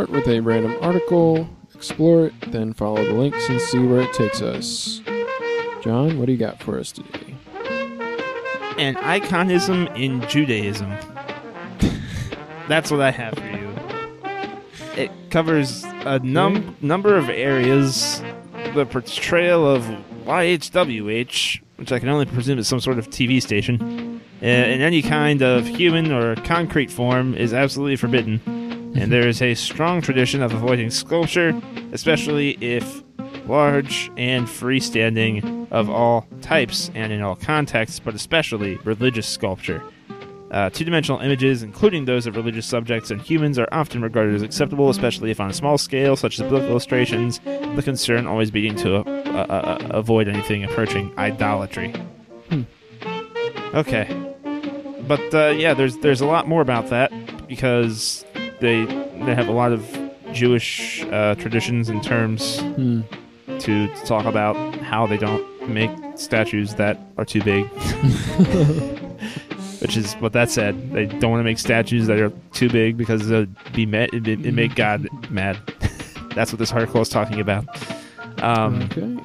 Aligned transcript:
Start 0.00 0.12
with 0.12 0.28
a 0.28 0.40
random 0.40 0.78
article, 0.80 1.46
explore 1.74 2.28
it, 2.28 2.52
then 2.52 2.72
follow 2.72 3.04
the 3.04 3.12
links 3.12 3.50
and 3.50 3.60
see 3.60 3.80
where 3.80 4.00
it 4.00 4.14
takes 4.14 4.40
us. 4.40 5.02
John, 5.82 6.18
what 6.18 6.24
do 6.24 6.32
you 6.32 6.38
got 6.38 6.58
for 6.62 6.80
us 6.80 6.90
today? 6.90 7.34
Aniconism 8.78 9.94
in 9.94 10.26
Judaism. 10.26 10.90
That's 12.68 12.90
what 12.90 13.02
I 13.02 13.10
have 13.10 13.34
for 13.34 13.44
you. 13.44 13.74
It 14.96 15.10
covers 15.28 15.84
a 15.84 16.18
num- 16.20 16.62
hmm? 16.62 16.86
number 16.86 17.14
of 17.18 17.28
areas. 17.28 18.22
The 18.72 18.86
portrayal 18.86 19.70
of 19.70 19.82
YHWH, 20.24 21.60
which 21.76 21.92
I 21.92 21.98
can 21.98 22.08
only 22.08 22.24
presume 22.24 22.58
is 22.58 22.66
some 22.66 22.80
sort 22.80 22.98
of 22.98 23.10
TV 23.10 23.42
station, 23.42 24.22
eh, 24.40 24.64
in 24.64 24.80
any 24.80 25.02
kind 25.02 25.42
of 25.42 25.66
human 25.66 26.10
or 26.10 26.36
concrete 26.36 26.90
form 26.90 27.34
is 27.34 27.52
absolutely 27.52 27.96
forbidden. 27.96 28.59
And 28.94 29.12
there 29.12 29.28
is 29.28 29.40
a 29.40 29.54
strong 29.54 30.00
tradition 30.00 30.42
of 30.42 30.52
avoiding 30.52 30.90
sculpture, 30.90 31.60
especially 31.92 32.50
if 32.60 33.02
large 33.46 34.10
and 34.16 34.46
freestanding 34.46 35.66
of 35.70 35.88
all 35.88 36.26
types 36.40 36.90
and 36.94 37.12
in 37.12 37.22
all 37.22 37.36
contexts, 37.36 38.00
but 38.00 38.14
especially 38.14 38.76
religious 38.84 39.26
sculpture. 39.26 39.82
Uh, 40.50 40.68
Two 40.68 40.84
dimensional 40.84 41.20
images, 41.20 41.62
including 41.62 42.06
those 42.06 42.26
of 42.26 42.34
religious 42.34 42.66
subjects 42.66 43.12
and 43.12 43.20
humans, 43.20 43.56
are 43.58 43.68
often 43.70 44.02
regarded 44.02 44.34
as 44.34 44.42
acceptable, 44.42 44.90
especially 44.90 45.30
if 45.30 45.38
on 45.38 45.48
a 45.48 45.52
small 45.52 45.78
scale, 45.78 46.16
such 46.16 46.40
as 46.40 46.48
book 46.50 46.64
illustrations, 46.64 47.38
the 47.76 47.82
concern 47.84 48.26
always 48.26 48.50
being 48.50 48.74
to 48.76 48.96
uh, 48.96 49.02
uh, 49.02 49.52
uh, 49.52 49.86
avoid 49.90 50.26
anything 50.26 50.64
approaching 50.64 51.16
idolatry. 51.16 51.92
Hmm. 52.48 52.62
Okay. 53.74 54.08
But 55.06 55.56
yeah, 55.56 55.74
there's 55.74 55.98
there's 55.98 56.20
a 56.20 56.26
lot 56.26 56.48
more 56.48 56.62
about 56.62 56.88
that 56.90 57.12
because 57.46 58.24
they 58.60 58.84
they 59.24 59.34
have 59.34 59.48
a 59.48 59.52
lot 59.52 59.72
of 59.72 59.86
Jewish 60.32 61.04
uh, 61.06 61.34
traditions 61.36 61.88
and 61.88 62.02
terms 62.02 62.60
Hmm. 62.60 63.00
to 63.60 63.88
talk 64.04 64.24
about 64.26 64.56
how 64.76 65.06
they 65.06 65.16
don't 65.16 65.68
make 65.68 65.90
statues 66.16 66.74
that 66.76 66.98
are 67.18 67.24
too 67.24 67.42
big. 67.42 67.66
Which 69.80 69.96
is 69.96 70.12
what 70.14 70.32
that 70.34 70.50
said. 70.50 70.92
They 70.92 71.06
don't 71.06 71.30
want 71.30 71.40
to 71.40 71.44
make 71.44 71.58
statues 71.58 72.06
that 72.06 72.18
are 72.20 72.30
too 72.52 72.68
big 72.68 72.96
because 72.98 73.30
it'd 73.30 73.54
be 73.72 73.86
ma- 73.86 74.06
it'd, 74.12 74.28
it'd 74.28 74.54
make 74.54 74.74
God 74.74 75.08
mad. 75.30 75.58
That's 76.34 76.52
what 76.52 76.58
this 76.58 76.70
article 76.72 77.00
is 77.00 77.08
talking 77.08 77.40
about. 77.40 77.66
Um, 78.42 78.82
okay. 78.82 79.16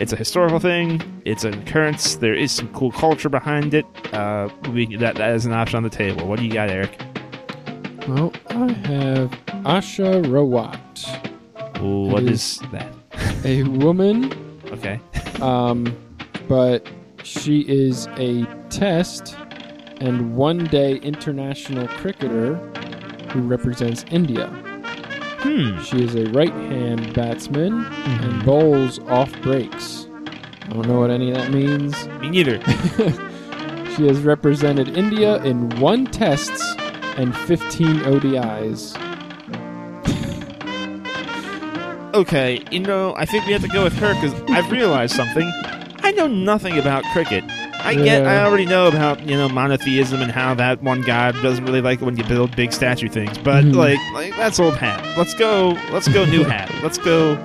it's 0.00 0.12
a 0.12 0.16
historical 0.16 0.58
thing. 0.58 1.02
It's 1.26 1.44
an 1.44 1.54
occurrence. 1.54 2.16
There 2.16 2.34
is 2.34 2.50
some 2.50 2.68
cool 2.72 2.92
culture 2.92 3.28
behind 3.28 3.74
it. 3.74 3.84
Uh, 4.14 4.48
we, 4.72 4.96
that 4.96 5.16
that 5.16 5.34
is 5.34 5.44
an 5.44 5.52
option 5.52 5.76
on 5.76 5.82
the 5.82 5.90
table. 5.90 6.26
What 6.26 6.38
do 6.38 6.46
you 6.46 6.52
got, 6.52 6.70
Eric? 6.70 6.98
Well, 8.08 8.32
I 8.50 8.68
have 8.86 9.30
Asha 9.64 10.22
Rawat, 10.26 11.80
Ooh, 11.82 12.10
what 12.10 12.22
It 12.24 12.30
is 12.32 12.60
that? 12.72 12.92
a 13.44 13.62
woman, 13.62 14.30
Okay. 14.72 15.00
um, 15.40 15.96
but 16.48 16.86
she 17.22 17.60
is 17.60 18.06
a 18.18 18.44
test 18.68 19.36
and 20.00 20.36
one 20.36 20.64
day 20.64 20.96
international 20.96 21.88
cricketer 21.88 22.56
who 23.30 23.40
represents 23.40 24.04
India. 24.10 24.48
Hmm. 25.38 25.80
She 25.82 26.02
is 26.04 26.14
a 26.14 26.24
right 26.30 26.52
hand 26.52 27.14
batsman 27.14 27.84
and 27.86 28.44
bowls 28.44 28.98
off 29.08 29.32
breaks. 29.40 30.06
I 30.62 30.68
don't 30.74 30.86
know 30.88 31.00
what 31.00 31.10
any 31.10 31.30
of 31.30 31.36
that 31.38 31.52
means. 31.52 32.06
Me 32.20 32.28
neither. 32.30 32.60
She 33.94 34.08
has 34.08 34.18
represented 34.22 34.98
India 34.98 35.40
in 35.44 35.68
one 35.78 36.04
tests 36.06 36.74
and 37.16 37.36
15 37.36 37.86
ODIs. 38.00 38.96
Okay, 42.14 42.62
you 42.70 42.78
know, 42.78 43.12
I 43.16 43.24
think 43.26 43.44
we 43.46 43.52
have 43.52 43.62
to 43.62 43.68
go 43.68 43.82
with 43.84 43.94
her 43.94 44.14
because 44.14 44.32
I've 44.50 44.70
realized 44.70 45.16
something. 45.16 45.50
I 46.04 46.12
know 46.12 46.28
nothing 46.28 46.78
about 46.78 47.02
cricket. 47.12 47.42
I 47.80 47.94
get, 47.96 48.24
I 48.24 48.44
already 48.44 48.66
know 48.66 48.86
about 48.86 49.26
you 49.28 49.36
know 49.36 49.48
monotheism 49.48 50.22
and 50.22 50.30
how 50.30 50.54
that 50.54 50.80
one 50.82 51.02
god 51.02 51.34
doesn't 51.42 51.64
really 51.66 51.80
like 51.80 52.00
it 52.00 52.04
when 52.04 52.16
you 52.16 52.24
build 52.24 52.54
big 52.56 52.72
statue 52.72 53.08
things. 53.08 53.36
But 53.38 53.64
Mhm. 53.64 53.74
like, 53.74 53.98
like 54.14 54.36
that's 54.36 54.60
old 54.60 54.76
hat. 54.76 55.04
Let's 55.18 55.34
go, 55.34 55.76
let's 55.92 56.06
go 56.08 56.24
new 56.24 56.44
hat. 56.44 56.70
Let's 56.82 56.98
go 56.98 57.36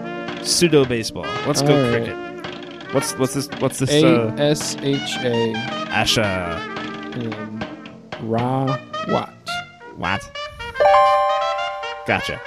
pseudo 0.44 0.86
baseball. 0.86 1.26
Let's 1.48 1.62
go 1.64 1.76
All 1.76 1.82
right. 1.92 2.04
cricket. 2.06 2.94
What's 2.94 3.14
what's 3.18 3.34
this? 3.34 3.50
What's 3.60 3.80
this? 3.80 3.90
A 3.92 4.06
Uh, 4.06 4.36
S 4.38 4.78
H 4.84 5.18
A 5.24 5.54
Asha. 5.90 6.60
and 7.16 7.66
Ra 8.22 8.78
Wat. 9.10 9.34
What? 10.00 10.32
Gotcha. 12.08 12.40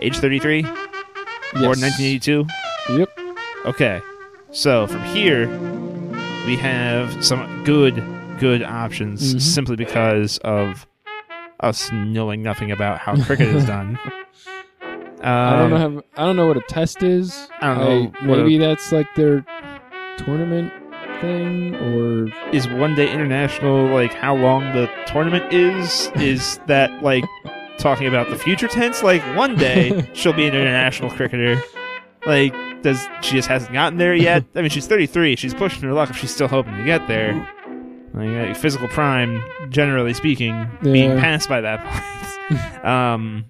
Age 0.00 0.16
thirty 0.16 0.38
three. 0.38 0.62
Yes. 0.62 1.62
Born 1.62 1.80
nineteen 1.80 2.06
eighty 2.06 2.18
two. 2.18 2.46
Yep. 2.90 3.10
Okay. 3.66 4.00
So 4.50 4.86
from 4.86 5.02
here, 5.04 5.46
we 6.46 6.56
have 6.56 7.22
some 7.24 7.62
good, 7.64 8.02
good 8.40 8.62
options 8.62 9.34
Mhm. 9.34 9.40
simply 9.40 9.76
because 9.76 10.38
of 10.38 10.86
us 11.60 11.90
knowing 11.92 12.42
nothing 12.42 12.70
about 12.70 12.98
how 12.98 13.14
cricket 13.24 13.48
is 13.48 13.66
done. 13.66 13.98
Um, 14.02 15.22
I 15.22 15.56
don't 15.58 15.70
know. 15.70 15.76
How, 15.78 16.22
I 16.22 16.26
don't 16.26 16.36
know 16.36 16.46
what 16.46 16.56
a 16.56 16.62
test 16.62 17.02
is. 17.02 17.48
I 17.60 17.74
don't 17.74 17.78
know 17.78 18.12
I- 18.22 18.26
what 18.26 18.38
a- 18.38 18.42
maybe 18.42 18.58
that's 18.58 18.90
like 18.92 19.14
their 19.16 19.44
tournament 20.18 20.72
thing, 21.20 21.74
or 21.76 22.28
is 22.54 22.68
one 22.68 22.94
day 22.94 23.10
international 23.12 23.86
like 23.86 24.12
how 24.12 24.34
long 24.36 24.62
the 24.74 24.88
tournament 25.06 25.52
is? 25.52 26.10
Is 26.16 26.58
that 26.66 27.02
like 27.02 27.24
talking 27.78 28.06
about 28.06 28.28
the 28.30 28.36
future 28.36 28.68
tense? 28.68 29.02
Like 29.02 29.22
one 29.36 29.56
day 29.56 30.08
she'll 30.14 30.32
be 30.32 30.46
an 30.46 30.54
international 30.54 31.10
cricketer. 31.10 31.60
Like 32.26 32.54
does 32.82 33.06
she 33.22 33.32
just 33.36 33.48
hasn't 33.48 33.72
gotten 33.72 33.98
there 33.98 34.14
yet? 34.14 34.44
I 34.54 34.60
mean, 34.60 34.70
she's 34.70 34.86
33. 34.86 35.36
She's 35.36 35.54
pushing 35.54 35.82
her 35.82 35.92
luck 35.92 36.10
if 36.10 36.16
she's 36.16 36.30
still 36.32 36.48
hoping 36.48 36.76
to 36.76 36.84
get 36.84 37.06
there. 37.08 37.34
Like, 38.14 38.50
uh, 38.50 38.54
physical 38.54 38.88
prime, 38.88 39.42
generally 39.70 40.14
speaking, 40.14 40.68
being 40.82 41.10
Yeah. 41.10 41.20
passed 41.20 41.48
by 41.48 41.60
that 41.60 41.84
point. 41.84 42.84
um, 42.84 43.44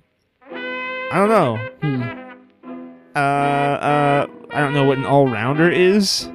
I 1.13 1.13
don't 1.15 1.29
know. 1.29 1.57
hmm. 1.83 2.03
Uh, 3.15 3.19
uh, 3.19 4.27
I 4.51 4.61
don't 4.61 4.75
know 4.75 4.85
what 4.85 4.99
an 4.99 5.05
all 5.07 5.29
rounder 5.29 5.71
is. 5.71 6.29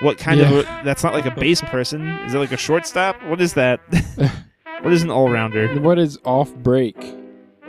What 0.00 0.18
kind 0.18 0.40
of? 0.40 0.50
A, 0.52 0.62
that's 0.84 1.02
not 1.02 1.14
like 1.14 1.24
a 1.26 1.30
base 1.30 1.60
person. 1.62 2.06
Is 2.26 2.34
it 2.34 2.38
like 2.38 2.52
a 2.52 2.56
shortstop? 2.56 3.22
What 3.24 3.40
is 3.40 3.54
that? 3.54 3.80
what 4.82 4.92
is 4.92 5.02
an 5.02 5.10
all 5.10 5.30
rounder? 5.30 5.68
what 5.80 5.98
is 5.98 6.18
off 6.24 6.54
break? 6.56 6.96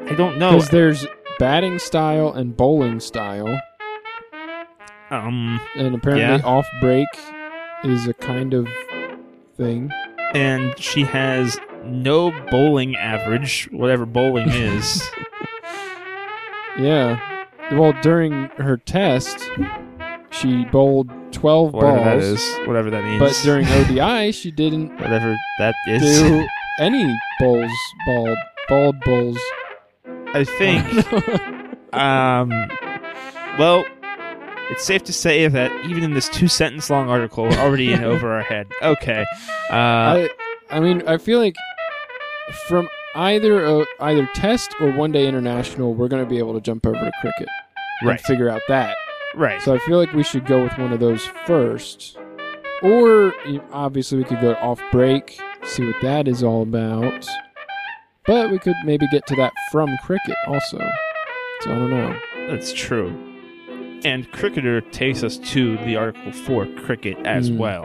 I 0.06 0.14
don't 0.14 0.38
know. 0.38 0.52
Because 0.52 0.70
there's 0.70 1.08
batting 1.40 1.80
style 1.80 2.32
and 2.34 2.56
bowling 2.58 3.00
style, 3.00 3.60
Um, 5.10 5.60
and 5.76 5.96
apparently 5.96 6.26
Yeah. 6.26 6.42
off 6.44 6.68
break 6.82 7.08
is 7.86 8.08
a 8.08 8.14
kind 8.14 8.54
of 8.54 8.68
thing. 9.56 9.90
and 10.34 10.78
she 10.78 11.04
has 11.04 11.58
no 11.86 12.32
bowling 12.52 12.96
average, 12.98 13.70
whatever 13.72 14.06
bowling 14.06 14.50
is. 14.50 15.02
Yeah. 16.80 17.20
Well, 17.72 17.94
during 18.04 18.50
her 18.58 18.78
test, 18.78 19.50
she 20.30 20.64
bowled 20.66 21.10
12 21.32 21.74
whatever 21.74 21.98
that 21.98 22.20
balls, 22.20 22.24
is, 22.24 22.68
whatever 22.68 22.90
that 22.90 23.04
means. 23.04 23.20
but 23.20 23.40
during 23.44 23.66
ODI, 23.68 24.32
she 24.32 24.52
didn't 24.52 24.90
whatever 25.00 25.36
that 25.60 25.76
is, 25.88 26.22
do 26.22 26.48
any 26.80 27.16
bowls, 27.40 27.72
balled, 28.06 28.38
balled 28.70 29.00
bowls. 29.02 29.38
I 30.34 30.44
think. 30.44 30.84
Um, 31.94 32.50
well, 33.58 33.86
it's 34.70 34.84
safe 34.84 35.02
to 35.06 35.14
say 35.14 35.48
that 35.48 35.72
even 35.86 36.04
in 36.04 36.14
this 36.14 36.28
two 36.30 36.48
sentence 36.50 36.90
long 36.90 37.10
article, 37.10 37.46
we're 37.46 37.58
already 37.58 37.94
in 37.94 38.04
over 38.04 38.34
our 38.34 38.44
head. 38.44 38.68
Okay. 38.84 39.26
Uh, 39.72 39.74
I, 39.74 40.30
I 40.70 40.80
mean, 40.82 41.02
I 41.08 41.18
feel 41.18 41.40
like 41.40 41.56
from 42.68 42.90
either 43.16 43.66
uh, 43.66 43.86
either 44.02 44.30
test 44.36 44.76
or 44.82 44.92
one 44.92 45.12
day 45.14 45.28
international, 45.28 45.96
we're 45.96 46.10
going 46.10 46.24
to 46.24 46.30
be 46.30 46.38
able 46.40 46.54
to 46.54 46.62
jump 46.62 46.86
over 46.86 47.00
to 47.00 47.12
cricket 47.22 47.48
Right. 48.04 48.12
and 48.12 48.22
figure 48.22 48.50
out 48.50 48.62
that. 48.68 48.96
Right. 49.38 49.62
So 49.62 49.74
I 49.76 49.80
feel 49.80 49.98
like 49.98 50.14
we 50.14 50.24
should 50.24 50.46
go 50.46 50.64
with 50.64 50.78
one 50.78 50.92
of 50.92 51.00
those 51.00 51.26
first. 51.46 52.18
Or 52.82 53.34
you- 53.46 53.64
obviously 53.72 54.18
we 54.18 54.24
could 54.24 54.42
go 54.42 54.54
off 54.56 54.82
break, 54.92 55.40
see 55.64 55.86
what 55.86 55.96
that 56.02 56.28
is 56.28 56.44
all 56.44 56.64
about. 56.64 57.26
But 58.26 58.52
we 58.52 58.60
could 58.60 58.76
maybe 58.84 59.08
get 59.12 59.26
to 59.28 59.36
that 59.38 59.54
from 59.72 59.90
cricket 60.04 60.36
also. 60.48 60.78
So 61.62 61.72
I 61.72 61.76
don't 61.76 61.90
know. 61.90 62.16
That's 62.50 62.74
true. 62.74 63.16
And 64.04 64.32
cricketer 64.32 64.82
takes 64.82 65.24
us 65.24 65.38
to 65.38 65.78
the 65.86 65.96
article 65.96 66.32
for 66.32 66.66
cricket 66.66 67.18
as 67.26 67.50
Hmm. 67.50 67.58
well. 67.58 67.84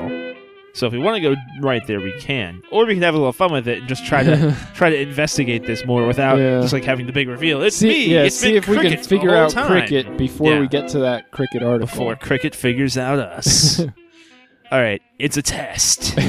So 0.75 0.87
if 0.87 0.93
we 0.95 0.99
want 0.99 1.17
to 1.17 1.21
go 1.21 1.35
right 1.61 1.87
there, 1.87 2.01
we 2.01 2.13
can, 2.19 2.63
or 2.71 2.87
we 2.87 2.95
can 2.95 3.03
have 3.03 3.15
a 3.15 3.19
little 3.19 3.33
fun 3.35 3.53
with 3.53 3.69
it 3.69 3.81
and 3.81 3.89
just 3.89 4.07
try 4.07 4.23
to 4.23 4.57
try 4.75 4.89
to 4.89 4.99
investigate 4.99 5.67
this 5.67 5.85
more 5.85 6.07
without 6.07 6.39
Yeah. 6.39 6.61
just 6.63 6.73
like 6.73 6.85
having 6.85 7.07
the 7.07 7.13
big 7.13 7.29
reveal. 7.29 7.61
It's 7.63 7.77
see, 7.77 7.89
me. 7.89 8.07
yeah, 8.15 8.23
it's 8.23 8.37
see 8.37 8.57
if 8.57 8.67
we 8.67 8.79
can 8.79 8.97
figure 9.03 9.35
out 9.35 9.51
time. 9.51 9.67
cricket 9.67 10.17
before 10.17 10.53
Yeah. 10.55 10.61
we 10.61 10.69
get 10.69 10.89
to 10.89 11.01
that 11.01 11.31
cricket 11.31 11.63
article. 11.63 11.87
before 11.87 12.17
cricket 12.17 12.55
figures 12.55 12.97
out 12.97 13.19
us. 13.19 13.81
All 14.73 14.81
right, 14.81 15.03
it's 15.19 15.37
a 15.37 15.43
test. 15.43 16.19
all 16.19 16.25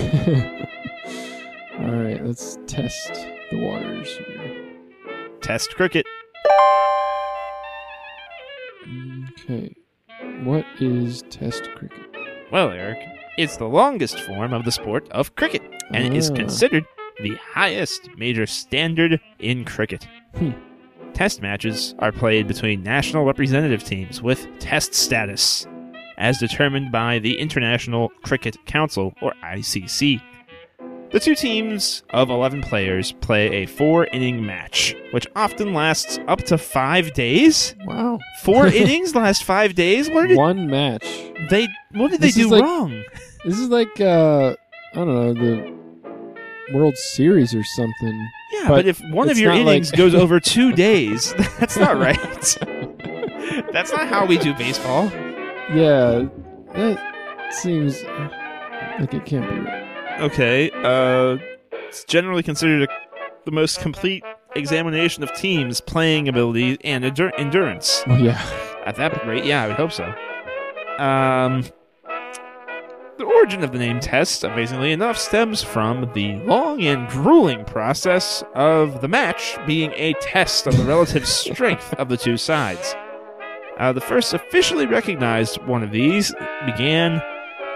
right, 1.95 2.21
let's 2.25 2.57
test 2.67 3.13
the 3.51 3.57
waters 3.65 4.17
here. 4.17 4.69
test 5.39 5.69
cricket. 5.75 6.05
Okay. 9.39 9.73
What 10.43 10.65
is 10.81 11.23
test 11.29 11.63
cricket? 11.75 11.99
Well, 12.51 12.71
Eric, 12.71 12.99
it's 13.37 13.57
the 13.57 13.67
longest 13.67 14.19
form 14.21 14.53
of 14.53 14.65
the 14.65 14.71
sport 14.71 15.09
of 15.11 15.35
cricket, 15.35 15.61
and 15.93 16.05
it 16.05 16.13
is 16.13 16.29
Ah. 16.31 16.35
considered 16.35 16.85
the 17.21 17.35
highest 17.53 18.09
major 18.17 18.45
standard 18.45 19.19
in 19.39 19.65
cricket. 19.65 20.07
Hmm. 20.37 20.51
Test 21.13 21.41
matches 21.41 21.93
are 21.99 22.11
played 22.11 22.47
between 22.47 22.81
national 22.83 23.23
representative 23.25 23.83
teams 23.83 24.21
with 24.21 24.47
test 24.59 24.93
status, 24.95 25.67
as 26.17 26.39
determined 26.39 26.91
by 26.91 27.19
the 27.19 27.37
International 27.39 28.09
Cricket 28.23 28.57
Council, 28.65 29.13
or 29.21 29.33
ICC. 29.43 30.19
The 31.13 31.19
two 31.19 31.35
teams 31.35 32.01
of 32.09 32.29
11 32.31 32.63
players 32.63 33.11
play 33.11 33.63
a 33.63 33.65
four 33.67 34.05
inning 34.07 34.43
match, 34.45 34.95
which 35.11 35.27
often 35.35 35.73
lasts 35.73 36.19
up 36.27 36.39
to 36.45 36.57
five 36.57 37.13
days. 37.13 37.75
Wow. 37.85 38.17
Four 38.41 38.65
innings 38.81 39.13
last 39.15 39.43
five 39.43 39.75
days? 39.75 40.09
What 40.09 40.27
did 40.27 40.37
One 40.37 40.67
match. 40.67 41.05
they 41.51 41.67
what 41.91 42.09
did 42.11 42.19
they 42.19 42.27
This 42.27 42.37
is 42.37 42.45
do 42.47 42.49
like- 42.51 42.63
wrong? 42.63 43.03
This 43.45 43.59
is 43.59 43.69
like 43.69 43.99
uh 44.01 44.55
I 44.93 44.95
don't 44.95 45.07
know, 45.07 45.33
the 45.33 46.73
World 46.73 46.95
Series 46.97 47.53
or 47.53 47.63
something. 47.63 48.29
Yeah, 48.53 48.67
But 48.69 48.75
but, 48.75 48.85
if 48.87 48.99
one 49.11 49.27
of 49.27 49.31
it's 49.31 49.39
your 49.39 49.51
not 49.51 49.59
innings 49.61 49.91
like- 49.91 49.97
goes 49.97 50.15
over 50.15 50.39
two 50.55 50.71
days, 50.71 51.33
that's 51.59 51.77
not 51.77 51.97
right. 51.97 52.17
that's 53.71 53.91
not 53.91 54.07
how 54.07 54.25
we 54.25 54.37
do 54.37 54.53
baseball. 54.55 55.11
Yeah, 55.73 56.27
that 56.73 57.53
seems 57.61 58.01
like 58.99 59.13
it 59.13 59.25
can't 59.25 59.47
be 59.49 59.59
right. 59.59 59.82
Okay, 60.19 60.69
uh, 60.83 61.37
it's 61.71 62.03
generally 62.05 62.43
considered 62.43 62.83
a, 62.83 62.87
the 63.45 63.51
most 63.51 63.79
complete 63.79 64.23
examination 64.55 65.23
of 65.23 65.33
teams' 65.33 65.81
playing 65.81 66.27
ability 66.29 66.77
and 66.83 67.03
endur- 67.03 67.31
endurance. 67.37 68.03
Well, 68.07 68.19
yeah. 68.21 68.41
At 68.85 68.95
that 68.97 69.25
rate, 69.25 69.45
yeah, 69.45 69.63
I 69.63 69.67
would 69.67 69.77
hope 69.77 69.91
so. 69.91 70.05
Um, 70.97 71.63
the 73.17 73.25
origin 73.25 73.63
of 73.63 73.71
the 73.71 73.79
name 73.79 73.99
test, 73.99 74.43
amazingly 74.43 74.91
enough, 74.91 75.17
stems 75.17 75.63
from 75.63 76.11
the 76.13 76.35
long 76.45 76.83
and 76.83 77.07
grueling 77.09 77.65
process 77.65 78.43
of 78.55 79.01
the 79.01 79.07
match 79.07 79.57
being 79.65 79.91
a 79.95 80.13
test 80.21 80.67
of 80.67 80.77
the 80.77 80.83
relative 80.83 81.27
strength 81.27 81.93
of 81.95 82.09
the 82.09 82.17
two 82.17 82.37
sides. 82.37 82.95
Uh, 83.79 83.91
the 83.91 84.01
first 84.01 84.33
officially 84.33 84.85
recognized 84.85 85.61
one 85.63 85.81
of 85.83 85.91
these 85.91 86.33
began 86.65 87.21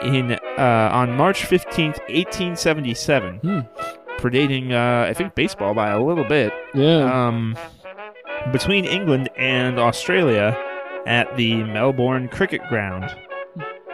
in 0.04 0.34
uh, 0.58 0.90
on 0.92 1.16
March 1.16 1.46
fifteenth, 1.46 2.00
eighteen 2.10 2.56
seventy-seven, 2.56 3.38
Hmm. 3.38 3.60
predating 4.18 4.72
uh, 4.72 5.10
I 5.10 5.14
think 5.14 5.36
baseball 5.36 5.74
by 5.74 5.90
a 5.90 6.02
little 6.04 6.24
bit 6.26 6.54
Yeah. 6.74 7.28
um, 7.28 7.58
between 8.52 8.86
England 8.86 9.30
and 9.38 9.80
Australia 9.80 10.58
at 11.06 11.36
the 11.38 11.64
Melbourne 11.64 12.28
Cricket 12.28 12.62
Ground, 12.70 13.14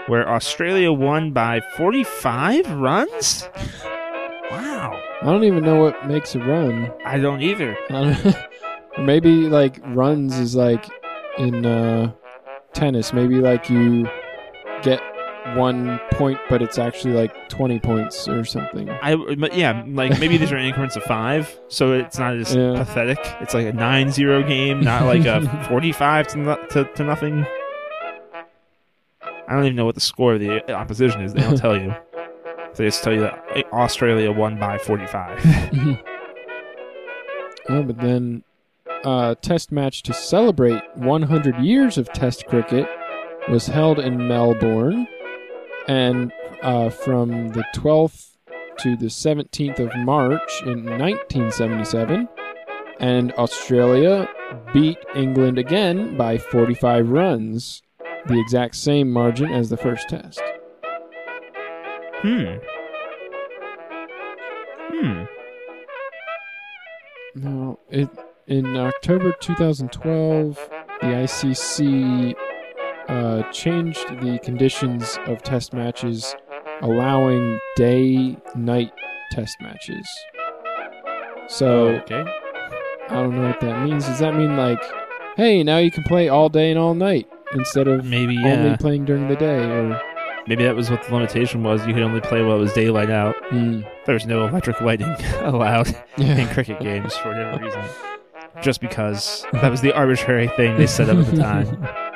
where 0.07 0.27
Australia 0.29 0.91
won 0.91 1.31
by 1.31 1.61
45 1.77 2.69
runs? 2.71 3.47
Wow. 4.51 4.99
I 5.21 5.25
don't 5.25 5.43
even 5.45 5.63
know 5.63 5.79
what 5.81 6.05
makes 6.07 6.35
a 6.35 6.39
run. 6.39 6.91
I 7.05 7.17
don't 7.19 7.41
either. 7.41 7.77
I 7.89 8.13
don't, 8.13 9.05
maybe 9.05 9.47
like 9.47 9.79
runs 9.85 10.37
is 10.37 10.55
like 10.55 10.85
in 11.37 11.65
uh, 11.65 12.11
tennis. 12.73 13.13
Maybe 13.13 13.35
like 13.35 13.69
you 13.69 14.07
get 14.81 15.01
one 15.55 15.99
point, 16.11 16.39
but 16.49 16.61
it's 16.61 16.77
actually 16.77 17.13
like 17.13 17.49
20 17.49 17.79
points 17.79 18.27
or 18.27 18.43
something. 18.45 18.89
I 18.89 19.15
but 19.15 19.55
yeah, 19.55 19.83
like 19.87 20.19
maybe 20.19 20.37
these 20.37 20.51
are 20.51 20.57
in 20.57 20.65
increments 20.65 20.95
of 20.95 21.03
five, 21.03 21.59
so 21.67 21.93
it's 21.93 22.17
not 22.17 22.35
as 22.35 22.55
Yeah. 22.55 22.73
pathetic. 22.75 23.19
It's 23.41 23.53
like 23.53 23.67
a 23.67 23.71
9-0 23.73 24.47
game, 24.47 24.81
not 24.81 25.03
like 25.05 25.25
a 25.25 25.41
45 25.69 26.27
to, 26.29 26.37
no, 26.37 26.55
to 26.71 26.85
to 26.85 27.03
nothing. 27.03 27.45
I 29.47 29.55
don't 29.55 29.65
even 29.65 29.75
know 29.75 29.85
what 29.85 29.95
the 29.95 30.01
score 30.01 30.33
of 30.35 30.39
the 30.39 30.71
opposition 30.73 31.21
is. 31.21 31.33
They 31.33 31.41
don't 31.41 31.57
tell 31.57 31.77
you. 31.79 31.93
They 32.75 32.85
just 32.85 33.03
tell 33.03 33.13
you 33.13 33.19
that 33.19 33.65
Australia 33.71 34.31
won 34.31 34.57
by 34.57 34.79
45. 34.79 35.99
Oh, 37.69 37.81
but 37.83 37.97
then 37.99 38.43
a 39.05 39.37
test 39.41 39.71
match 39.71 40.03
to 40.03 40.13
celebrate 40.13 40.81
100 40.95 41.59
years 41.59 41.97
of 41.97 42.11
test 42.13 42.45
cricket 42.47 42.87
was 43.49 43.67
held 43.67 43.99
in 43.99 44.27
Melbourne. 44.27 45.07
And 45.87 46.31
uh, 46.61 46.89
from 46.89 47.49
the 47.49 47.65
12th 47.75 48.33
to 48.79 48.95
the 48.95 49.07
17th 49.07 49.79
of 49.79 49.95
March 49.97 50.61
in 50.65 50.85
1977. 50.85 52.27
And 52.99 53.31
Australia 53.33 54.29
beat 54.73 54.97
England 55.15 55.57
again 55.57 56.15
by 56.17 56.37
45 56.37 57.09
runs, 57.09 57.81
the 58.27 58.39
exact 58.39 58.75
same 58.75 59.11
margin 59.11 59.51
as 59.51 59.69
the 59.69 59.77
first 59.77 60.09
test. 60.09 60.41
Hmm. 62.21 62.57
Hmm. 64.89 65.23
No, 67.35 67.79
it 67.89 68.09
in 68.47 68.77
October 68.77 69.33
2012, 69.39 70.69
the 71.01 71.07
ICC 71.07 72.35
uh, 73.07 73.43
changed 73.51 74.07
the 74.21 74.39
conditions 74.43 75.17
of 75.27 75.41
test 75.43 75.73
matches, 75.73 76.35
allowing 76.81 77.59
day-night 77.75 78.91
test 79.31 79.55
matches. 79.61 80.07
So 81.47 81.87
okay. 81.87 82.23
I 83.09 83.15
don't 83.15 83.35
know 83.35 83.47
what 83.47 83.59
that 83.61 83.83
means. 83.83 84.05
Does 84.05 84.19
that 84.19 84.35
mean 84.35 84.57
like, 84.57 84.81
hey, 85.35 85.63
now 85.63 85.77
you 85.77 85.91
can 85.91 86.03
play 86.03 86.29
all 86.29 86.49
day 86.49 86.69
and 86.71 86.79
all 86.79 86.93
night 86.93 87.29
instead 87.53 87.87
of 87.87 88.05
Maybe 88.05 88.37
only 88.37 88.69
yeah. 88.69 88.75
playing 88.77 89.05
during 89.05 89.27
the 89.27 89.35
day? 89.35 89.65
Or 89.65 90.01
Maybe 90.47 90.63
that 90.63 90.75
was 90.75 90.89
what 90.89 91.03
the 91.03 91.13
limitation 91.13 91.63
was. 91.63 91.85
You 91.87 91.93
could 91.93 92.03
only 92.03 92.21
play 92.21 92.41
while 92.41 92.57
it 92.57 92.61
was 92.61 92.73
daylight 92.73 93.09
out. 93.09 93.35
Hmm. 93.49 93.81
There 94.05 94.13
was 94.13 94.25
no 94.25 94.47
electric 94.47 94.81
lighting 94.81 95.07
allowed 95.41 95.95
in 96.17 96.47
cricket 96.49 96.79
games 96.79 97.15
for 97.17 97.29
whatever 97.29 97.63
reason. 97.63 97.81
Just 98.61 98.81
because 98.81 99.45
that 99.53 99.71
was 99.71 99.81
the 99.81 99.93
arbitrary 99.93 100.47
thing 100.49 100.77
they 100.77 100.87
set 100.87 101.09
up 101.09 101.17
at 101.17 101.25
the 101.27 101.37
time. 101.37 101.87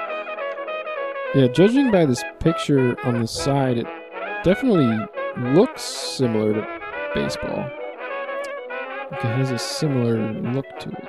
yeah. 1.36 1.48
Judging 1.48 1.92
by 1.92 2.06
this 2.06 2.24
picture 2.40 2.98
on 3.06 3.22
the 3.22 3.28
side, 3.28 3.78
it 3.78 3.88
definitely 4.44 4.98
looks 5.54 5.82
similar 5.82 6.54
to 6.54 6.68
baseball. 7.14 7.70
Like 9.12 9.24
it 9.24 9.38
has 9.38 9.52
a 9.52 9.58
similar 9.60 10.32
look 10.54 10.66
to 10.80 10.90
it. 10.90 11.08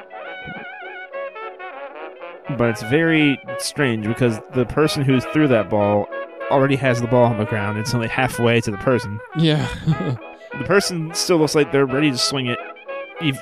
But 2.57 2.71
it's 2.71 2.83
very 2.85 3.39
strange 3.59 4.07
because 4.07 4.39
the 4.55 4.65
person 4.65 5.03
who 5.03 5.21
threw 5.21 5.47
that 5.49 5.69
ball 5.69 6.07
already 6.51 6.77
has 6.77 7.01
the 7.01 7.07
ball 7.07 7.25
on 7.25 7.37
the 7.39 7.45
ground. 7.45 7.79
It's 7.79 7.93
only 7.95 8.09
halfway 8.09 8.61
to 8.63 8.71
the 8.71 8.79
person. 8.79 9.21
Yeah. 9.39 9.67
The 10.59 10.65
person 10.65 11.13
still 11.15 11.37
looks 11.37 11.55
like 11.55 11.71
they're 11.73 11.85
ready 11.87 12.11
to 12.11 12.17
swing 12.17 12.47
it, 12.49 12.59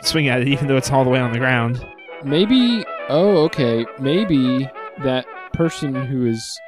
swing 0.05 0.29
at 0.29 0.41
it, 0.43 0.49
even 0.49 0.67
though 0.67 0.77
it's 0.77 0.91
all 0.91 1.05
the 1.05 1.09
way 1.09 1.21
on 1.21 1.33
the 1.33 1.39
ground. 1.39 1.83
maybe. 2.25 2.85
Oh, 3.09 3.45
okay. 3.45 3.87
Maybe 4.01 4.69
that 5.05 5.25
person 5.53 5.95
who 5.95 6.27
is 6.27 6.61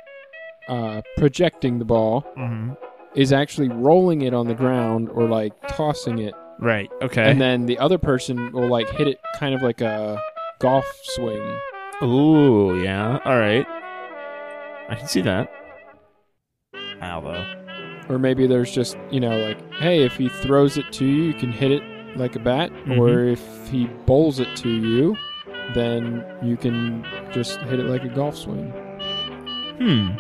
uh, 0.69 1.03
projecting 1.17 1.79
the 1.79 1.85
ball 1.85 2.25
Mm-hmm. 2.37 2.73
is 3.15 3.33
actually 3.33 3.69
rolling 3.69 4.23
it 4.23 4.35
on 4.35 4.47
the 4.47 4.55
ground 4.55 5.09
or 5.11 5.29
like 5.29 5.53
tossing 5.69 6.19
it, 6.19 6.35
Right. 6.61 6.91
Okay. 7.03 7.31
and 7.31 7.41
then 7.41 7.67
the 7.67 7.79
other 7.79 7.99
person 7.99 8.53
will 8.53 8.69
like 8.69 8.89
hit 8.91 9.09
it 9.09 9.19
kind 9.39 9.55
of 9.55 9.63
like 9.63 9.81
a 9.81 10.21
golf 10.59 10.87
swing. 11.03 11.59
Ooh, 12.03 12.81
yeah. 12.83 13.19
All 13.25 13.39
right. 13.39 13.67
I 14.89 14.95
can 14.95 15.07
see 15.09 15.21
that. 15.23 15.51
Ow, 17.03 17.21
though. 17.21 18.15
Or 18.15 18.19
maybe 18.19 18.47
there's 18.47 18.71
just, 18.73 18.97
you 19.11 19.21
know, 19.21 19.37
like, 19.39 19.59
hey, 19.75 20.03
if 20.05 20.17
he 20.17 20.29
throws 20.29 20.79
it 20.79 20.91
to 20.93 21.05
you, 21.05 21.25
you 21.25 21.35
can 21.35 21.53
hit 21.53 21.71
it 21.71 21.83
like 22.17 22.35
a 22.37 22.39
bat. 22.39 22.73
Or 22.97 23.21
if 23.25 23.41
he 23.69 23.87
bowls 24.07 24.41
it 24.41 24.55
to 24.57 24.69
you, 24.69 25.17
then 25.75 26.25
you 26.43 26.57
can 26.57 27.05
just 27.33 27.59
hit 27.61 27.79
it 27.79 27.87
like 27.87 28.03
a 28.05 28.09
golf 28.09 28.37
swing. 28.37 28.71
Hmm. 29.79 30.11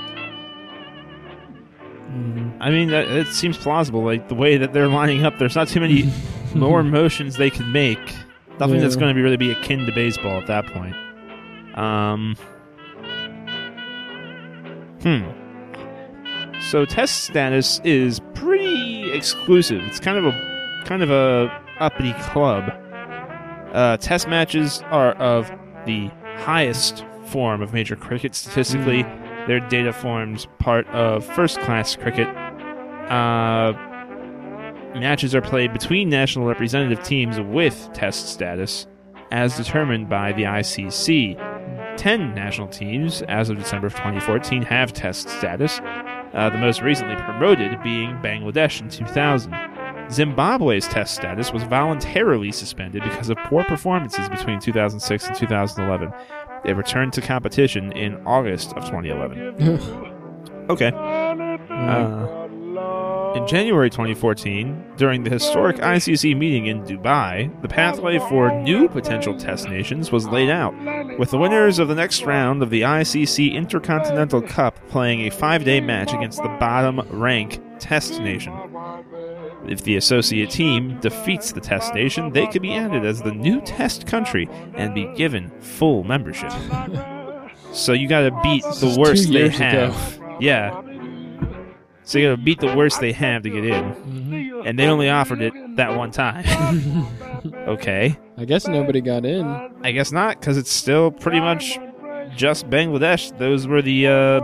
I 2.60 2.70
mean, 2.70 2.88
that, 2.90 3.08
it 3.08 3.28
seems 3.28 3.56
plausible. 3.56 4.02
Like 4.02 4.28
the 4.28 4.34
way 4.34 4.56
that 4.56 4.72
they're 4.72 4.88
lining 4.88 5.24
up, 5.24 5.38
there's 5.38 5.54
not 5.54 5.68
too 5.68 5.80
many 5.80 6.12
more 6.54 6.82
motions 6.82 7.36
they 7.36 7.50
can 7.50 7.70
make. 7.70 7.98
Nothing 8.58 8.80
that's 8.80 8.96
going 8.96 9.08
to 9.08 9.14
be 9.14 9.22
really 9.22 9.36
be 9.36 9.52
akin 9.52 9.86
to 9.86 9.92
baseball 9.92 10.40
at 10.40 10.46
that 10.48 10.66
point. 10.66 10.96
Um. 11.78 12.36
Hmm. 15.02 15.30
So 16.60 16.84
test 16.84 17.24
status 17.24 17.80
is 17.84 18.20
pretty 18.34 19.12
exclusive. 19.12 19.82
It's 19.84 20.00
kind 20.00 20.18
of 20.18 20.26
a 20.26 20.82
kind 20.86 21.02
of 21.02 21.10
a 21.10 21.52
uppity 21.78 22.14
club. 22.14 22.72
Uh, 23.72 23.96
test 23.98 24.26
matches 24.26 24.82
are 24.90 25.12
of 25.14 25.50
the 25.86 26.08
highest 26.38 27.04
form 27.26 27.62
of 27.62 27.72
major 27.72 27.94
cricket 27.94 28.34
statistically. 28.34 29.04
Their 29.48 29.60
data 29.60 29.94
forms 29.94 30.46
part 30.58 30.86
of 30.88 31.24
first 31.24 31.58
class 31.60 31.96
cricket. 31.96 32.28
Uh, 33.08 33.72
matches 34.94 35.34
are 35.34 35.40
played 35.40 35.72
between 35.72 36.10
national 36.10 36.44
representative 36.44 37.02
teams 37.02 37.40
with 37.40 37.88
test 37.94 38.28
status, 38.28 38.86
as 39.32 39.56
determined 39.56 40.10
by 40.10 40.32
the 40.32 40.42
ICC. 40.42 41.96
Ten 41.96 42.34
national 42.34 42.68
teams, 42.68 43.22
as 43.22 43.48
of 43.48 43.56
December 43.56 43.86
of 43.86 43.94
2014, 43.94 44.60
have 44.60 44.92
test 44.92 45.30
status, 45.30 45.80
uh, 46.34 46.50
the 46.50 46.58
most 46.58 46.82
recently 46.82 47.16
promoted 47.16 47.82
being 47.82 48.10
Bangladesh 48.18 48.82
in 48.82 48.90
2000. 48.90 49.54
Zimbabwe's 50.10 50.86
test 50.88 51.14
status 51.14 51.52
was 51.52 51.62
voluntarily 51.64 52.52
suspended 52.52 53.02
because 53.02 53.28
of 53.30 53.38
poor 53.44 53.64
performances 53.64 54.28
between 54.28 54.58
2006 54.58 55.26
and 55.26 55.36
2011. 55.36 56.12
They 56.64 56.72
returned 56.72 57.12
to 57.14 57.20
competition 57.20 57.92
in 57.92 58.16
August 58.26 58.72
of 58.74 58.84
2011. 58.84 60.66
Okay. 60.70 60.92
Uh, 60.94 62.38
in 63.34 63.46
January 63.46 63.90
2014, 63.90 64.94
during 64.96 65.22
the 65.22 65.30
historic 65.30 65.76
ICC 65.76 66.36
meeting 66.36 66.66
in 66.66 66.82
Dubai, 66.82 67.50
the 67.62 67.68
pathway 67.68 68.18
for 68.18 68.50
new 68.62 68.88
potential 68.88 69.36
test 69.38 69.68
nations 69.68 70.10
was 70.12 70.26
laid 70.26 70.50
out, 70.50 70.74
with 71.18 71.30
the 71.30 71.38
winners 71.38 71.78
of 71.78 71.88
the 71.88 71.94
next 71.94 72.22
round 72.22 72.62
of 72.62 72.70
the 72.70 72.82
ICC 72.82 73.52
Intercontinental 73.54 74.42
Cup 74.42 74.78
playing 74.88 75.20
a 75.20 75.30
five 75.30 75.64
day 75.64 75.80
match 75.80 76.12
against 76.12 76.42
the 76.42 76.48
bottom 76.60 77.00
rank 77.10 77.60
test 77.78 78.20
nation. 78.20 78.52
If 79.70 79.82
the 79.84 79.96
associate 79.96 80.50
team 80.50 80.98
defeats 81.00 81.52
the 81.52 81.60
test 81.60 81.94
nation, 81.94 82.32
they 82.32 82.46
could 82.46 82.62
be 82.62 82.74
added 82.74 83.04
as 83.04 83.22
the 83.22 83.32
new 83.32 83.60
test 83.62 84.06
country 84.06 84.48
and 84.74 84.94
be 84.94 85.06
given 85.14 85.50
full 85.60 86.04
membership. 86.04 86.52
so 87.72 87.92
you 87.92 88.08
gotta 88.08 88.30
beat 88.42 88.62
the 88.80 88.96
worst 88.98 89.26
two 89.26 89.32
they 89.32 89.38
years 89.40 89.56
ago. 89.56 89.90
have. 89.90 90.20
Yeah. 90.40 90.82
So 92.04 92.18
you 92.18 92.26
gotta 92.28 92.42
beat 92.42 92.60
the 92.60 92.74
worst 92.74 93.00
they 93.00 93.12
have 93.12 93.42
to 93.42 93.50
get 93.50 93.64
in. 93.64 93.94
Mhm. 93.94 94.62
And 94.66 94.78
they 94.78 94.86
only 94.86 95.08
offered 95.10 95.42
it 95.42 95.52
that 95.76 95.96
one 95.96 96.10
time. 96.10 96.44
okay. 97.68 98.18
I 98.36 98.44
guess 98.44 98.66
nobody 98.66 99.00
got 99.00 99.24
in. 99.24 99.44
I 99.82 99.92
guess 99.92 100.10
not, 100.12 100.40
because 100.40 100.56
it's 100.56 100.70
still 100.72 101.10
pretty 101.10 101.40
much 101.40 101.78
just 102.36 102.68
Bangladesh. 102.70 103.36
Those 103.38 103.66
were 103.66 103.82
the 103.82 104.06
uh, 104.06 104.40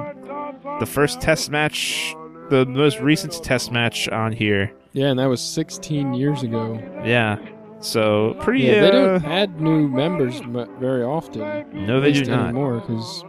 the 0.80 0.86
first 0.86 1.20
test 1.20 1.50
match, 1.50 2.14
the 2.50 2.66
most 2.66 3.00
recent 3.00 3.32
test 3.42 3.72
match 3.72 4.08
on 4.08 4.32
here. 4.32 4.72
Yeah, 4.94 5.08
and 5.08 5.18
that 5.18 5.26
was 5.26 5.40
16 5.40 6.14
years 6.14 6.44
ago. 6.44 6.80
Yeah. 7.04 7.36
So 7.80 8.36
pretty. 8.40 8.60
Yeah, 8.60 8.80
they 8.80 8.88
uh, 8.88 8.90
don't 8.90 9.24
add 9.24 9.60
new 9.60 9.88
members 9.88 10.40
very 10.78 11.02
often. 11.02 11.66
no, 11.86 12.00
they 12.00 12.12
do 12.12 12.24
not 12.24 12.44
anymore. 12.44 12.80
Because 12.80 13.24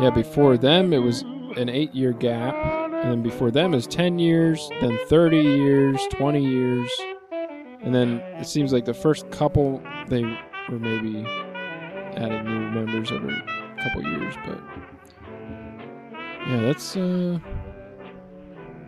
yeah, 0.00 0.10
before 0.10 0.56
them 0.56 0.92
it 0.94 0.98
was 0.98 1.22
an 1.56 1.68
eight-year 1.68 2.14
gap, 2.14 2.54
and 2.54 3.10
then 3.10 3.22
before 3.22 3.50
them 3.50 3.74
is 3.74 3.86
10 3.86 4.18
years, 4.18 4.70
then 4.80 4.98
30 5.08 5.36
years, 5.36 6.00
20 6.12 6.42
years, 6.44 6.90
and 7.82 7.94
then 7.94 8.20
it 8.40 8.46
seems 8.46 8.72
like 8.72 8.84
the 8.84 8.94
first 8.94 9.30
couple 9.30 9.82
they 10.08 10.22
were 10.22 10.78
maybe 10.78 11.24
adding 12.16 12.44
new 12.44 12.70
members 12.70 13.12
every 13.12 13.40
couple 13.78 14.02
years, 14.02 14.34
but 14.46 14.58
yeah, 16.48 16.60
that's 16.62 16.96
uh 16.96 17.38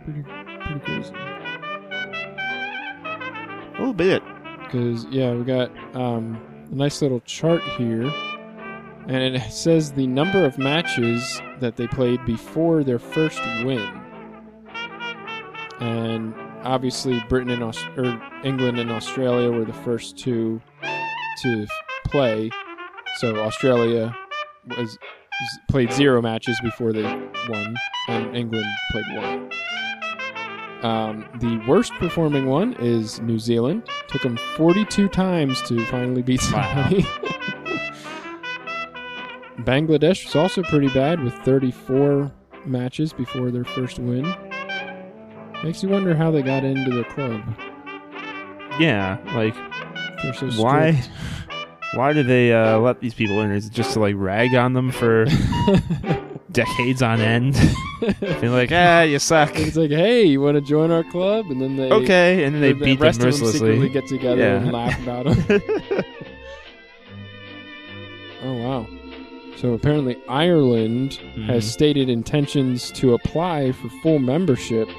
pretty 0.03 0.23
pretty 0.23 0.79
crazy. 0.83 1.13
Little 3.81 3.93
bit. 3.95 4.21
because 4.63 5.05
yeah, 5.05 5.33
we 5.33 5.43
got 5.43 5.71
um, 5.95 6.39
a 6.71 6.75
nice 6.75 7.01
little 7.01 7.19
chart 7.21 7.63
here, 7.79 8.03
and 9.07 9.35
it 9.35 9.51
says 9.51 9.91
the 9.91 10.05
number 10.05 10.45
of 10.45 10.57
matches 10.59 11.41
that 11.59 11.77
they 11.77 11.87
played 11.87 12.23
before 12.25 12.83
their 12.83 12.99
first 12.99 13.39
win, 13.63 13.89
and 15.79 16.33
obviously 16.63 17.19
Britain 17.27 17.49
and 17.49 17.63
Aus- 17.63 17.83
or 17.97 18.21
England 18.43 18.77
and 18.79 18.91
Australia 18.91 19.51
were 19.51 19.65
the 19.65 19.73
first 19.73 20.15
two 20.17 20.61
to 21.41 21.65
play. 22.05 22.51
So 23.17 23.35
Australia 23.37 24.15
was 24.77 24.97
played 25.69 25.91
zero 25.91 26.21
matches 26.21 26.59
before 26.61 26.93
they 26.93 27.03
won, 27.49 27.75
and 28.09 28.35
England 28.35 28.65
played 28.91 29.05
one. 29.17 29.49
Um, 30.83 31.25
the 31.39 31.57
worst 31.67 31.93
performing 31.93 32.47
one 32.47 32.73
is 32.79 33.19
New 33.21 33.37
Zealand. 33.37 33.83
Took 34.07 34.23
them 34.23 34.37
42 34.57 35.07
times 35.09 35.61
to 35.63 35.85
finally 35.85 36.21
beat 36.21 36.41
Wow. 36.51 36.89
Bangladesh 39.59 40.25
was 40.25 40.35
also 40.35 40.63
pretty 40.63 40.87
bad 40.89 41.23
with 41.23 41.35
34 41.45 42.31
matches 42.65 43.13
before 43.13 43.51
their 43.51 43.63
first 43.63 43.99
win. 43.99 44.23
Makes 45.63 45.83
you 45.83 45.89
wonder 45.89 46.15
how 46.15 46.31
they 46.31 46.41
got 46.41 46.63
into 46.63 46.89
the 46.89 47.03
club. 47.03 47.43
Yeah. 48.79 49.17
Like, 49.35 49.53
so 50.35 50.49
why? 50.61 51.03
Why 51.93 52.13
do 52.13 52.23
they 52.23 52.53
uh, 52.53 52.79
let 52.79 53.01
these 53.01 53.13
people 53.13 53.41
in? 53.41 53.51
Is 53.51 53.67
it 53.67 53.73
just 53.73 53.91
to 53.93 53.99
like 53.99 54.15
rag 54.17 54.55
on 54.55 54.71
them 54.71 54.91
for 54.91 55.25
decades 56.51 57.01
on 57.01 57.19
end? 57.21 57.53
Being 58.41 58.51
like, 58.51 58.71
ah, 58.71 59.01
you 59.01 59.19
suck. 59.19 59.51
it's 59.59 59.75
like, 59.77 59.91
hey, 59.91 60.23
you 60.23 60.41
want 60.41 60.55
to 60.55 60.61
join 60.61 60.91
our 60.91 61.03
club? 61.03 61.45
And 61.51 61.61
then 61.61 61.77
they 61.77 61.91
Okay, 61.91 62.43
and 62.43 62.55
then 62.55 62.61
they 62.61 62.73
the 62.73 62.85
beat 62.85 62.99
them 62.99 63.03
rest 63.05 63.19
of 63.19 63.25
them 63.25 63.33
secretly 63.33 63.77
mercilessly. 63.77 63.89
get 63.89 64.07
together 64.07 64.41
Yeah. 64.41 64.55
and 64.57 64.71
laugh 64.71 65.01
about 65.03 65.25
them. 65.47 66.03
oh 68.43 68.53
wow! 68.53 68.87
So 69.57 69.73
apparently 69.73 70.17
Ireland 70.27 71.13
has 71.45 71.63
Mhm. 71.65 71.71
stated 71.71 72.09
intentions 72.09 72.91
to 72.93 73.13
apply 73.13 73.71
for 73.73 73.89
full 74.01 74.19
membership. 74.19 74.89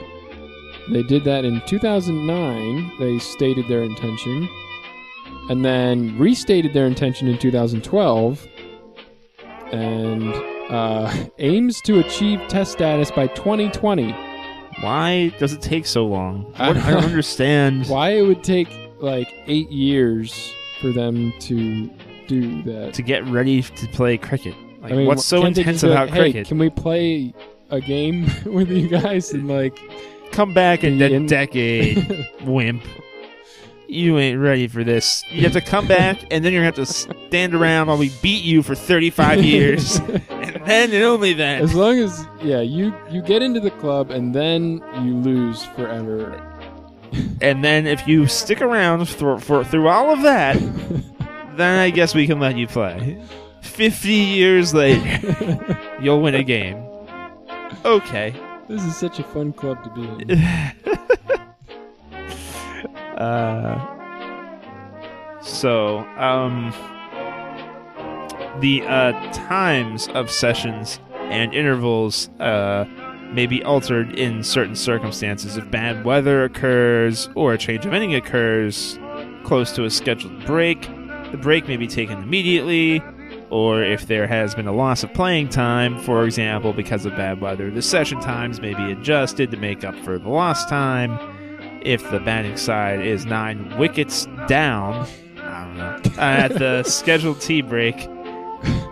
They 0.90 1.02
did 1.04 1.24
that 1.24 1.44
in 1.44 1.60
2009. 1.66 2.90
They 2.98 3.18
stated 3.18 3.66
their 3.68 3.82
intention, 3.82 4.48
and 5.48 5.64
then 5.64 6.16
restated 6.18 6.72
their 6.72 6.86
intention 6.86 7.28
in 7.28 7.38
2012, 7.38 8.46
and 9.72 10.32
uh, 10.72 11.14
aims 11.38 11.80
to 11.82 11.98
achieve 11.98 12.40
test 12.48 12.72
status 12.72 13.10
by 13.10 13.26
2020. 13.28 14.12
Why 14.80 15.28
does 15.38 15.52
it 15.52 15.60
take 15.60 15.86
so 15.86 16.06
long? 16.06 16.52
I 16.58 16.72
don't 16.72 16.82
I 16.82 16.90
don't 16.92 17.04
understand. 17.04 17.86
Why 17.88 18.10
it 18.10 18.22
would 18.22 18.42
take 18.42 18.68
like 19.00 19.32
eight 19.46 19.70
years 19.70 20.52
for 20.80 20.90
them 20.92 21.32
to 21.40 21.90
do 22.26 22.62
that? 22.62 22.94
to 22.94 23.02
get 23.02 23.26
ready 23.26 23.62
to 23.62 23.86
play 23.88 24.16
cricket. 24.16 24.54
Like, 24.80 24.92
I 24.92 24.96
mean, 24.96 25.06
what's 25.06 25.24
so 25.24 25.44
intense 25.44 25.82
about 25.82 26.08
like, 26.08 26.10
hey, 26.10 26.20
cricket? 26.32 26.48
Can 26.48 26.58
we 26.58 26.70
play 26.70 27.34
a 27.70 27.80
game 27.80 28.30
with 28.46 28.70
you 28.70 28.88
guys 28.88 29.32
and 29.32 29.48
like? 29.48 29.78
Come 30.32 30.54
back 30.54 30.82
in 30.82 30.96
be 30.96 31.14
a 31.14 31.26
decade, 31.26 32.26
wimp. 32.44 32.82
You 33.92 34.16
ain't 34.16 34.40
ready 34.40 34.68
for 34.68 34.82
this. 34.82 35.22
You 35.28 35.42
have 35.42 35.52
to 35.52 35.60
come 35.60 35.86
back, 35.86 36.22
and 36.30 36.42
then 36.42 36.54
you're 36.54 36.62
gonna 36.62 36.74
have 36.74 36.86
to 36.86 36.86
stand 36.86 37.54
around 37.54 37.88
while 37.88 37.98
we 37.98 38.10
beat 38.22 38.42
you 38.42 38.62
for 38.62 38.74
35 38.74 39.44
years, 39.44 39.96
and 40.30 40.62
then 40.64 40.92
and 40.94 41.02
only 41.04 41.34
then. 41.34 41.60
as 41.60 41.74
long 41.74 41.98
as 41.98 42.26
yeah, 42.42 42.62
you 42.62 42.94
you 43.10 43.20
get 43.20 43.42
into 43.42 43.60
the 43.60 43.70
club 43.72 44.10
and 44.10 44.34
then 44.34 44.82
you 45.02 45.14
lose 45.18 45.64
forever. 45.76 46.40
And 47.42 47.62
then 47.62 47.86
if 47.86 48.08
you 48.08 48.26
stick 48.28 48.62
around 48.62 49.10
for, 49.10 49.38
for 49.38 49.62
through 49.62 49.88
all 49.88 50.10
of 50.10 50.22
that, 50.22 50.54
then 51.56 51.78
I 51.78 51.90
guess 51.90 52.14
we 52.14 52.26
can 52.26 52.40
let 52.40 52.56
you 52.56 52.66
play. 52.66 53.22
50 53.60 54.08
years 54.08 54.72
later, 54.72 55.78
you'll 56.00 56.22
win 56.22 56.34
a 56.34 56.42
game. 56.42 56.78
Okay. 57.84 58.34
this 58.68 58.82
is 58.84 58.96
such 58.96 59.18
a 59.18 59.24
fun 59.24 59.52
club 59.52 59.84
to 59.84 59.90
be 59.90 60.32
in. 60.32 60.40
Uh, 63.22 63.78
so, 65.42 65.98
um, 66.18 66.72
the 68.60 68.82
uh, 68.82 69.12
times 69.32 70.08
of 70.08 70.30
sessions 70.30 71.00
and 71.14 71.54
intervals 71.54 72.28
uh, 72.40 72.84
may 73.32 73.46
be 73.46 73.62
altered 73.64 74.18
in 74.18 74.42
certain 74.42 74.76
circumstances. 74.76 75.56
If 75.56 75.70
bad 75.70 76.04
weather 76.04 76.44
occurs 76.44 77.28
or 77.34 77.54
a 77.54 77.58
change 77.58 77.86
of 77.86 77.94
inning 77.94 78.14
occurs 78.14 78.98
close 79.44 79.72
to 79.72 79.84
a 79.84 79.90
scheduled 79.90 80.44
break, 80.44 80.82
the 81.30 81.38
break 81.38 81.66
may 81.66 81.76
be 81.76 81.86
taken 81.86 82.22
immediately, 82.22 83.02
or 83.50 83.82
if 83.82 84.06
there 84.06 84.26
has 84.26 84.54
been 84.54 84.66
a 84.66 84.72
loss 84.72 85.02
of 85.02 85.12
playing 85.14 85.48
time, 85.48 85.98
for 86.00 86.24
example, 86.24 86.72
because 86.72 87.06
of 87.06 87.16
bad 87.16 87.40
weather, 87.40 87.70
the 87.70 87.82
session 87.82 88.20
times 88.20 88.60
may 88.60 88.74
be 88.74 88.92
adjusted 88.92 89.50
to 89.50 89.56
make 89.56 89.82
up 89.82 89.96
for 90.00 90.18
the 90.18 90.28
lost 90.28 90.68
time. 90.68 91.18
If 91.84 92.08
the 92.10 92.20
batting 92.20 92.56
side 92.56 93.04
is 93.04 93.26
nine 93.26 93.76
wickets 93.78 94.26
down, 94.46 95.06
I 95.38 95.64
don't 95.64 95.76
know, 95.76 96.12
uh, 96.18 96.20
at 96.20 96.58
the 96.58 96.82
scheduled 96.86 97.40
tea 97.40 97.62
break, 97.62 97.96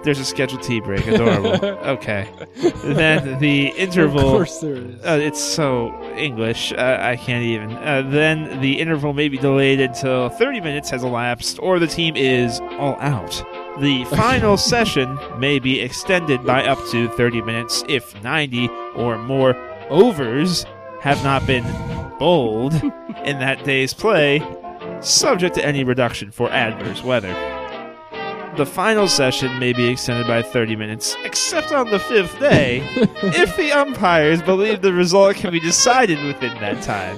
there's 0.02 0.18
a 0.18 0.24
scheduled 0.24 0.62
tea 0.62 0.80
break. 0.80 1.06
Adorable. 1.06 1.50
Okay. 1.90 2.28
Then 2.82 3.38
the 3.38 3.68
interval. 3.76 4.20
Of 4.20 4.32
course 4.32 4.58
there 4.60 4.76
is. 4.76 4.94
Uh, 5.04 5.18
it's 5.20 5.42
so 5.42 5.94
English. 6.16 6.72
Uh, 6.72 6.98
I 7.00 7.16
can't 7.16 7.44
even. 7.44 7.72
Uh, 7.72 8.02
then 8.08 8.60
the 8.60 8.80
interval 8.80 9.12
may 9.12 9.28
be 9.28 9.36
delayed 9.38 9.80
until 9.80 10.30
30 10.30 10.60
minutes 10.60 10.90
has 10.90 11.04
elapsed, 11.04 11.58
or 11.60 11.78
the 11.78 11.86
team 11.86 12.16
is 12.16 12.60
all 12.78 12.96
out. 13.00 13.44
The 13.80 14.04
final 14.06 14.56
session 14.72 15.18
may 15.38 15.58
be 15.58 15.80
extended 15.80 16.44
by 16.44 16.64
up 16.64 16.78
to 16.90 17.08
30 17.10 17.42
minutes 17.42 17.84
if 17.88 18.20
90 18.22 18.68
or 18.96 19.18
more 19.18 19.54
overs 19.90 20.64
have 21.00 21.22
not 21.24 21.46
been 21.46 21.64
bowled 22.18 22.74
in 23.24 23.38
that 23.38 23.64
day's 23.64 23.94
play, 23.94 24.42
subject 25.00 25.54
to 25.54 25.64
any 25.64 25.84
reduction 25.84 26.30
for 26.30 26.50
adverse 26.50 27.02
weather. 27.02 27.34
The 28.56 28.66
final 28.66 29.06
session 29.08 29.58
may 29.58 29.72
be 29.72 29.88
extended 29.88 30.26
by 30.26 30.42
30 30.42 30.76
minutes, 30.76 31.16
except 31.24 31.72
on 31.72 31.88
the 31.90 31.98
fifth 31.98 32.38
day, 32.40 32.82
if 33.22 33.56
the 33.56 33.72
umpires 33.72 34.42
believe 34.42 34.82
the 34.82 34.92
result 34.92 35.36
can 35.36 35.52
be 35.52 35.60
decided 35.60 36.22
within 36.24 36.52
that 36.60 36.82
time. 36.82 37.16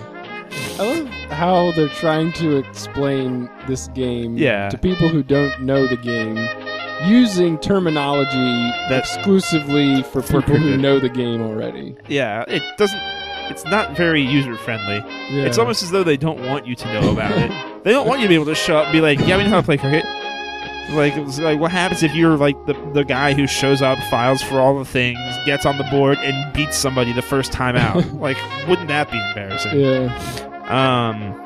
I 0.78 0.82
love 1.00 1.06
how 1.30 1.72
they're 1.72 1.88
trying 1.88 2.32
to 2.34 2.58
explain 2.58 3.50
this 3.66 3.88
game 3.88 4.36
Yeah. 4.36 4.68
to 4.68 4.78
people 4.78 5.08
who 5.08 5.22
don't 5.22 5.62
know 5.62 5.86
the 5.86 5.96
game 5.96 6.36
using 7.08 7.58
terminology 7.58 8.70
That's- 8.88 9.16
exclusively 9.16 10.02
For 10.04 10.20
people 10.22 10.56
who 10.58 10.76
know 10.76 11.00
the 11.00 11.08
game 11.08 11.40
already. 11.42 11.96
Yeah, 12.08 12.44
it 12.46 12.62
doesn't. 12.76 13.00
It's 13.52 13.64
not 13.66 13.94
very 13.94 14.22
user 14.22 14.56
friendly. 14.56 14.96
Yeah. 15.30 15.44
It's 15.44 15.58
almost 15.58 15.82
as 15.82 15.90
though 15.90 16.02
they 16.02 16.16
don't 16.16 16.40
want 16.48 16.66
you 16.66 16.74
to 16.74 16.92
know 16.94 17.12
about 17.12 17.32
it. 17.32 17.50
They 17.84 17.92
don't 17.92 18.06
want 18.06 18.20
you 18.20 18.24
to 18.24 18.28
be 18.28 18.34
able 18.34 18.46
to 18.46 18.54
show 18.54 18.78
up 18.78 18.86
and 18.86 18.92
be 18.92 19.02
like, 19.02 19.18
"Yeah, 19.20 19.36
we 19.36 19.44
know 19.44 19.50
how 19.50 19.60
to 19.60 19.62
play 19.62 19.76
cricket." 19.76 20.06
Like, 20.90 21.14
like 21.38 21.60
what 21.60 21.70
happens 21.70 22.02
if 22.02 22.14
you're 22.14 22.36
like 22.36 22.56
the 22.66 22.74
the 22.94 23.04
guy 23.04 23.34
who 23.34 23.46
shows 23.46 23.82
up, 23.82 23.98
files 24.10 24.42
for 24.42 24.58
all 24.58 24.78
the 24.78 24.84
things, 24.84 25.18
gets 25.44 25.66
on 25.66 25.76
the 25.76 25.84
board, 25.84 26.18
and 26.18 26.52
beats 26.54 26.76
somebody 26.76 27.12
the 27.12 27.22
first 27.22 27.52
time 27.52 27.76
out? 27.76 28.06
like, 28.14 28.38
wouldn't 28.66 28.88
that 28.88 29.10
be 29.10 29.18
embarrassing? 29.28 29.78
yeah. 29.78 30.08
Um, 30.68 31.38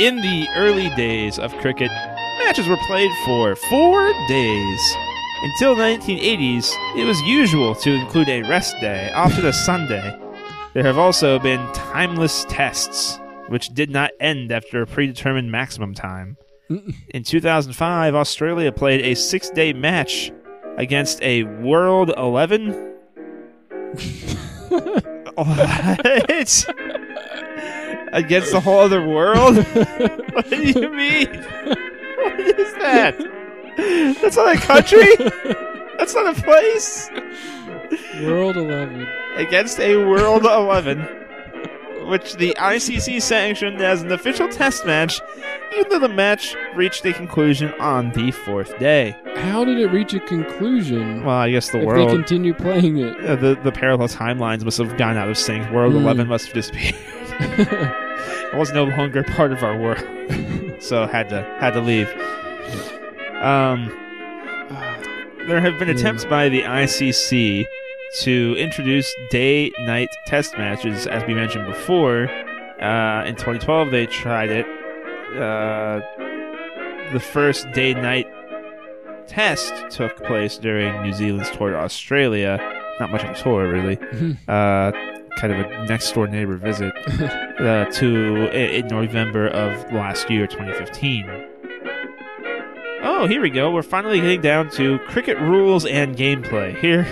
in 0.00 0.16
the 0.16 0.48
early 0.56 0.90
days 0.96 1.38
of 1.38 1.52
cricket, 1.58 1.90
matches 2.38 2.66
were 2.66 2.78
played 2.88 3.10
for 3.24 3.54
four 3.54 4.12
days. 4.26 4.96
Until 5.44 5.74
the 5.74 5.82
1980s, 5.82 6.72
it 6.96 7.04
was 7.04 7.20
usual 7.22 7.74
to 7.74 7.90
include 7.90 8.28
a 8.28 8.42
rest 8.42 8.76
day, 8.80 9.10
often 9.12 9.44
a 9.44 9.52
Sunday. 9.52 10.16
There 10.74 10.84
have 10.84 10.98
also 10.98 11.38
been 11.38 11.60
timeless 11.72 12.46
tests, 12.48 13.20
which 13.48 13.68
did 13.68 13.90
not 13.90 14.10
end 14.20 14.50
after 14.50 14.80
a 14.80 14.86
predetermined 14.86 15.52
maximum 15.52 15.94
time. 15.94 16.36
In 17.10 17.22
2005, 17.22 18.14
Australia 18.14 18.72
played 18.72 19.02
a 19.02 19.14
six 19.14 19.50
day 19.50 19.74
match 19.74 20.32
against 20.78 21.20
a 21.22 21.42
World 21.42 22.10
11. 22.16 22.70
what? 25.34 26.06
Against 28.14 28.52
the 28.52 28.60
whole 28.62 28.80
other 28.80 29.06
world? 29.06 29.56
what 30.32 30.48
do 30.48 30.62
you 30.62 30.90
mean? 30.90 31.28
What 32.16 32.40
is 32.40 32.72
that? 32.74 33.18
That's 34.22 34.36
not 34.36 34.56
a 34.56 34.60
country? 34.60 35.14
That's 35.98 36.14
not 36.14 36.38
a 36.38 36.42
place? 36.42 37.10
World 38.22 38.56
11. 38.56 39.08
Against 39.36 39.80
a 39.80 39.96
World 39.96 40.44
11, 40.44 41.00
which 42.08 42.34
the 42.36 42.54
ICC 42.58 43.20
sanctioned 43.22 43.80
as 43.80 44.02
an 44.02 44.12
official 44.12 44.48
test 44.48 44.84
match, 44.86 45.20
even 45.74 45.88
though 45.90 45.98
the 45.98 46.08
match 46.08 46.54
reached 46.74 47.04
a 47.06 47.12
conclusion 47.12 47.72
on 47.80 48.10
the 48.12 48.30
fourth 48.30 48.78
day. 48.78 49.16
How 49.36 49.64
did 49.64 49.78
it 49.78 49.86
reach 49.88 50.12
a 50.14 50.20
conclusion 50.20 51.24
Well, 51.24 51.36
I 51.36 51.50
guess 51.50 51.70
the 51.70 51.78
if 51.78 51.84
world. 51.86 52.10
they 52.10 52.14
continue 52.14 52.52
playing 52.54 52.98
it? 52.98 53.16
uh, 53.24 53.36
the, 53.36 53.58
the 53.62 53.72
parallel 53.72 54.08
timelines 54.08 54.64
must 54.64 54.78
have 54.78 54.96
gone 54.98 55.16
out 55.16 55.28
of 55.28 55.38
sync. 55.38 55.70
World 55.70 55.92
Hmm. 55.94 56.00
11 56.00 56.28
must 56.28 56.46
have 56.46 56.54
disappeared. 56.54 56.94
it 57.40 58.54
was 58.56 58.72
no 58.72 58.84
longer 58.84 59.22
part 59.24 59.52
of 59.52 59.62
our 59.62 59.78
world. 59.78 60.04
so 60.82 61.06
had 61.06 61.30
to 61.30 61.42
had 61.60 61.70
to 61.72 61.80
leave. 61.80 62.08
Um, 63.42 63.88
there 65.48 65.60
have 65.60 65.78
been 65.78 65.88
attempts 65.88 66.24
by 66.24 66.48
the 66.48 66.62
ICC 66.62 67.66
to 68.20 68.54
introduce 68.58 69.14
day-night 69.30 70.08
test 70.26 70.56
matches, 70.58 71.06
as 71.06 71.24
we 71.26 71.34
mentioned 71.34 71.66
before. 71.66 72.28
Uh, 72.80 73.24
in 73.24 73.34
2012, 73.34 73.90
they 73.90 74.06
tried 74.06 74.50
it. 74.50 74.66
Uh, 75.36 76.00
the 77.12 77.20
first 77.20 77.70
day-night 77.72 78.26
test 79.26 79.72
took 79.90 80.16
place 80.24 80.58
during 80.58 81.02
New 81.02 81.12
Zealand's 81.12 81.50
tour 81.50 81.70
to 81.70 81.76
Australia. 81.76 82.58
Not 83.00 83.10
much 83.10 83.24
of 83.24 83.30
a 83.30 83.34
tour, 83.34 83.68
really. 83.70 83.98
Uh, 84.48 84.92
kind 85.38 85.52
of 85.52 85.60
a 85.60 85.86
next-door 85.86 86.28
neighbor 86.28 86.56
visit 86.56 86.92
uh, 87.58 87.86
to 87.86 88.50
in 88.52 88.86
November 88.88 89.48
of 89.48 89.90
last 89.92 90.30
year, 90.30 90.46
2015. 90.46 91.51
Oh, 93.04 93.26
here 93.26 93.40
we 93.42 93.50
go. 93.50 93.70
We're 93.72 93.82
finally 93.82 94.20
getting 94.20 94.40
down 94.40 94.70
to 94.70 94.98
cricket 95.00 95.36
rules 95.38 95.84
and 95.86 96.16
gameplay. 96.16 96.76
Here, 96.78 97.02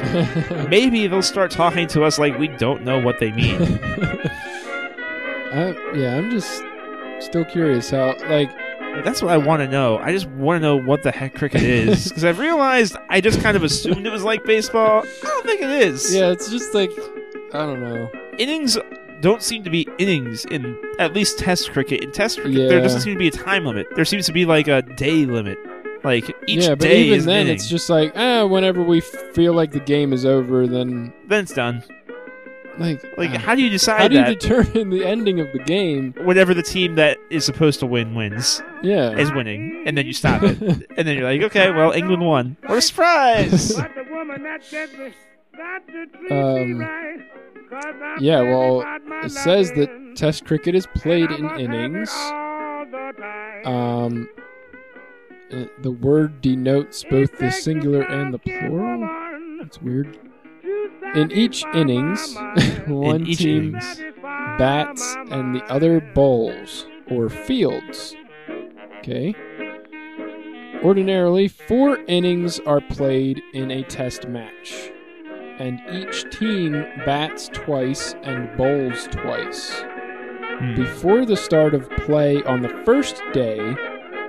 maybe 0.69 1.07
they'll 1.09 1.21
start 1.23 1.51
talking 1.51 1.87
to 1.89 2.05
us 2.05 2.19
like 2.19 2.39
we 2.39 2.49
don't 2.49 2.85
know 2.85 2.99
what 3.01 3.19
they 3.19 3.33
mean. 3.33 3.61
I, 5.53 5.75
yeah, 5.97 6.17
I'm 6.17 6.31
just 6.31 6.63
still 7.19 7.45
curious 7.45 7.91
how, 7.91 8.15
like, 8.29 8.51
That's 9.05 9.21
what 9.21 9.33
I 9.33 9.37
want 9.37 9.63
to 9.63 9.69
know. 9.69 9.99
I 9.99 10.13
just 10.13 10.27
want 10.29 10.61
to 10.63 10.67
know 10.67 10.77
what 10.77 11.03
the 11.03 11.11
heck 11.11 11.35
cricket 11.35 11.63
is 11.63 12.05
because 12.09 12.25
I've 12.25 12.39
realized 12.39 12.97
I 13.09 13.21
just 13.21 13.41
kind 13.41 13.57
of 13.57 13.65
assumed 13.65 14.07
it 14.07 14.11
was 14.11 14.23
like 14.23 14.45
baseball. 14.45 15.03
I 15.05 15.27
don't 15.27 15.47
think 15.47 15.61
it 15.61 15.71
is. 15.71 16.15
yeah, 16.15 16.31
it's 16.31 16.51
just 16.51 16.73
like, 16.73 16.93
I 17.53 17.67
don't 17.67 17.81
know. 17.81 18.09
innings 18.39 18.79
don't 19.21 19.43
seem 19.43 19.65
to 19.65 19.71
be 19.71 19.87
innings 19.99 20.45
in 20.47 20.81
at 20.99 21.13
least 21.15 21.39
test 21.39 21.73
cricket. 21.73 22.03
In 22.03 22.13
test 22.13 22.39
cricket, 22.41 22.55
Yeah. 22.63 22.69
there 22.69 22.81
doesn't 22.81 23.01
seem 23.03 23.15
to 23.15 23.19
be 23.19 23.29
a 23.29 23.33
time 23.33 23.65
limit. 23.67 23.87
There 23.97 24.05
seems 24.05 24.25
to 24.27 24.33
be 24.33 24.47
like 24.47 24.69
a 24.69 24.83
day 24.83 25.27
limit. 25.27 25.59
Like 26.03 26.29
each 26.47 26.63
yeah, 26.65 26.71
but 26.71 26.81
day 26.81 27.03
even 27.05 27.19
is 27.19 27.25
then, 27.27 27.41
inning. 27.43 27.55
it's 27.55 27.69
just 27.69 27.91
like, 27.91 28.13
ah, 28.17 28.47
whenever 28.47 28.83
we 28.83 29.01
feel 29.01 29.53
like 29.53 29.73
the 29.73 29.81
game 29.81 30.13
is 30.13 30.25
over, 30.25 30.67
then 30.67 31.13
then 31.29 31.43
it's 31.45 31.53
done. 31.55 31.83
like, 32.79 33.05
Like, 33.19 33.31
ah, 33.31 33.39
how 33.39 33.55
do 33.55 33.63
you 33.63 33.69
decide 33.69 34.01
how 34.01 34.09
do 34.09 34.15
you 34.15 34.25
that? 34.25 34.41
determine 34.41 34.89
the 34.91 35.05
ending 35.05 35.41
of 35.41 35.49
the 35.53 35.59
game? 35.59 36.15
Whenever 36.23 36.55
the 36.55 36.63
team 36.63 36.95
that 36.95 37.19
is 37.31 37.45
supposed 37.45 37.81
to 37.81 37.87
win 37.87 38.15
wins 38.15 38.63
Yeah, 38.83 39.11
is 39.17 39.31
winning, 39.33 39.83
and 39.87 39.97
then 39.99 40.07
you 40.07 40.13
stop 40.15 40.43
it, 40.43 40.59
and 40.97 41.07
then 41.07 41.17
you're 41.19 41.25
like, 41.31 41.43
okay, 41.43 41.71
well, 41.71 41.93
England 41.93 42.25
won. 42.25 42.57
What 42.65 42.79
a 42.79 42.83
surprise! 42.83 43.73
But 43.77 43.95
the 43.95 44.11
woman 44.11 44.43
that 44.45 44.65
said 44.65 44.89
this, 44.97 45.15
got 45.57 45.87
to 45.89 46.07
treat 46.07 46.33
Um, 46.33 46.79
me 46.79 46.85
right, 46.85 47.19
'cause 47.69 47.95
I'm 48.03 48.23
yeah. 48.25 48.41
Well, 48.41 48.83
it 49.23 49.31
says 49.31 49.71
that 49.73 49.91
Test 50.17 50.45
cricket 50.47 50.75
is 50.75 50.87
played 50.89 51.31
in 51.31 51.43
must 51.43 51.53
have 51.53 51.61
it 51.61 51.65
innings. 51.75 52.11
all 52.13 52.85
the 52.87 53.13
time. 53.19 53.67
Um, 53.67 54.29
uh, 55.53 55.65
the 55.81 55.91
word 55.91 56.41
denotes 56.41 57.05
both 57.05 57.39
the 57.39 57.51
singular 57.51 58.03
and 58.03 58.33
the 58.33 58.39
plural. 58.39 59.09
That's 59.59 59.81
weird. 59.81 60.19
In 61.15 61.33
each 61.33 61.65
innings, 61.75 62.37
one 62.87 63.23
In 63.23 63.27
each 63.27 63.39
team 63.39 63.77
innings. 63.77 64.03
Bats 64.23 65.17
and 65.31 65.55
the 65.55 65.65
other 65.65 66.01
bowls 66.01 66.87
or 67.11 67.29
fields. 67.29 68.15
Okay. 68.99 69.35
Ordinarily, 70.83 71.49
four 71.49 71.99
innings 72.07 72.61
are 72.61 72.81
played 72.81 73.43
in 73.53 73.71
a 73.71 73.83
test 73.83 74.29
match, 74.29 74.91
and 75.59 75.81
each 75.93 76.25
team 76.31 76.73
bats 77.05 77.49
twice 77.53 78.15
and 78.23 78.57
bowls 78.57 79.09
twice. 79.11 79.83
Hmm. 80.59 80.75
Before 80.75 81.27
the 81.27 81.37
start 81.37 81.75
of 81.75 81.91
play 81.91 82.43
on 82.45 82.63
the 82.63 82.83
first 82.85 83.23
day, 83.33 83.75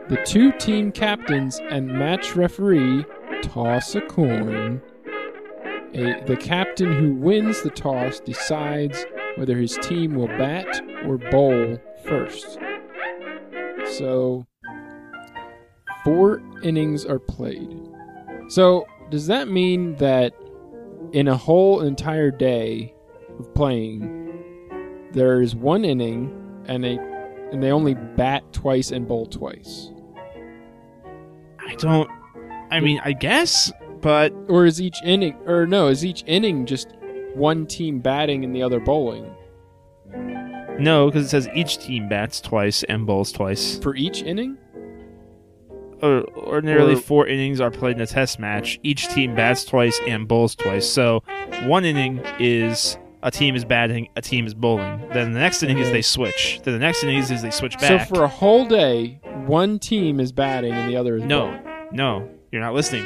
the 0.10 0.22
two 0.26 0.52
team 0.54 0.92
captains 0.92 1.60
and 1.70 1.88
match 1.88 2.36
referee 2.36 3.06
toss 3.44 3.96
a 3.96 4.02
coin. 4.02 4.82
A, 5.94 6.24
the 6.26 6.38
captain 6.38 6.94
who 6.94 7.14
wins 7.14 7.62
the 7.62 7.70
toss 7.70 8.20
decides 8.20 9.06
whether 9.36 9.58
his 9.58 9.78
team 9.82 10.16
will 10.16 10.28
bat 10.28 10.82
or 11.06 11.18
bowl 11.18 11.78
first. 12.06 12.60
So, 13.92 14.46
four 16.04 16.42
innings 16.64 17.06
are 17.06 17.20
played. 17.20 17.78
So, 18.48 18.86
does 19.10 19.28
that 19.28 19.50
mean 19.50 19.96
that 19.98 20.34
in 21.12 21.28
a 21.28 21.36
whole 21.36 21.82
entire 21.82 22.32
day 22.32 22.94
of 23.38 23.54
playing, 23.54 25.10
there 25.12 25.42
is 25.42 25.56
one 25.56 25.84
inning 25.84 26.64
and 26.68 26.86
a 26.86 27.11
and 27.52 27.62
they 27.62 27.72
only 27.72 27.94
bat 27.94 28.44
twice 28.54 28.92
and 28.92 29.08
bowl 29.08 29.26
twice? 29.26 29.92
I 31.60 31.76
don't. 31.76 32.10
I 32.72 32.80
mean, 32.80 33.00
I 33.04 33.14
guess, 33.14 33.72
but 34.02 34.34
Or 34.48 34.66
is 34.66 34.82
each 34.82 34.98
inning, 35.04 35.36
or 35.46 35.66
no, 35.66 35.88
is 35.88 36.06
each 36.06 36.24
inning 36.26 36.66
just 36.66 36.90
one 37.36 37.66
team 37.68 38.00
batting 38.00 38.44
and 38.44 38.56
the 38.56 38.62
other 38.64 38.80
bowling 38.80 39.30
no, 40.80 41.06
because 41.08 41.26
it 41.26 41.30
says 41.30 41.48
each 41.54 41.78
team 41.78 42.10
bats 42.10 42.42
twice 42.42 42.82
and 42.84 43.06
bowls 43.06 43.32
twice. 43.32 43.78
for 43.80 43.96
each 43.96 44.24
inning? 44.24 44.58
Or, 46.02 46.24
ordinarily, 46.36 46.94
Or- 46.94 46.98
four 46.98 47.28
innings 47.28 47.62
are 47.62 47.70
played 47.70 47.98
in 47.98 48.02
a 48.02 48.08
test 48.08 48.40
match. 48.40 48.80
Each 48.82 49.08
team 49.10 49.36
bats 49.36 49.64
twice 49.64 50.00
and 50.08 50.28
bowls 50.28 50.56
twice. 50.56 50.90
So, 50.90 51.22
one 51.66 51.86
inning 51.86 52.22
is 52.40 52.98
a 53.24 53.32
team 53.32 53.56
is 53.56 53.64
batting, 53.66 54.08
a 54.16 54.22
team 54.22 54.46
is 54.48 54.54
bowling. 54.54 55.08
Then 55.14 55.34
the 55.34 55.40
next 55.40 55.62
inning 55.64 55.78
is 55.80 55.90
they 55.92 56.02
switch. 56.02 56.60
Then 56.64 56.74
the 56.74 56.80
next 56.80 57.04
inning 57.04 57.18
is, 57.18 57.30
they 57.42 57.52
switch 57.52 57.78
back. 57.80 58.08
So 58.10 58.16
for 58.16 58.24
a 58.24 58.28
whole 58.28 58.66
day, 58.66 59.20
one 59.46 59.80
team 59.80 60.20
is 60.20 60.32
batting 60.32 60.74
and 60.74 60.90
the 60.90 60.96
other 60.98 61.18
is 61.18 61.24
No, 61.24 61.48
bowling. 61.48 61.64
no, 61.92 62.30
you're 62.52 62.62
not 62.62 62.74
listening. 62.74 63.06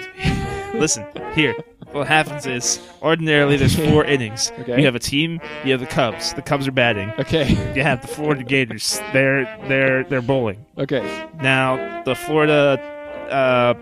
Listen, 0.74 1.06
here. 1.34 1.56
What 1.92 2.08
happens 2.08 2.46
is 2.46 2.82
ordinarily 3.02 3.56
there's 3.56 3.76
four 3.76 4.04
innings. 4.14 4.52
Okay. 4.60 4.78
You 4.80 4.86
have 4.86 4.96
a 4.96 5.00
team. 5.00 5.40
You 5.64 5.72
have 5.72 5.80
the 5.80 5.86
Cubs. 5.88 6.34
The 6.34 6.42
Cubs 6.42 6.68
are 6.68 6.72
batting. 6.74 7.14
Okay. 7.20 7.50
You 7.74 7.84
have 7.84 8.02
the 8.02 8.08
Florida 8.10 8.44
Gators. 8.44 9.00
They're 9.14 9.46
they're 9.70 10.04
they're 10.04 10.22
bowling. 10.22 10.66
Okay. 10.78 11.02
Now 11.42 12.04
the 12.04 12.14
Florida, 12.16 12.82
uh, 13.30 13.74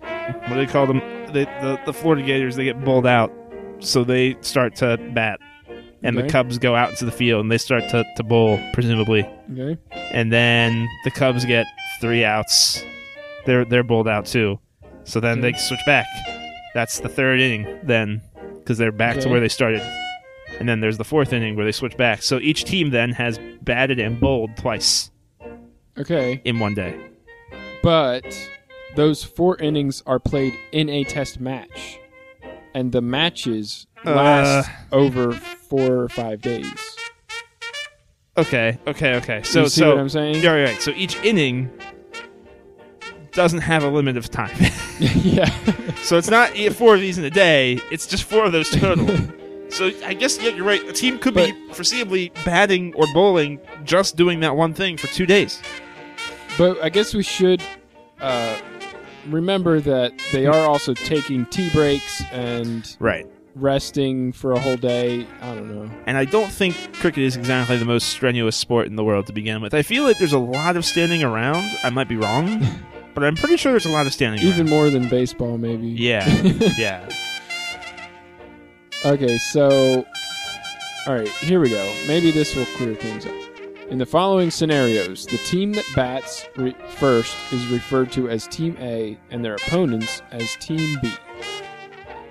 what 0.00 0.48
do 0.48 0.54
they 0.56 0.66
call 0.66 0.86
them? 0.88 0.98
The, 1.32 1.44
the 1.60 1.78
the 1.86 1.92
Florida 1.92 2.22
Gators 2.24 2.56
they 2.56 2.64
get 2.64 2.84
bowled 2.84 3.06
out, 3.06 3.32
so 3.78 4.02
they 4.02 4.36
start 4.40 4.74
to 4.76 4.96
bat, 5.12 5.38
and 6.06 6.16
the 6.16 6.28
Cubs 6.28 6.58
go 6.58 6.74
out 6.74 6.90
into 6.90 7.04
the 7.04 7.10
field 7.12 7.40
and 7.42 7.50
they 7.50 7.58
start 7.58 7.88
to, 7.90 8.04
to 8.16 8.22
bowl 8.22 8.58
presumably, 8.72 9.28
Okay. 9.52 9.78
and 10.12 10.32
then 10.32 10.86
the 11.04 11.10
Cubs 11.10 11.44
get 11.44 11.66
three 12.00 12.24
outs. 12.24 12.84
They're 13.44 13.64
they're 13.64 13.84
bowled 13.84 14.08
out 14.08 14.26
too, 14.26 14.58
so 15.04 15.20
then 15.20 15.40
they 15.40 15.52
switch 15.54 15.80
back. 15.86 16.06
That's 16.74 17.00
the 17.00 17.08
third 17.08 17.40
inning 17.40 17.78
then, 17.84 18.20
because 18.58 18.76
they're 18.78 18.92
back 18.92 19.18
to 19.20 19.28
where 19.28 19.40
they 19.40 19.48
started. 19.48 19.82
And 20.58 20.68
then 20.68 20.80
there's 20.80 20.96
the 20.98 21.04
fourth 21.04 21.32
inning 21.32 21.56
where 21.56 21.64
they 21.64 21.72
switch 21.72 21.96
back. 21.96 22.22
So 22.22 22.38
each 22.38 22.64
team 22.64 22.90
then 22.90 23.10
has 23.12 23.38
batted 23.62 23.98
and 23.98 24.18
bowled 24.20 24.56
twice 24.56 25.10
Okay. 25.98 26.40
in 26.44 26.58
one 26.60 26.74
day. 26.74 26.98
But 27.82 28.24
those 28.94 29.22
four 29.24 29.56
innings 29.58 30.02
are 30.06 30.18
played 30.18 30.54
in 30.72 30.88
a 30.88 31.04
test 31.04 31.40
match, 31.40 31.98
and 32.74 32.92
the 32.92 33.00
matches 33.02 33.86
last 34.06 34.70
over 34.92 35.32
four 35.32 36.02
or 36.02 36.08
five 36.08 36.40
days. 36.40 36.96
Okay, 38.38 38.78
okay, 38.86 39.14
okay. 39.16 39.42
So, 39.42 39.62
you 39.62 39.68
see 39.68 39.80
so 39.80 39.90
what 39.90 39.98
I'm 39.98 40.08
saying? 40.08 40.42
yeah, 40.42 40.52
right. 40.52 40.82
So 40.82 40.90
each 40.90 41.16
inning 41.24 41.70
doesn't 43.32 43.60
have 43.60 43.82
a 43.82 43.88
limit 43.88 44.16
of 44.16 44.30
time. 44.30 44.54
yeah. 44.98 45.48
so 46.02 46.18
it's 46.18 46.28
not 46.28 46.56
four 46.72 46.94
of 46.94 47.00
these 47.00 47.18
in 47.18 47.24
a 47.24 47.30
day. 47.30 47.80
It's 47.90 48.06
just 48.06 48.24
four 48.24 48.44
of 48.44 48.52
those 48.52 48.70
total. 48.70 49.06
so 49.70 49.90
I 50.04 50.14
guess 50.14 50.38
yeah, 50.38 50.50
you're 50.50 50.66
right. 50.66 50.86
A 50.86 50.92
team 50.92 51.18
could 51.18 51.34
be 51.34 51.52
foreseeably 51.70 52.32
batting 52.44 52.94
or 52.94 53.06
bowling, 53.14 53.60
just 53.84 54.16
doing 54.16 54.40
that 54.40 54.56
one 54.56 54.74
thing 54.74 54.96
for 54.96 55.06
two 55.08 55.26
days. 55.26 55.62
But 56.58 56.82
I 56.82 56.88
guess 56.88 57.14
we 57.14 57.22
should 57.22 57.62
uh, 58.20 58.58
remember 59.26 59.80
that 59.80 60.12
they 60.32 60.46
are 60.46 60.66
also 60.66 60.94
taking 60.94 61.46
tea 61.46 61.70
breaks 61.70 62.22
and 62.32 62.96
Right. 62.98 63.26
Resting 63.56 64.32
for 64.32 64.52
a 64.52 64.58
whole 64.60 64.76
day. 64.76 65.26
I 65.40 65.54
don't 65.54 65.74
know. 65.74 65.90
And 66.06 66.16
I 66.16 66.24
don't 66.26 66.52
think 66.52 66.76
cricket 66.94 67.24
is 67.24 67.36
exactly 67.36 67.76
the 67.78 67.84
most 67.84 68.08
strenuous 68.10 68.54
sport 68.56 68.86
in 68.86 68.96
the 68.96 69.02
world 69.04 69.26
to 69.26 69.32
begin 69.32 69.60
with. 69.62 69.74
I 69.74 69.82
feel 69.82 70.04
like 70.04 70.18
there's 70.18 70.32
a 70.34 70.38
lot 70.38 70.76
of 70.76 70.84
standing 70.84 71.22
around. 71.22 71.64
I 71.82 71.90
might 71.90 72.08
be 72.08 72.16
wrong, 72.16 72.64
but 73.14 73.24
I'm 73.24 73.34
pretty 73.34 73.56
sure 73.56 73.72
there's 73.72 73.86
a 73.86 73.90
lot 73.90 74.06
of 74.06 74.12
standing 74.12 74.40
Even 74.42 74.60
around. 74.60 74.70
more 74.70 74.90
than 74.90 75.08
baseball, 75.08 75.58
maybe. 75.58 75.88
Yeah, 75.88 76.28
yeah. 76.78 77.08
Okay, 79.04 79.38
so. 79.38 80.04
Alright, 81.06 81.28
here 81.28 81.60
we 81.60 81.70
go. 81.70 81.94
Maybe 82.08 82.30
this 82.32 82.54
will 82.56 82.66
clear 82.76 82.94
things 82.94 83.26
up. 83.26 83.32
In 83.90 83.98
the 83.98 84.06
following 84.06 84.50
scenarios, 84.50 85.24
the 85.26 85.38
team 85.38 85.72
that 85.74 85.84
bats 85.94 86.46
re- 86.56 86.74
first 86.96 87.36
is 87.52 87.64
referred 87.68 88.10
to 88.12 88.28
as 88.28 88.48
Team 88.48 88.76
A 88.80 89.16
and 89.30 89.44
their 89.44 89.54
opponents 89.54 90.22
as 90.32 90.56
Team 90.56 90.98
B. 91.00 91.12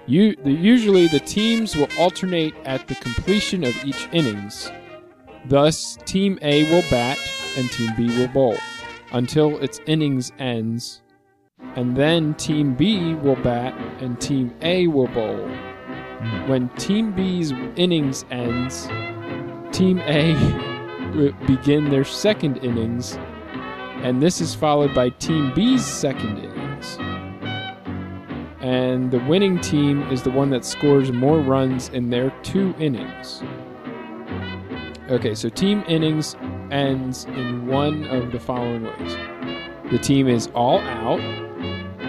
You, 0.08 0.36
the, 0.36 0.52
usually, 0.52 1.08
the 1.08 1.20
teams 1.20 1.76
will 1.76 1.88
alternate 1.98 2.54
at 2.64 2.88
the 2.88 2.96
completion 2.96 3.64
of 3.64 3.76
each 3.84 4.08
innings. 4.12 4.72
Thus, 5.46 5.98
Team 6.06 6.38
A 6.42 6.64
will 6.72 6.84
bat 6.92 7.18
and 7.58 7.72
Team 7.72 7.92
B 7.98 8.08
will 8.18 8.28
bowl 8.28 8.58
until 9.12 9.58
its 9.64 9.80
innings 9.88 10.32
ends, 10.40 11.02
and 11.76 11.96
then 11.96 12.34
Team 12.36 12.76
B 12.76 13.16
will 13.16 13.36
bat 13.38 13.74
and 14.00 14.20
Team 14.20 14.54
A 14.62 14.88
will 14.88 15.08
bowl. 15.08 15.48
When 16.48 16.70
Team 16.78 17.12
B's 17.12 17.52
innings 17.76 18.26
ends, 18.30 18.88
Team 19.72 20.00
A 20.06 20.34
begin 21.48 21.90
their 21.90 22.04
second 22.04 22.58
innings, 22.58 23.18
and 24.04 24.22
this 24.22 24.42
is 24.42 24.54
followed 24.54 24.94
by 24.94 25.10
Team 25.10 25.54
B's 25.54 25.86
second 25.86 26.40
innings. 26.40 27.15
And 28.66 29.12
the 29.12 29.20
winning 29.20 29.62
team 29.62 30.02
is 30.12 30.24
the 30.24 30.32
one 30.32 30.50
that 30.50 30.66
scores 30.66 31.12
more 31.12 31.40
runs 31.40 31.90
in 31.90 32.10
their 32.10 32.32
two 32.42 32.74
innings. 32.80 33.44
Okay, 35.08 35.36
so 35.36 35.50
team 35.50 35.84
innings 35.88 36.36
ends 36.72 37.26
in 37.26 37.68
one 37.68 38.06
of 38.06 38.32
the 38.32 38.40
following 38.40 38.86
ways. 38.86 39.16
The 39.92 40.00
team 40.00 40.28
is 40.28 40.48
all 40.56 40.80
out. 40.80 41.22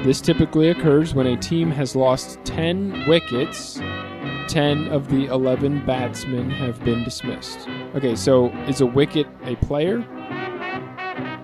This 0.02 0.22
typically 0.22 0.70
occurs 0.70 1.12
when 1.14 1.26
a 1.26 1.36
team 1.36 1.70
has 1.72 1.94
lost 1.94 2.38
10 2.44 3.06
wickets 3.06 3.78
10 4.48 4.88
of 4.88 5.08
the 5.08 5.26
11 5.26 5.84
batsmen 5.84 6.48
have 6.48 6.82
been 6.84 7.04
dismissed. 7.04 7.68
Okay, 7.94 8.14
so 8.16 8.48
is 8.68 8.80
a 8.80 8.86
wicket 8.86 9.26
a 9.44 9.56
player? 9.56 9.98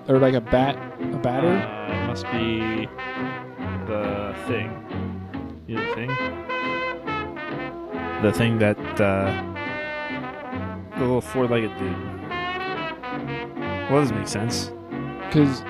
Or 0.08 0.18
like 0.18 0.34
a 0.34 0.40
bat 0.40 0.76
a 1.12 1.18
batter? 1.18 1.48
Uh, 1.48 2.06
must 2.06 2.24
be 2.32 2.88
thing. 4.46 4.70
You 5.66 5.76
know 5.76 5.86
the 5.88 5.94
thing? 5.94 6.08
The 8.22 8.32
thing 8.32 8.58
that 8.58 8.78
uh, 9.00 9.30
the 10.94 11.00
little 11.00 11.20
four-legged 11.20 11.76
dude. 11.78 11.96
Well, 13.90 14.00
doesn't 14.00 14.16
make 14.16 14.28
sense. 14.28 14.70
Cuz 15.30 15.62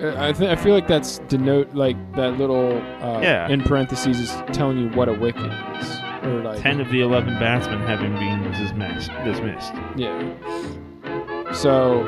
I, 0.00 0.32
th- 0.32 0.48
I 0.48 0.54
feel 0.56 0.74
like 0.74 0.86
that's 0.86 1.18
denote 1.28 1.74
like 1.74 1.96
that 2.14 2.38
little 2.38 2.78
uh, 3.02 3.20
Yeah. 3.20 3.48
in 3.48 3.60
parentheses 3.62 4.20
is 4.20 4.30
telling 4.52 4.78
you 4.78 4.88
what 4.90 5.08
a 5.08 5.12
wicket 5.12 5.50
is 5.80 6.00
or 6.22 6.40
like 6.44 6.60
Ten 6.62 6.80
of 6.80 6.88
the 6.90 7.00
eleven 7.00 7.34
batsmen 7.40 7.80
having 7.80 8.12
been 8.14 8.42
dismissed. 8.52 9.10
Dismissed. 9.24 9.72
yeah 9.96 11.52
so 11.52 12.02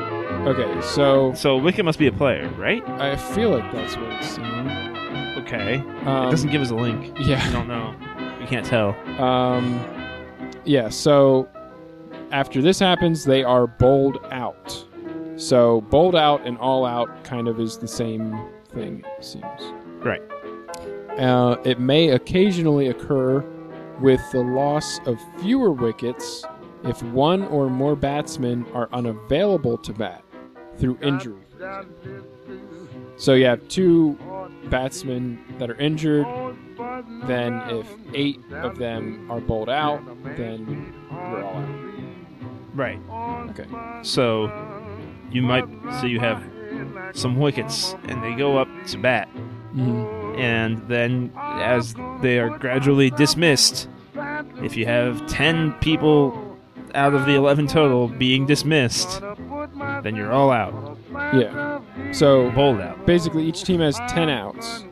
okay 0.47 0.81
so 0.81 1.33
So 1.33 1.57
wicket 1.57 1.85
must 1.85 1.99
be 1.99 2.07
a 2.07 2.11
player, 2.11 2.47
right? 2.57 2.87
I 2.89 3.15
feel 3.15 3.49
like 3.51 3.71
that's 3.71 3.95
what 3.95 4.05
it's 4.13 4.27
saying 4.29 4.67
Okay. 5.37 5.77
um, 6.05 6.27
it 6.27 6.31
doesn't 6.31 6.49
give 6.51 6.61
us 6.61 6.71
a 6.71 6.75
link. 6.75 7.17
yeah 7.19 7.45
We 7.47 7.53
don't 7.53 7.67
know. 7.67 7.95
We 8.39 8.45
can't 8.47 8.65
tell. 8.65 8.95
Um, 9.21 9.79
yeah, 10.65 10.89
so 10.89 11.47
after 12.31 12.61
this 12.61 12.79
happens, 12.79 13.23
they 13.25 13.43
are 13.43 13.67
bowled 13.67 14.17
out. 14.31 14.85
So 15.35 15.81
bowled 15.81 16.15
out 16.15 16.45
and 16.45 16.57
all 16.57 16.85
out 16.85 17.23
kind 17.23 17.47
of 17.47 17.59
is 17.59 17.77
the 17.77 17.87
same 17.87 18.39
thing, 18.69 19.03
it 19.17 19.23
seems. 19.23 19.61
Right. 20.03 20.21
Uh, 21.19 21.57
it 21.65 21.79
may 21.79 22.09
occasionally 22.09 22.87
occur 22.87 23.41
with 23.99 24.21
the 24.31 24.39
loss 24.41 24.99
of 25.05 25.19
fewer 25.39 25.71
wickets 25.71 26.43
if 26.83 27.03
one 27.03 27.43
or 27.47 27.69
more 27.69 27.95
batsmen 27.95 28.65
are 28.73 28.89
unavailable 28.93 29.77
to 29.77 29.93
bat 29.93 30.23
through 30.81 30.97
injury. 31.01 31.37
So 33.17 33.33
you 33.33 33.45
have 33.45 33.65
two 33.67 34.17
batsmen 34.69 35.39
that 35.59 35.69
are 35.69 35.75
injured, 35.75 36.25
then 37.25 37.61
if 37.69 37.87
eight 38.15 38.39
of 38.51 38.77
them 38.77 39.29
are 39.31 39.39
bowled 39.39 39.69
out, 39.69 40.01
then 40.35 40.93
you're 41.11 41.43
all 41.43 41.57
out. 41.57 41.69
Right. 42.73 42.99
Okay. 43.51 43.67
So 44.01 44.51
you 45.31 45.43
might 45.43 45.65
so 45.99 46.07
you 46.07 46.19
have 46.19 46.43
some 47.13 47.37
wickets 47.37 47.93
and 48.07 48.23
they 48.23 48.33
go 48.33 48.57
up 48.57 48.67
to 48.87 48.97
bat 48.97 49.27
Mhm. 49.75 50.37
and 50.39 50.81
then 50.87 51.31
as 51.37 51.93
they 52.21 52.39
are 52.39 52.57
gradually 52.57 53.09
dismissed 53.11 53.87
if 54.63 54.75
you 54.77 54.85
have 54.85 55.25
10 55.27 55.73
people 55.81 56.50
out 56.95 57.13
of 57.13 57.25
the 57.25 57.33
11 57.33 57.67
total 57.67 58.07
being 58.07 58.45
dismissed 58.45 59.21
then 60.03 60.15
you're 60.15 60.31
all 60.31 60.51
out 60.51 60.97
Yeah. 61.33 61.81
So 62.11 62.51
bowled 62.51 62.81
out 62.81 63.05
basically, 63.05 63.45
each 63.45 63.63
team 63.63 63.79
has 63.81 63.97
ten 64.09 64.29
outs, 64.29 64.85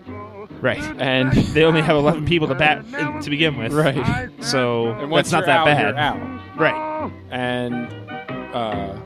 right 0.62 0.82
and 1.00 1.32
they 1.54 1.64
only 1.64 1.82
have 1.82 1.96
11 1.96 2.26
people 2.26 2.48
to 2.48 2.56
bat 2.56 2.84
to 3.24 3.30
begin 3.30 3.58
with 3.58 3.72
right. 3.74 4.30
so 4.42 4.92
And 4.92 5.12
that's 5.14 5.32
not 5.32 5.46
that 5.46 5.60
out, 5.60 5.66
bad 5.66 5.96
out. 5.96 6.58
right 6.58 7.12
And 7.32 7.88
uh, 8.54 8.98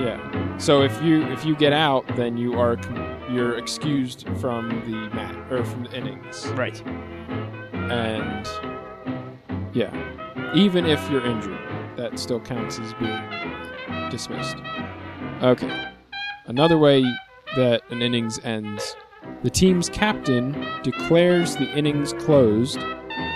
yeah. 0.00 0.56
So 0.58 0.82
if 0.82 1.02
you 1.02 1.22
if 1.32 1.44
you 1.44 1.54
get 1.56 1.72
out, 1.72 2.06
then 2.16 2.36
you 2.36 2.58
are 2.58 2.78
you're 3.30 3.58
excused 3.58 4.26
from 4.40 4.68
the 4.90 5.14
mat 5.14 5.36
or 5.52 5.64
from 5.64 5.84
the 5.84 5.92
innings. 5.92 6.46
Right. 6.48 6.80
And 7.90 8.46
yeah, 9.74 9.92
even 10.54 10.86
if 10.86 11.00
you're 11.10 11.24
injured, 11.26 11.58
that 11.96 12.18
still 12.18 12.40
counts 12.40 12.78
as 12.78 12.94
being 12.94 14.10
dismissed. 14.10 14.56
Okay. 15.42 15.90
Another 16.46 16.78
way 16.78 17.02
that 17.56 17.82
an 17.90 18.02
innings 18.02 18.38
ends 18.44 18.96
the 19.42 19.50
team's 19.50 19.88
captain 19.88 20.52
declares 20.82 21.56
the 21.56 21.70
innings 21.76 22.12
closed, 22.14 22.80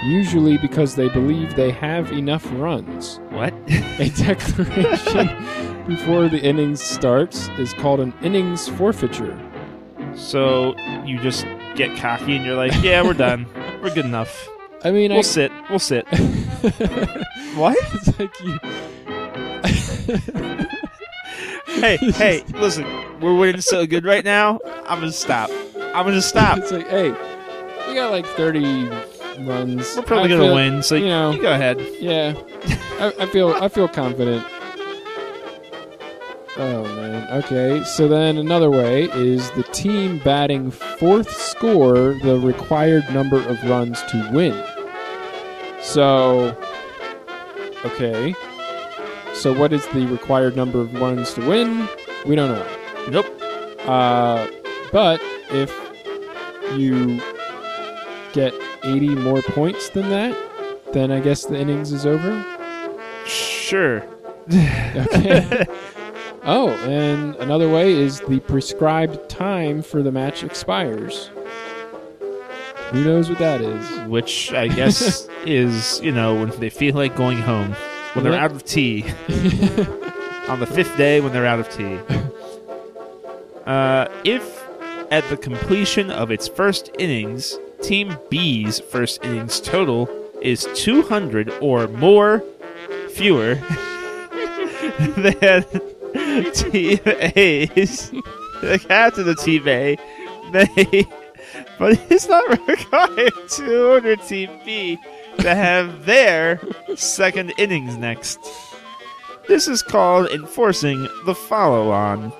usually 0.04 0.58
because 0.58 0.94
they 0.94 1.08
believe 1.08 1.54
they 1.54 1.70
have 1.70 2.10
enough 2.12 2.46
runs. 2.54 3.20
What? 3.30 3.52
A 3.68 4.08
declaration 4.16 5.28
before 5.86 6.28
the 6.28 6.40
innings 6.40 6.82
starts 6.82 7.48
is 7.58 7.72
called 7.74 8.00
an 8.00 8.14
innings 8.22 8.68
forfeiture. 8.68 9.38
so 10.14 10.74
you 11.04 11.18
just 11.20 11.46
get 11.76 11.96
cocky 11.98 12.36
and 12.36 12.44
you're 12.44 12.56
like, 12.56 12.72
yeah, 12.82 13.02
we're 13.02 13.14
done. 13.14 13.46
We're 13.82 13.94
good 13.94 14.06
enough. 14.06 14.48
I 14.84 14.90
mean, 14.90 15.12
We'll 15.12 15.22
sit. 15.22 15.52
We'll 15.68 15.78
sit. 15.78 16.06
What? 17.54 17.76
it's 17.94 18.18
like 18.18 18.40
you. 18.40 18.58
hey, 21.80 21.96
hey, 22.12 22.44
listen. 22.54 22.86
We're 23.20 23.36
winning 23.36 23.60
so 23.60 23.86
good 23.86 24.04
right 24.04 24.24
now. 24.24 24.60
I'm 24.86 25.00
gonna 25.00 25.12
stop. 25.12 25.50
I'm 25.76 26.06
gonna 26.06 26.22
stop. 26.22 26.58
It's 26.58 26.70
like, 26.72 26.88
hey, 26.88 27.10
we 27.88 27.94
got 27.94 28.10
like 28.10 28.26
30 28.26 28.88
runs. 29.40 29.94
We're 29.96 30.02
probably 30.02 30.24
I 30.26 30.28
gonna 30.28 30.44
feel- 30.44 30.54
win. 30.54 30.82
So 30.82 30.94
you 30.94 31.04
you, 31.04 31.08
know. 31.10 31.30
you 31.32 31.42
go 31.42 31.52
ahead. 31.52 31.80
Yeah, 32.00 32.34
I, 32.98 33.12
I 33.20 33.26
feel 33.26 33.50
I 33.60 33.68
feel 33.68 33.88
confident. 33.88 34.44
Oh 36.56 36.82
man. 36.96 37.28
Okay, 37.44 37.82
so 37.84 38.08
then 38.08 38.36
another 38.38 38.70
way 38.70 39.04
is 39.14 39.50
the 39.52 39.62
team 39.64 40.18
batting 40.18 40.70
fourth 40.70 41.30
score 41.30 42.14
the 42.22 42.38
required 42.42 43.08
number 43.14 43.36
of 43.48 43.62
runs 43.64 44.02
to 44.10 44.30
win. 44.32 44.52
So, 45.82 46.54
okay. 47.84 48.34
So 49.34 49.52
what 49.52 49.72
is 49.72 49.86
the 49.88 50.06
required 50.06 50.56
number 50.56 50.80
of 50.80 50.94
runs 50.94 51.34
to 51.34 51.46
win? 51.46 51.88
We 52.26 52.36
don't 52.36 52.50
know. 52.50 52.66
Nope. 53.10 53.26
Uh, 53.88 54.46
but 54.92 55.20
if 55.50 55.72
you 56.76 57.20
get 58.32 58.52
80 58.84 59.08
more 59.16 59.42
points 59.42 59.88
than 59.90 60.10
that, 60.10 60.36
then 60.92 61.10
I 61.10 61.20
guess 61.20 61.44
the 61.44 61.56
innings 61.56 61.92
is 61.92 62.06
over. 62.06 62.44
Sure. 63.24 64.04
Okay. 64.96 65.66
oh, 66.42 66.70
and 66.88 67.36
another 67.36 67.68
way 67.68 67.92
is 67.92 68.20
the 68.20 68.40
prescribed 68.40 69.28
time 69.28 69.80
for 69.82 70.02
the 70.02 70.10
match 70.10 70.42
expires. 70.42 71.30
Who 72.92 73.04
knows 73.04 73.28
what 73.28 73.38
that 73.38 73.60
is? 73.60 74.08
Which 74.08 74.52
I 74.52 74.68
guess 74.68 75.28
is, 75.46 76.00
you 76.00 76.12
know, 76.12 76.34
when 76.34 76.50
they 76.60 76.70
feel 76.70 76.94
like 76.94 77.14
going 77.16 77.38
home. 77.38 77.72
When 78.14 78.24
they're 78.24 78.34
out 78.34 78.50
of 78.50 78.64
tea. 78.64 79.02
On 80.48 80.58
the 80.58 80.66
fifth 80.66 80.96
day 80.96 81.20
when 81.20 81.32
they're 81.32 81.46
out 81.46 81.60
of 81.60 81.68
tea. 81.70 82.00
Uh, 83.64 84.08
if 84.24 84.66
at 85.12 85.28
the 85.28 85.36
completion 85.36 86.10
of 86.10 86.30
its 86.30 86.48
first 86.48 86.90
innings, 86.98 87.58
Team 87.82 88.16
B's 88.28 88.80
first 88.80 89.24
innings 89.24 89.60
total 89.60 90.08
is 90.42 90.66
200 90.74 91.50
or 91.60 91.86
more 91.88 92.42
fewer 93.10 93.54
than 95.16 95.64
Team 96.52 96.98
A's, 97.06 98.10
the 98.60 98.84
captain 98.88 99.28
of 99.28 99.38
Team 99.38 99.68
A 99.68 99.96
may, 100.52 101.06
but 101.80 101.98
it's 102.10 102.28
not 102.28 102.68
required 102.68 103.32
to 103.48 103.88
order 103.88 104.14
Team 104.14 104.50
B 104.64 104.98
to 105.38 105.52
have 105.52 106.04
their 106.04 106.60
second 106.94 107.54
innings 107.58 107.96
next. 107.96 108.38
This 109.48 109.66
is 109.66 109.82
called 109.82 110.28
enforcing 110.28 111.08
the 111.24 111.34
follow 111.34 111.90
on. 111.90 112.32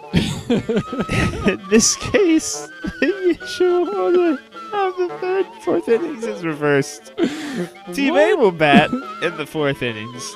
In 0.50 1.60
this 1.70 1.96
case, 1.96 2.68
the 3.00 3.36
usual 3.40 3.88
order 3.88 4.32
of 4.72 4.96
the 4.96 5.08
third 5.20 5.46
fourth 5.64 5.88
innings 5.88 6.24
is 6.24 6.44
reversed. 6.44 7.12
Team 7.94 8.16
A 8.16 8.34
will 8.34 8.52
bat 8.52 8.92
in 8.92 9.36
the 9.38 9.46
fourth 9.46 9.82
innings. 9.82 10.30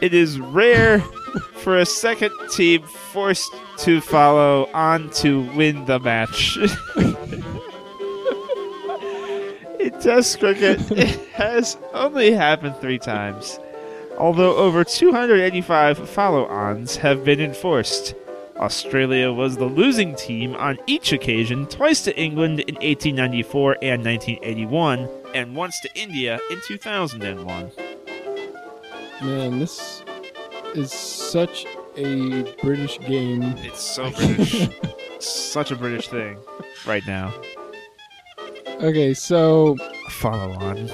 It 0.00 0.12
is 0.12 0.38
rare 0.40 0.98
for 1.54 1.78
a 1.78 1.86
second 1.86 2.32
team 2.50 2.82
forced 2.82 3.54
to 3.78 4.00
follow 4.00 4.68
on 4.74 5.10
to 5.10 5.42
win 5.52 5.86
the 5.86 5.98
match. 5.98 6.58
In 9.78 9.90
Test 10.00 10.40
cricket, 10.40 10.90
it 10.92 11.28
has 11.32 11.76
only 11.92 12.32
happened 12.32 12.76
three 12.76 12.98
times, 12.98 13.58
although 14.18 14.56
over 14.56 14.84
285 14.84 16.08
follow 16.08 16.46
ons 16.46 16.96
have 16.96 17.24
been 17.24 17.40
enforced. 17.40 18.14
Australia 18.56 19.32
was 19.32 19.56
the 19.56 19.66
losing 19.66 20.14
team 20.14 20.54
on 20.56 20.78
each 20.86 21.12
occasion, 21.12 21.66
twice 21.66 22.02
to 22.02 22.18
England 22.18 22.60
in 22.60 22.74
1894 22.76 23.76
and 23.82 24.04
1981, 24.04 25.08
and 25.34 25.54
once 25.54 25.78
to 25.80 25.90
India 25.94 26.40
in 26.50 26.60
2001. 26.66 27.70
Man, 29.22 29.58
this 29.58 30.02
is 30.74 30.92
such 30.92 31.66
a 31.96 32.42
British 32.62 32.98
game. 33.00 33.42
It's 33.58 33.80
so 33.80 34.10
British. 34.10 34.68
Such 35.18 35.70
a 35.70 35.76
British 35.76 36.08
thing 36.08 36.36
right 36.86 37.02
now. 37.06 37.32
Okay, 38.82 39.14
so 39.14 39.76
Follow 40.10 40.52
on. 40.54 40.90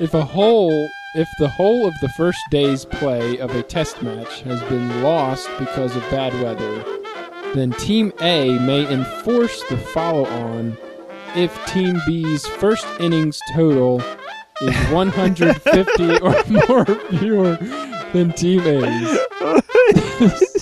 if 0.00 0.14
a 0.14 0.24
whole 0.24 0.88
if 1.14 1.28
the 1.38 1.48
whole 1.48 1.86
of 1.86 1.94
the 2.00 2.08
first 2.10 2.38
day's 2.50 2.84
play 2.84 3.38
of 3.38 3.54
a 3.54 3.62
test 3.62 4.00
match 4.02 4.42
has 4.42 4.60
been 4.64 5.02
lost 5.02 5.48
because 5.58 5.94
of 5.96 6.02
bad 6.10 6.32
weather, 6.42 6.84
then 7.54 7.72
Team 7.72 8.12
A 8.20 8.58
may 8.60 8.90
enforce 8.90 9.62
the 9.64 9.76
follow 9.76 10.24
on 10.26 10.76
if 11.36 11.54
Team 11.66 12.00
B's 12.06 12.46
first 12.46 12.86
innings 12.98 13.38
total 13.54 14.00
is 14.62 14.76
150 14.90 16.18
or 16.20 16.44
more 16.48 16.84
fewer 17.18 17.56
than 18.12 18.32
Team 18.32 18.60
A's. 18.60 19.18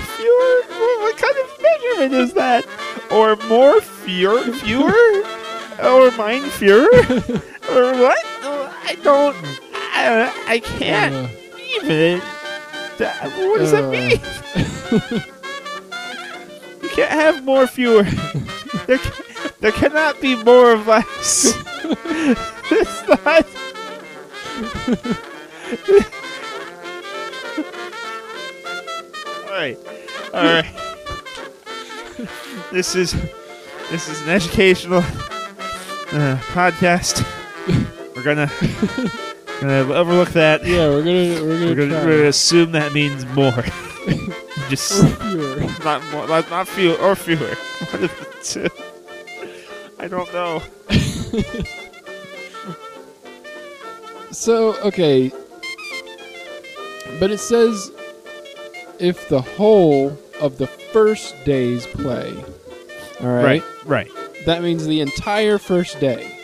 more 0.00 0.06
fewer? 0.16 0.62
What 1.00 1.16
kind 1.16 1.36
of 1.38 1.62
measurement 1.62 2.14
is 2.14 2.32
that? 2.34 2.64
Or 3.10 3.36
more 3.48 3.80
fewer? 3.80 4.42
Fewer? 4.52 5.24
or 5.82 6.10
mine 6.12 6.42
fewer? 6.50 6.86
or 7.70 7.92
what? 7.98 8.18
I 8.42 8.96
don't. 9.02 9.36
I, 9.74 10.32
I 10.46 10.58
can't 10.60 11.14
Uh, 11.14 11.28
even. 11.82 12.20
What 12.98 13.58
does 13.58 13.72
that 13.72 13.84
Uh. 13.84 13.90
mean? 13.90 14.20
You 16.82 16.88
can't 16.90 17.10
have 17.12 17.44
more 17.44 17.66
fewer. 17.66 18.04
There, 18.86 18.98
there 19.60 19.72
cannot 19.72 20.20
be 20.20 20.34
more 20.44 20.72
of 20.72 20.86
less. 20.86 21.54
it's 21.84 23.08
not. 23.08 23.46
Right, 29.58 29.78
all 30.34 30.42
right. 30.44 30.66
This 32.72 32.94
is 32.96 33.12
this 33.90 34.08
is 34.08 34.20
an 34.22 34.28
educational 34.30 34.98
uh, 34.98 36.36
podcast. 36.52 37.24
We're 38.16 38.24
gonna 38.24 38.50
gonna 39.60 39.94
overlook 39.94 40.30
that. 40.30 40.66
yeah, 40.66 40.88
we're 40.88 41.02
gonna 41.02 41.42
we're 41.44 41.58
gonna, 41.58 41.66
We're 41.66 41.74
gonna, 41.76 41.88
try. 41.90 42.04
we're 42.04 42.16
gonna 42.18 42.28
assume 42.28 42.72
that 42.72 42.92
means 42.92 43.24
more. 43.26 43.52
Just 44.68 45.02
Or 45.02 45.06
fewer. 45.06 45.60
not 45.84 46.02
more, 46.10 46.26
not, 46.26 46.50
not 46.50 46.68
fewer 46.68 46.96
or 46.96 47.14
fewer. 47.14 47.54
One 47.92 48.04
of 48.04 48.10
the 48.10 48.26
two. 48.42 48.68
I 49.98 50.08
don't 50.08 50.30
know. 50.34 50.62
So, 54.32 54.74
okay. 54.82 55.30
But 57.18 57.30
it 57.30 57.38
says 57.38 57.90
if 59.00 59.28
the 59.28 59.40
whole 59.40 60.16
of 60.40 60.58
the 60.58 60.66
first 60.66 61.34
day's 61.44 61.86
play. 61.86 62.34
All 63.20 63.26
right. 63.28 63.62
right. 63.84 64.10
That 64.46 64.62
means 64.62 64.86
the 64.86 65.00
entire 65.00 65.58
first 65.58 65.98
day. 66.00 66.34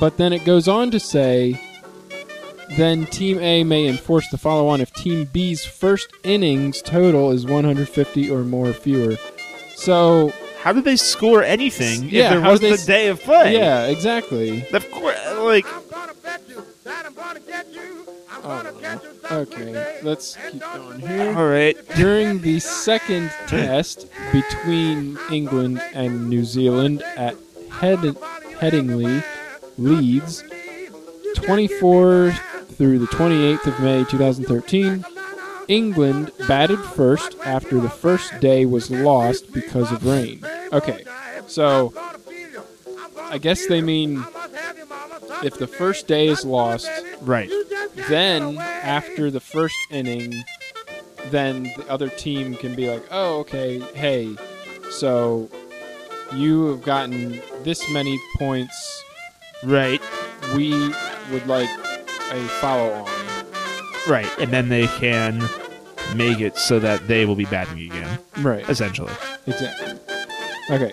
But 0.00 0.16
then 0.16 0.32
it 0.32 0.44
goes 0.44 0.68
on 0.68 0.90
to 0.90 1.00
say 1.00 1.60
then 2.76 3.06
Team 3.06 3.38
A 3.40 3.62
may 3.64 3.86
enforce 3.86 4.28
the 4.30 4.38
follow 4.38 4.66
on 4.68 4.80
if 4.80 4.92
Team 4.92 5.24
B's 5.32 5.64
first 5.64 6.08
innings 6.24 6.82
total 6.82 7.30
is 7.30 7.46
150 7.46 8.30
or 8.30 8.42
more 8.42 8.72
fewer. 8.72 9.16
So, 9.76 10.32
How 10.62 10.72
did 10.72 10.84
they 10.84 10.96
score 10.96 11.42
anything 11.44 12.08
Yeah, 12.08 12.24
if 12.24 12.30
there 12.30 12.40
wasn't 12.40 12.60
they 12.62 12.70
a 12.70 12.74
s- 12.74 12.86
day 12.86 13.06
of 13.08 13.20
play? 13.22 13.52
yeah, 13.54 13.84
exactly. 13.86 14.66
Of 14.72 14.90
course, 14.90 15.16
like 15.38 15.64
I'm 15.72 15.82
gonna 15.90 16.14
bet 16.24 16.42
you 16.48 16.64
that 16.84 17.06
I 17.06 17.10
don't 17.10 18.05
know. 18.46 19.00
Okay, 19.30 20.00
let's 20.02 20.36
keep 20.50 20.60
going 20.60 21.00
here. 21.00 21.36
All 21.36 21.48
right. 21.48 21.76
During 21.96 22.40
the 22.40 22.60
second 22.60 23.30
test 23.46 24.06
between 24.32 25.18
England 25.30 25.82
and 25.92 26.28
New 26.30 26.44
Zealand 26.44 27.02
at 27.16 27.36
Head- 27.70 28.16
Headingley, 28.60 29.24
Leeds, 29.78 30.44
24 31.34 32.32
through 32.76 32.98
the 32.98 33.06
28th 33.06 33.66
of 33.66 33.80
May 33.80 34.04
2013, 34.04 35.04
England 35.68 36.30
batted 36.46 36.78
first 36.78 37.36
after 37.44 37.80
the 37.80 37.90
first 37.90 38.38
day 38.40 38.64
was 38.64 38.90
lost 38.90 39.52
because 39.52 39.90
of 39.90 40.04
rain. 40.06 40.40
Okay, 40.72 41.04
so 41.46 41.92
I 43.20 43.38
guess 43.38 43.66
they 43.66 43.80
mean 43.80 44.24
if 45.42 45.58
the 45.58 45.66
first 45.66 46.06
day 46.06 46.28
is 46.28 46.44
lost, 46.44 46.88
Right. 47.22 47.50
Then 48.08 48.58
after 48.58 49.30
the 49.30 49.40
first 49.40 49.74
inning, 49.90 50.34
then 51.30 51.64
the 51.76 51.84
other 51.88 52.08
team 52.08 52.54
can 52.54 52.74
be 52.74 52.88
like, 52.88 53.02
"Oh, 53.10 53.40
okay, 53.40 53.80
hey, 53.94 54.36
so 54.90 55.48
you 56.32 56.66
have 56.68 56.82
gotten 56.82 57.40
this 57.64 57.88
many 57.90 58.18
points. 58.38 59.02
Right. 59.64 60.00
We 60.54 60.70
would 61.32 61.46
like 61.46 61.68
a 62.30 62.40
follow-on." 62.60 63.08
Right. 64.08 64.30
And 64.38 64.52
then 64.52 64.68
they 64.68 64.86
can 64.86 65.42
make 66.14 66.40
it 66.40 66.56
so 66.56 66.78
that 66.78 67.08
they 67.08 67.24
will 67.26 67.34
be 67.34 67.46
batting 67.46 67.80
again, 67.90 68.18
Right. 68.38 68.68
essentially. 68.68 69.12
Exactly. 69.46 69.98
Okay. 70.70 70.92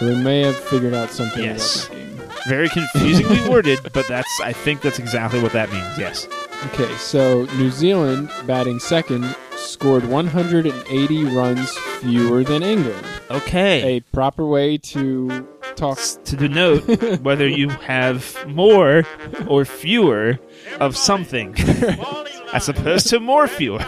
So 0.00 0.06
we 0.08 0.16
may 0.16 0.40
have 0.42 0.56
figured 0.56 0.94
out 0.94 1.10
something 1.10 1.44
Yes. 1.44 1.84
about 1.86 1.96
game. 1.96 2.01
Very 2.48 2.68
confusingly 2.68 3.48
worded, 3.48 3.80
but 3.92 4.06
that's 4.08 4.40
I 4.42 4.52
think 4.52 4.80
that's 4.80 4.98
exactly 4.98 5.40
what 5.40 5.52
that 5.52 5.70
means. 5.72 5.98
Yes. 5.98 6.28
Okay, 6.66 6.92
so 6.96 7.44
New 7.56 7.70
Zealand 7.70 8.30
batting 8.46 8.78
second 8.78 9.34
scored 9.56 10.04
180 10.04 11.24
runs 11.24 11.76
fewer 12.00 12.44
than 12.44 12.62
England. 12.62 13.06
Okay. 13.30 13.96
A 13.96 14.00
proper 14.00 14.44
way 14.46 14.78
to 14.78 15.46
talk 15.74 15.98
to 16.24 16.36
denote 16.36 16.84
whether 17.22 17.48
you 17.48 17.68
have 17.68 18.36
more 18.46 19.04
or 19.48 19.64
fewer 19.64 20.38
of 20.80 20.96
something, 20.96 21.54
as 22.52 22.68
opposed 22.68 23.08
to 23.08 23.18
more 23.20 23.48
fewer. 23.48 23.80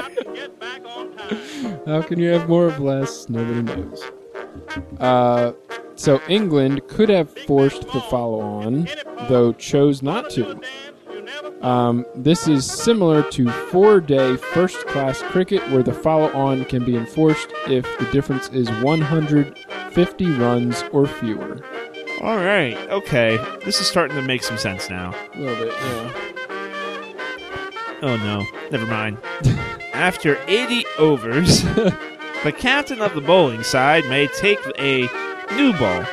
How 1.87 2.03
can 2.03 2.19
you 2.19 2.31
have 2.31 2.49
more 2.49 2.67
of 2.67 2.81
less? 2.81 3.29
Nobody 3.29 3.63
knows. 3.63 4.03
Uh, 4.99 5.53
so 5.97 6.21
England 6.29 6.87
could 6.89 7.09
have 7.09 7.31
forced 7.31 7.83
the 7.93 8.01
follow 8.03 8.41
on, 8.41 8.89
though 9.29 9.53
chose 9.53 10.03
not 10.03 10.31
to. 10.31 10.61
Um, 11.63 12.05
this 12.15 12.47
is 12.47 12.71
similar 12.71 13.23
to 13.31 13.49
four 13.49 14.01
day 14.01 14.37
first 14.37 14.87
class 14.87 15.23
cricket, 15.23 15.63
where 15.71 15.83
the 15.83 15.95
follow 15.95 16.31
on 16.33 16.65
can 16.67 16.85
be 16.85 16.97
enforced 16.97 17.49
if 17.67 17.85
the 17.99 18.05
difference 18.13 18.49
is 18.51 18.71
150 18.83 20.27
runs 20.33 20.85
or 20.93 21.07
fewer. 21.07 21.61
All 22.21 22.37
right. 22.37 22.77
Okay. 22.91 23.39
This 23.65 23.81
is 23.81 23.87
starting 23.87 24.17
to 24.17 24.23
make 24.23 24.43
some 24.43 24.59
sense 24.59 24.91
now. 24.91 25.15
A 25.35 25.39
little 25.39 25.65
bit, 25.65 25.73
yeah. 25.73 26.31
Oh 28.03 28.17
no. 28.17 28.45
Never 28.71 28.87
mind. 28.87 29.19
After 29.95 30.39
80 30.47 30.85
overs, 30.99 31.63
the 32.45 32.55
captain 32.57 33.01
of 33.01 33.15
the 33.15 33.21
bowling 33.21 33.63
side 33.63 34.05
may 34.09 34.27
take 34.29 34.59
a 34.79 35.09
new 35.53 35.73
ball, 35.79 36.05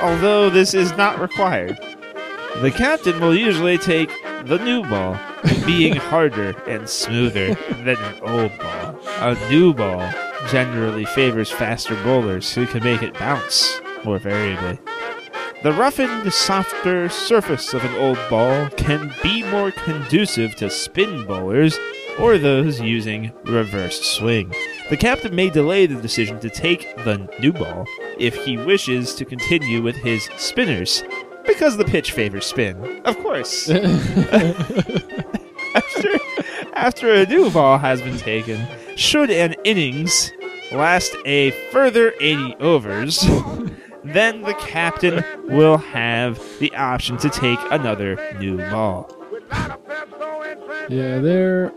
although 0.00 0.50
this 0.50 0.74
is 0.74 0.96
not 0.96 1.18
required. 1.18 1.78
The 2.60 2.70
captain 2.70 3.20
will 3.20 3.34
usually 3.34 3.78
take 3.78 4.10
the 4.44 4.58
new 4.58 4.82
ball, 4.82 5.18
being 5.64 5.96
harder 6.10 6.50
and 6.68 6.88
smoother 6.88 7.54
than 7.54 7.96
an 7.96 8.20
old 8.22 8.56
ball. 8.58 8.98
A 9.20 9.36
new 9.50 9.72
ball 9.72 10.12
generally 10.48 11.04
favors 11.04 11.50
faster 11.50 11.94
bowlers 12.02 12.52
who 12.52 12.66
can 12.66 12.82
make 12.82 13.02
it 13.02 13.14
bounce 13.14 13.80
more 14.04 14.18
variably. 14.18 14.78
The 15.62 15.72
roughened, 15.72 16.32
softer 16.32 17.08
surface 17.08 17.72
of 17.72 17.84
an 17.84 17.94
old 17.94 18.18
ball 18.28 18.68
can 18.70 19.14
be 19.22 19.44
more 19.44 19.70
conducive 19.70 20.56
to 20.56 20.68
spin 20.68 21.24
bowlers 21.24 21.78
or 22.18 22.36
those 22.36 22.80
using 22.80 23.32
reverse 23.44 24.00
swing. 24.02 24.52
The 24.92 24.98
captain 24.98 25.34
may 25.34 25.48
delay 25.48 25.86
the 25.86 25.98
decision 26.02 26.38
to 26.40 26.50
take 26.50 26.94
the 26.96 27.26
new 27.40 27.54
ball 27.54 27.86
if 28.18 28.34
he 28.44 28.58
wishes 28.58 29.14
to 29.14 29.24
continue 29.24 29.80
with 29.80 29.96
his 29.96 30.28
spinners, 30.36 31.02
because 31.46 31.78
the 31.78 31.84
pitch 31.86 32.12
favors 32.12 32.44
spin. 32.44 33.00
Of 33.06 33.18
course. 33.20 33.70
after, 35.74 36.10
after 36.74 37.14
a 37.14 37.24
new 37.24 37.48
ball 37.50 37.78
has 37.78 38.02
been 38.02 38.18
taken, 38.18 38.66
should 38.94 39.30
an 39.30 39.54
innings 39.64 40.30
last 40.72 41.16
a 41.24 41.52
further 41.70 42.12
80 42.20 42.56
overs, 42.56 43.20
then 44.04 44.42
the 44.42 44.52
captain 44.60 45.24
will 45.44 45.78
have 45.78 46.38
the 46.58 46.70
option 46.76 47.16
to 47.16 47.30
take 47.30 47.58
another 47.70 48.18
new 48.38 48.58
ball. 48.58 49.10
Yeah, 50.90 51.18
there 51.18 51.72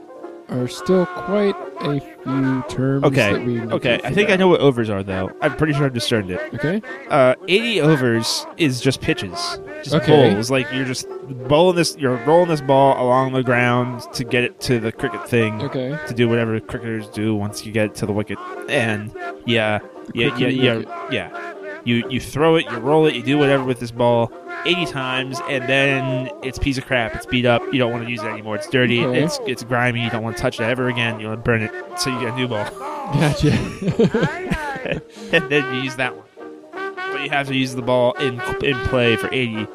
are 0.50 0.68
still 0.68 1.06
quite 1.06 1.56
a 1.82 2.00
few 2.00 2.64
terms 2.70 3.04
Okay, 3.04 3.34
that 3.34 3.46
we 3.46 3.60
okay. 3.62 4.00
I 4.04 4.12
think 4.14 4.30
I 4.30 4.36
know 4.36 4.48
what 4.48 4.60
overs 4.62 4.90
are, 4.90 5.04
though. 5.04 5.32
I'm 5.42 5.56
pretty 5.58 5.74
sure 5.74 5.86
I've 5.86 5.94
discerned 5.94 6.30
it. 6.32 6.40
Okay. 6.54 6.82
Uh, 7.10 7.36
80 7.48 7.82
overs 7.82 8.46
is 8.58 8.80
just 8.82 9.02
pitches, 9.02 9.60
just 9.84 9.96
Okay. 9.96 10.34
bowls. 10.34 10.52
Like 10.52 10.68
you're 10.72 10.86
just 10.86 11.08
bowling 11.48 11.76
this, 11.76 11.96
you're 11.98 12.18
rolling 12.26 12.50
this 12.50 12.62
ball 12.62 13.02
along 13.04 13.34
the 13.34 13.44
ground 13.44 14.02
to 14.14 14.24
get 14.24 14.44
it 14.44 14.60
to 14.62 14.80
the 14.80 14.92
cricket 14.92 15.28
thing. 15.28 15.62
Okay. 15.62 15.98
to 16.08 16.14
do 16.14 16.30
whatever 16.30 16.60
cricketers 16.60 17.08
do 17.10 17.36
once 17.36 17.66
you 17.66 17.72
get 17.72 17.86
it 17.88 17.96
to 17.96 18.06
the 18.06 18.14
wicket. 18.14 18.38
And 18.70 19.12
yeah, 19.46 19.80
yeah, 20.14 20.36
yeah, 20.38 20.48
yeah, 20.48 21.08
yeah. 21.12 21.52
You 21.84 22.04
you 22.10 22.20
throw 22.20 22.56
it, 22.56 22.66
you 22.66 22.78
roll 22.78 23.06
it, 23.06 23.14
you 23.16 23.22
do 23.24 23.38
whatever 23.38 23.64
with 23.64 23.80
this 23.80 23.92
ball 23.92 24.32
80 24.66 24.86
times, 24.88 25.42
and 25.50 25.68
then 25.70 26.30
it's 26.44 26.58
a 26.58 26.62
piece 26.62 26.78
of 26.78 26.86
crap. 26.86 27.16
It's 27.16 27.26
beat 27.26 27.46
up. 27.46 27.62
You 27.72 27.80
don't 27.80 27.92
want 27.92 28.04
to 28.06 28.10
use 28.10 28.22
it 28.22 28.28
anymore. 28.28 28.56
It's 28.56 28.70
dirty. 28.70 29.04
Okay. 29.04 29.24
It's 29.24 29.40
it's 29.46 29.64
grimy. 29.64 30.04
You 30.04 30.10
don't 30.10 30.24
want 30.24 30.38
to 30.38 30.42
touch 30.42 30.60
it 30.60 30.64
ever 30.64 30.88
again. 30.88 31.20
You 31.20 31.28
want 31.28 31.40
to 31.40 31.44
burn 31.44 31.62
it. 31.62 31.72
So 32.00 32.10
you 32.10 32.20
get 32.20 32.34
a 32.34 32.36
new 32.36 32.48
ball, 32.48 32.66
Gotcha. 33.14 33.52
and 35.34 35.50
then 35.52 35.74
you 35.76 35.82
use 35.82 35.96
that 35.98 36.16
one. 36.16 36.26
But 36.96 37.22
you 37.24 37.30
have 37.30 37.48
to 37.48 37.56
use 37.56 37.76
the 37.76 37.82
ball 37.82 38.14
in 38.14 38.40
in 38.64 38.76
play 38.88 39.16
for 39.16 39.30
80 39.34 39.68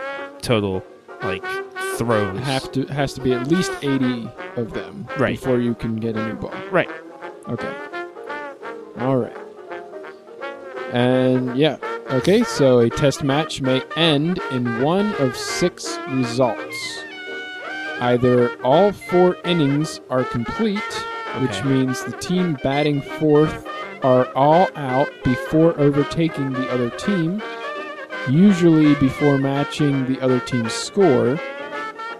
total 0.42 0.82
like 1.22 1.44
throws. 1.96 2.38
Have 2.40 2.70
to 2.72 2.84
has 2.86 3.12
to 3.14 3.20
be 3.20 3.32
at 3.32 3.46
least 3.48 3.72
eighty 3.82 4.28
of 4.56 4.72
them 4.72 5.06
Right. 5.18 5.38
before 5.38 5.58
you 5.60 5.74
can 5.74 5.96
get 5.96 6.16
a 6.16 6.26
new 6.26 6.34
ball. 6.34 6.52
Right. 6.70 6.88
Okay. 7.48 7.74
All 8.98 9.16
right. 9.16 9.36
And 10.92 11.56
yeah. 11.56 11.76
Okay, 12.12 12.42
so 12.42 12.80
a 12.80 12.90
test 12.90 13.22
match 13.22 13.62
may 13.62 13.80
end 13.94 14.40
in 14.50 14.82
one 14.82 15.14
of 15.20 15.36
six 15.36 15.96
results. 16.08 17.04
Either 18.00 18.60
all 18.64 18.90
four 18.90 19.36
innings 19.44 20.00
are 20.10 20.24
complete, 20.24 20.82
which 21.38 21.62
means 21.62 22.02
the 22.02 22.16
team 22.18 22.58
batting 22.64 23.00
fourth 23.00 23.64
are 24.02 24.26
all 24.34 24.68
out 24.74 25.08
before 25.22 25.78
overtaking 25.78 26.52
the 26.52 26.68
other 26.70 26.90
team, 26.90 27.40
usually 28.28 28.96
before 28.96 29.38
matching 29.38 30.04
the 30.12 30.20
other 30.20 30.40
team's 30.40 30.72
score. 30.72 31.38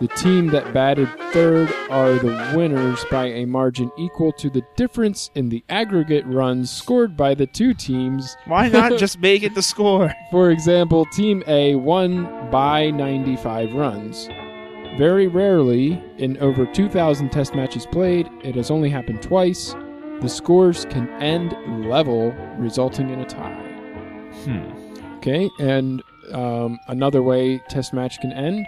The 0.00 0.08
team 0.08 0.46
that 0.46 0.72
batted 0.72 1.10
third 1.30 1.70
are 1.90 2.14
the 2.14 2.54
winners 2.56 3.04
by 3.10 3.26
a 3.26 3.44
margin 3.44 3.92
equal 3.98 4.32
to 4.32 4.48
the 4.48 4.62
difference 4.74 5.30
in 5.34 5.50
the 5.50 5.62
aggregate 5.68 6.24
runs 6.24 6.70
scored 6.70 7.18
by 7.18 7.34
the 7.34 7.46
two 7.46 7.74
teams. 7.74 8.34
Why 8.46 8.70
not 8.70 8.92
just 8.98 9.20
make 9.20 9.42
it 9.42 9.54
the 9.54 9.62
score? 9.62 10.10
For 10.30 10.52
example, 10.52 11.04
Team 11.12 11.44
A 11.46 11.74
won 11.74 12.50
by 12.50 12.90
95 12.90 13.74
runs. 13.74 14.26
Very 14.96 15.26
rarely, 15.26 16.02
in 16.16 16.38
over 16.38 16.64
2,000 16.64 17.30
test 17.30 17.54
matches 17.54 17.84
played, 17.84 18.26
it 18.42 18.54
has 18.54 18.70
only 18.70 18.88
happened 18.88 19.20
twice. 19.20 19.74
The 20.22 20.28
scores 20.30 20.86
can 20.86 21.10
end 21.22 21.54
level, 21.86 22.32
resulting 22.56 23.10
in 23.10 23.20
a 23.20 23.26
tie. 23.26 23.52
Hmm. 24.44 25.16
Okay, 25.18 25.50
and 25.60 26.02
um, 26.32 26.78
another 26.88 27.22
way 27.22 27.58
test 27.68 27.92
match 27.92 28.18
can 28.22 28.32
end 28.32 28.66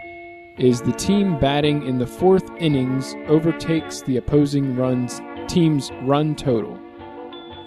is 0.59 0.81
the 0.81 0.93
team 0.93 1.39
batting 1.39 1.87
in 1.87 1.99
the 1.99 2.07
fourth 2.07 2.51
innings 2.59 3.15
overtakes 3.27 4.03
the 4.03 4.17
opposing 4.17 4.77
runs 4.77 5.21
team's 5.49 5.91
run 6.03 6.35
total. 6.35 6.79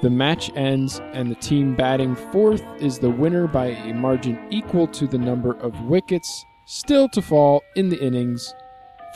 The 0.02 0.10
match 0.10 0.52
ends, 0.56 1.02
and 1.14 1.32
the 1.32 1.36
team 1.36 1.76
batting 1.76 2.16
fourth 2.16 2.64
is 2.80 3.00
the 3.00 3.10
winner 3.10 3.48
by 3.48 3.68
a 3.68 3.94
margin 3.94 4.40
equal 4.50 4.88
to 4.88 5.08
the 5.08 5.18
number 5.18 5.54
of 5.60 5.82
wickets 5.82 6.46
still 6.66 7.08
to 7.10 7.22
fall 7.22 7.64
in 7.76 7.90
the 7.90 8.02
innings. 8.04 8.54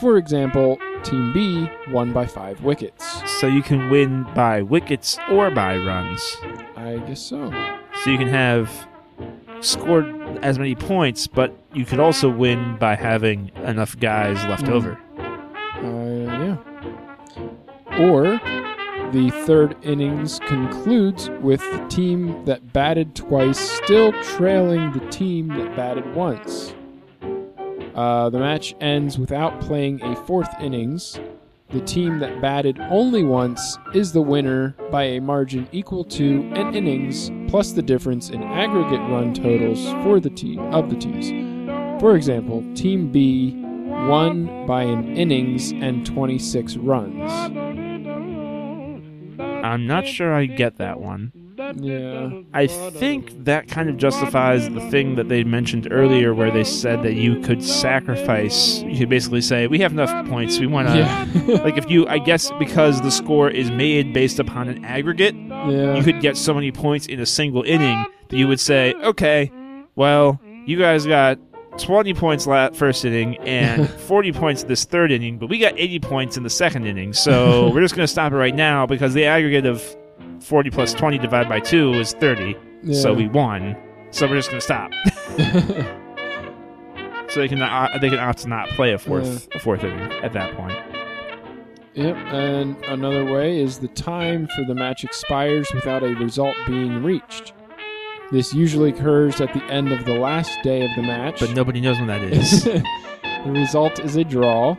For 0.00 0.16
example, 0.16 0.78
Team 1.02 1.32
B 1.32 1.68
won 1.90 2.12
by 2.12 2.26
five 2.26 2.62
wickets. 2.62 3.22
So 3.40 3.46
you 3.46 3.62
can 3.62 3.90
win 3.90 4.26
by 4.34 4.62
wickets 4.62 5.18
or 5.30 5.50
by 5.50 5.76
runs. 5.76 6.20
I 6.76 6.96
guess 7.06 7.20
so. 7.20 7.50
So 8.02 8.10
you 8.10 8.18
can 8.18 8.28
have 8.28 8.70
scored 9.60 10.06
as 10.42 10.58
many 10.58 10.74
points, 10.74 11.26
but 11.26 11.52
you 11.74 11.84
could 11.84 12.00
also 12.00 12.28
win 12.30 12.76
by 12.78 12.94
having 12.96 13.50
enough 13.64 13.98
guys 13.98 14.42
left 14.46 14.66
Hmm. 14.66 14.72
over. 14.72 14.98
Uh, 15.82 16.26
yeah. 16.44 16.56
Or 17.98 18.40
the 19.12 19.30
third 19.44 19.76
innings 19.82 20.38
concludes 20.46 21.30
with 21.40 21.60
the 21.72 21.84
team 21.88 22.44
that 22.44 22.72
batted 22.72 23.14
twice 23.14 23.58
still 23.58 24.12
trailing 24.22 24.92
the 24.92 25.00
team 25.10 25.48
that 25.48 25.74
batted 25.76 26.14
once. 26.14 26.74
Uh, 27.94 28.30
the 28.30 28.38
match 28.38 28.74
ends 28.80 29.18
without 29.18 29.60
playing 29.60 30.00
a 30.02 30.14
fourth 30.24 30.48
innings. 30.60 31.18
The 31.72 31.80
team 31.82 32.18
that 32.18 32.40
batted 32.40 32.80
only 32.90 33.22
once 33.22 33.78
is 33.94 34.12
the 34.12 34.20
winner 34.20 34.74
by 34.90 35.04
a 35.04 35.20
margin 35.20 35.68
equal 35.70 36.02
to 36.04 36.40
an 36.54 36.74
innings 36.74 37.30
plus 37.48 37.70
the 37.70 37.82
difference 37.82 38.28
in 38.28 38.42
aggregate 38.42 39.00
run 39.08 39.32
totals 39.32 39.84
for 40.02 40.18
the 40.18 40.30
team 40.30 40.58
of 40.74 40.90
the 40.90 40.96
teams. 40.96 41.30
For 42.00 42.16
example, 42.16 42.64
Team 42.74 43.12
B 43.12 43.54
won 43.86 44.66
by 44.66 44.82
an 44.82 45.16
innings 45.16 45.70
and 45.70 46.04
26 46.04 46.76
runs. 46.78 47.30
I'm 49.40 49.86
not 49.86 50.08
sure 50.08 50.34
I 50.34 50.46
get 50.46 50.78
that 50.78 50.98
one. 51.00 51.30
Yeah. 51.76 52.42
I 52.52 52.66
think 52.66 53.44
that 53.44 53.68
kind 53.68 53.88
of 53.88 53.96
justifies 53.96 54.68
the 54.70 54.80
thing 54.90 55.16
that 55.16 55.28
they 55.28 55.44
mentioned 55.44 55.88
earlier 55.90 56.34
where 56.34 56.50
they 56.50 56.64
said 56.64 57.02
that 57.02 57.14
you 57.14 57.40
could 57.40 57.62
sacrifice 57.64 58.82
you 58.82 58.98
could 58.98 59.08
basically 59.08 59.40
say 59.40 59.66
we 59.66 59.78
have 59.80 59.92
enough 59.92 60.28
points 60.28 60.58
we 60.58 60.66
want 60.66 60.88
to 60.88 60.96
Yeah. 60.98 61.26
like 61.64 61.76
if 61.76 61.90
you 61.90 62.06
I 62.06 62.18
guess 62.18 62.50
because 62.58 63.00
the 63.02 63.10
score 63.10 63.50
is 63.50 63.70
made 63.70 64.12
based 64.12 64.38
upon 64.38 64.68
an 64.68 64.84
aggregate 64.84 65.34
yeah. 65.34 65.94
you 65.96 66.02
could 66.02 66.20
get 66.20 66.36
so 66.36 66.54
many 66.54 66.72
points 66.72 67.06
in 67.06 67.20
a 67.20 67.26
single 67.26 67.62
inning 67.62 68.04
that 68.28 68.36
you 68.36 68.48
would 68.48 68.60
say 68.60 68.94
okay 69.02 69.50
well 69.96 70.40
you 70.66 70.78
guys 70.78 71.06
got 71.06 71.38
20 71.78 72.14
points 72.14 72.46
last 72.46 72.74
first 72.76 73.04
inning 73.04 73.36
and 73.38 73.88
40 74.08 74.32
points 74.32 74.64
this 74.64 74.84
third 74.84 75.12
inning 75.12 75.38
but 75.38 75.48
we 75.48 75.58
got 75.58 75.72
80 75.76 76.00
points 76.00 76.36
in 76.36 76.42
the 76.42 76.50
second 76.50 76.86
inning 76.86 77.12
so 77.12 77.70
we're 77.70 77.80
just 77.80 77.94
going 77.94 78.04
to 78.04 78.12
stop 78.12 78.32
it 78.32 78.36
right 78.36 78.54
now 78.54 78.86
because 78.86 79.14
the 79.14 79.24
aggregate 79.24 79.66
of 79.66 79.96
40 80.40 80.70
plus 80.70 80.92
20 80.94 81.18
divided 81.18 81.48
by 81.48 81.60
2 81.60 81.94
is 81.94 82.12
30 82.14 82.56
so 82.92 83.12
we 83.12 83.28
won. 83.28 83.76
So 84.10 84.26
we're 84.26 84.36
just 84.36 84.50
gonna 84.50 84.60
stop. 84.60 84.92
so 87.28 87.40
they 87.40 87.48
can 87.48 87.62
uh, 87.62 87.98
they 88.00 88.08
can 88.08 88.18
opt 88.18 88.40
to 88.40 88.48
not 88.48 88.68
play 88.70 88.92
a 88.92 88.98
fourth 88.98 89.48
a 89.54 89.58
fourth 89.58 89.84
inning 89.84 90.12
at 90.22 90.32
that 90.32 90.56
point. 90.56 90.78
Yep, 91.94 92.16
and 92.16 92.76
another 92.86 93.24
way 93.24 93.60
is 93.60 93.78
the 93.78 93.88
time 93.88 94.48
for 94.54 94.64
the 94.64 94.74
match 94.74 95.04
expires 95.04 95.68
without 95.74 96.02
a 96.02 96.14
result 96.14 96.56
being 96.66 97.02
reached. 97.02 97.52
This 98.30 98.54
usually 98.54 98.90
occurs 98.90 99.40
at 99.40 99.52
the 99.52 99.62
end 99.64 99.92
of 99.92 100.04
the 100.04 100.14
last 100.14 100.56
day 100.62 100.84
of 100.88 100.90
the 100.94 101.02
match. 101.02 101.40
But 101.40 101.50
nobody 101.50 101.80
knows 101.80 101.98
when 101.98 102.06
that 102.06 102.22
is. 102.22 102.64
the 102.64 102.82
result 103.46 103.98
is 103.98 104.14
a 104.14 104.22
draw. 104.22 104.76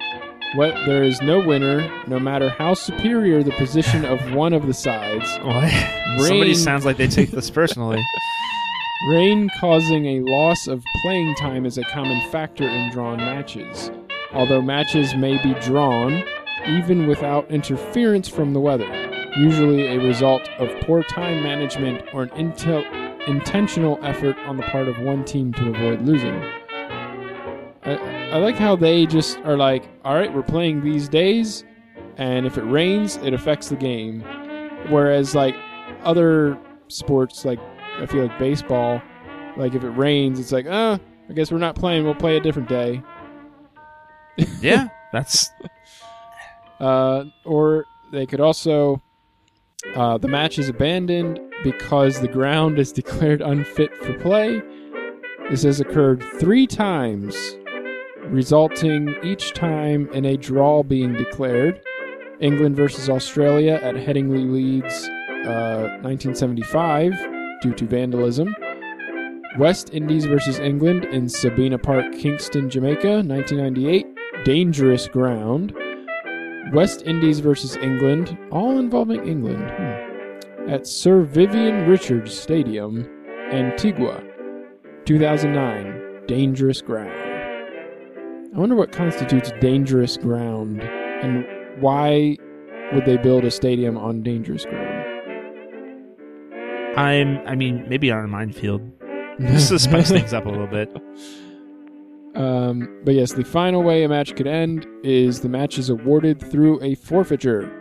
What, 0.56 0.74
there 0.86 1.04
is 1.04 1.22
no 1.22 1.39
winner, 1.39 1.89
no 2.08 2.20
matter 2.20 2.49
how 2.49 2.74
superior 2.74 3.41
the 3.41 3.52
position 3.52 4.04
of 4.04 4.34
one 4.34 4.54
of 4.54 4.68
the 4.68 4.74
sides. 4.74 5.28
what? 5.43 6.28
Somebody 6.28 6.56
sounds 6.56 6.86
like 6.86 6.97
they 6.97 7.08
take 7.08 7.32
this 7.32 7.49
personally. 7.49 8.04
Rain 9.08 9.49
causing 9.60 10.06
a 10.06 10.20
loss 10.20 10.68
of 10.68 10.84
playing 11.02 11.34
time 11.36 11.66
is 11.66 11.80
a 11.80 11.84
common 11.86 12.22
factor 12.30 12.68
in 12.68 12.91
drawn 12.91 13.18
matches. 13.18 13.89
Although 14.32 14.62
matches 14.62 15.16
may 15.16 15.41
be 15.41 15.56
drawn, 15.60 16.24
even 16.68 17.08
without 17.08 17.49
interference 17.49 18.28
from 18.28 18.54
the 18.54 18.60
weather, 18.60 18.86
usually 19.36 19.88
a 19.88 19.99
result 19.99 20.47
of 20.60 20.70
poor 20.82 21.02
time 21.04 21.41
management 21.41 22.04
or 22.14 22.24
an 22.24 22.30
intel- 22.32 23.28
intentional 23.28 23.97
effort 24.04 24.38
on 24.45 24.58
the 24.58 24.64
part 24.64 24.88
of 24.88 24.99
one 24.99 25.26
team 25.26 25.52
to 25.54 25.70
avoid 25.70 26.04
losing. 26.04 26.39
I, 27.84 27.96
I 28.32 28.38
like 28.38 28.56
how 28.56 28.76
they 28.76 29.06
just 29.06 29.38
are 29.40 29.58
like, 29.58 29.90
all 30.04 30.16
right, 30.16 30.34
we're 30.34 30.44
playing 30.44 30.84
these 30.84 31.10
days, 31.10 31.64
and 32.18 32.46
if 32.46 32.58
it 32.58 32.64
rains, 32.64 33.18
it 33.18 33.34
affects 33.34 33.70
the 33.70 33.76
game. 33.76 34.22
Whereas, 34.90 35.36
like, 35.36 35.56
other 36.04 36.58
sports, 36.88 37.46
like, 37.46 37.60
I 38.00 38.06
feel 38.06 38.28
like 38.28 38.38
baseball, 38.40 39.02
like, 39.58 39.74
if 39.74 39.84
it 39.84 39.90
rains, 39.90 40.40
it's 40.40 40.52
like, 40.52 40.66
uh, 40.66 40.98
I 41.30 41.34
guess 41.34 41.52
we're 41.52 41.58
not 41.58 41.76
playing, 41.76 42.04
we'll 42.04 42.16
play 42.16 42.38
a 42.38 42.40
different 42.40 42.70
day. 42.70 43.02
yeah, 44.62 44.88
that's 45.12 45.50
Uh, 46.82 47.26
or 47.46 47.86
they 48.12 48.26
could 48.26 48.40
also, 48.40 49.00
uh, 49.96 50.18
the 50.18 50.28
match 50.28 50.58
is 50.58 50.68
abandoned 50.68 51.40
because 51.64 52.20
the 52.20 52.28
ground 52.28 52.80
is 52.80 52.92
declared 52.92 53.40
unfit 53.40 53.96
for 53.98 54.18
play. 54.18 54.60
This 55.52 55.62
has 55.62 55.80
occurred 55.80 56.24
three 56.40 56.66
times, 56.66 57.56
resulting 58.30 59.16
each 59.24 59.54
time 59.54 60.10
in 60.14 60.26
a 60.26 60.38
draw 60.38 60.84
being 60.84 61.14
declared. 61.14 61.82
England 62.40 62.76
versus 62.76 63.10
Australia 63.10 63.80
at 63.84 63.96
Headingley, 63.96 64.52
Leeds, 64.52 65.08
uh, 65.46 66.00
1975, 66.02 67.14
due 67.62 67.74
to 67.74 67.86
vandalism. 67.86 68.56
West 69.60 69.94
Indies 69.94 70.26
versus 70.26 70.60
England 70.60 71.06
in 71.06 71.28
Sabina 71.28 71.78
Park, 71.78 72.14
Kingston, 72.14 72.70
Jamaica, 72.70 73.22
1998, 73.22 74.08
dangerous 74.46 75.08
ground. 75.08 75.76
West 76.74 77.04
Indies 77.04 77.40
versus 77.40 77.76
England, 77.78 78.38
all 78.52 78.80
involving 78.80 79.28
England, 79.28 79.70
hmm. 79.72 80.70
at 80.70 80.88
Sir 80.88 81.24
Vivian 81.24 81.88
Richards 81.88 82.34
Stadium, 82.34 83.08
Antigua, 83.52 84.24
2009, 85.06 86.26
dangerous 86.28 86.82
ground. 86.82 87.21
I 88.54 88.60
wonder 88.60 88.76
what 88.76 88.91
constitutes 88.91 89.52
dangerous 89.62 90.18
ground 90.18 90.82
and 90.82 91.45
why 91.82 92.38
would 92.91 93.06
they 93.06 93.16
build 93.16 93.45
a 93.45 93.52
stadium 93.52 93.97
on 93.97 94.24
dangerous 94.24 94.66
ground? 94.66 95.06
I'm. 96.97 97.38
I 97.47 97.56
mean, 97.56 97.88
maybe 97.88 98.12
on 98.12 98.26
a 98.26 98.28
minefield. 98.28 98.82
Just 99.39 99.70
to 99.70 99.80
spice 99.80 100.10
things 100.12 100.34
up 100.34 100.45
a 100.45 100.49
little 100.49 100.68
bit. 100.68 100.93
Um, 102.36 103.02
but 103.06 103.14
yes, 103.14 103.32
the 103.32 103.45
final 103.45 103.84
way 103.84 104.04
a 104.04 104.10
match 104.10 104.36
could 104.36 104.47
end 104.47 104.86
is 105.04 105.39
the 105.39 105.49
match 105.49 105.78
is 105.78 105.89
awarded 105.89 106.41
through 106.41 106.82
a 106.84 106.95
forfeiture. 106.95 107.72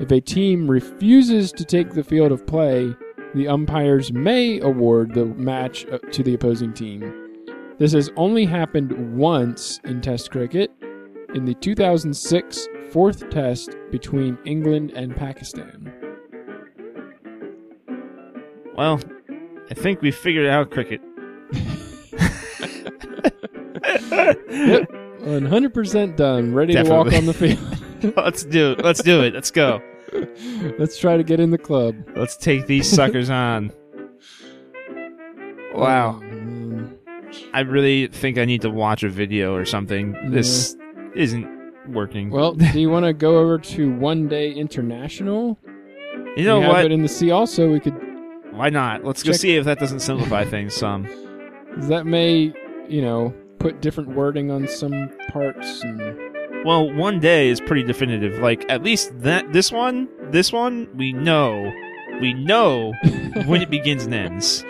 If 0.00 0.10
a 0.10 0.20
team 0.20 0.68
refuses 0.68 1.52
to 1.52 1.64
take 1.64 1.90
the 1.90 2.02
field 2.02 2.32
of 2.32 2.44
play, 2.46 2.94
the 3.34 3.46
umpires 3.46 4.12
may 4.12 4.60
award 4.60 5.14
the 5.14 5.26
match 5.26 5.86
uh, 5.86 5.98
to 5.98 6.22
the 6.24 6.34
opposing 6.34 6.72
team. 6.72 7.25
This 7.78 7.92
has 7.92 8.10
only 8.16 8.46
happened 8.46 9.16
once 9.16 9.80
in 9.84 10.00
Test 10.00 10.30
cricket, 10.30 10.70
in 11.34 11.44
the 11.44 11.54
2006 11.54 12.68
fourth 12.90 13.28
Test 13.28 13.76
between 13.90 14.38
England 14.44 14.92
and 14.92 15.14
Pakistan. 15.14 15.92
Well, 18.74 19.00
I 19.70 19.74
think 19.74 20.00
we 20.00 20.10
figured 20.10 20.46
out 20.46 20.70
cricket. 20.70 21.00
Yep, 24.48 24.90
100% 25.20 26.16
done, 26.16 26.54
ready 26.54 26.72
to 26.74 26.82
walk 26.84 27.12
on 27.12 27.26
the 27.26 27.34
field. 27.34 27.58
Let's 28.16 28.44
do 28.44 28.72
it. 28.72 28.84
Let's 28.84 29.02
do 29.02 29.22
it. 29.22 29.34
Let's 29.34 29.50
go. 29.50 29.82
Let's 30.78 30.98
try 30.98 31.16
to 31.16 31.22
get 31.22 31.40
in 31.40 31.50
the 31.50 31.58
club. 31.58 31.96
Let's 32.14 32.36
take 32.36 32.66
these 32.66 32.88
suckers 32.90 33.30
on. 33.30 33.72
Wow. 35.74 36.22
I 37.52 37.60
really 37.60 38.08
think 38.08 38.38
I 38.38 38.44
need 38.44 38.62
to 38.62 38.70
watch 38.70 39.02
a 39.02 39.08
video 39.08 39.54
or 39.54 39.64
something. 39.64 40.30
This 40.30 40.74
mm. 40.74 41.16
isn't 41.16 41.56
working. 41.88 42.30
Well, 42.30 42.52
do 42.54 42.80
you 42.80 42.90
want 42.90 43.06
to 43.06 43.12
go 43.12 43.38
over 43.38 43.58
to 43.58 43.92
One 43.92 44.28
Day 44.28 44.52
International? 44.52 45.58
you 46.36 46.44
know 46.44 46.58
we 46.58 46.64
have 46.64 46.72
what? 46.74 46.84
it 46.86 46.92
in 46.92 47.02
the 47.02 47.08
sea. 47.08 47.30
Also, 47.30 47.70
we 47.70 47.80
could. 47.80 47.94
Why 48.52 48.70
not? 48.70 49.04
Let's 49.04 49.22
go 49.22 49.32
see 49.32 49.56
if 49.56 49.64
that 49.64 49.78
doesn't 49.78 50.00
simplify 50.00 50.44
things 50.50 50.74
some. 50.74 51.06
That 51.76 52.06
may, 52.06 52.54
you 52.88 53.02
know, 53.02 53.34
put 53.58 53.80
different 53.80 54.10
wording 54.10 54.50
on 54.50 54.66
some 54.68 55.10
parts. 55.30 55.82
And, 55.82 56.64
Well, 56.64 56.92
one 56.94 57.20
day 57.20 57.48
is 57.48 57.60
pretty 57.60 57.82
definitive. 57.82 58.38
Like 58.38 58.64
at 58.70 58.82
least 58.82 59.12
that 59.20 59.52
this 59.52 59.70
one, 59.70 60.08
this 60.30 60.52
one, 60.52 60.88
we 60.96 61.12
know, 61.12 61.70
we 62.20 62.32
know 62.32 62.92
when 63.46 63.60
it 63.60 63.70
begins 63.70 64.04
and 64.04 64.14
ends. 64.14 64.64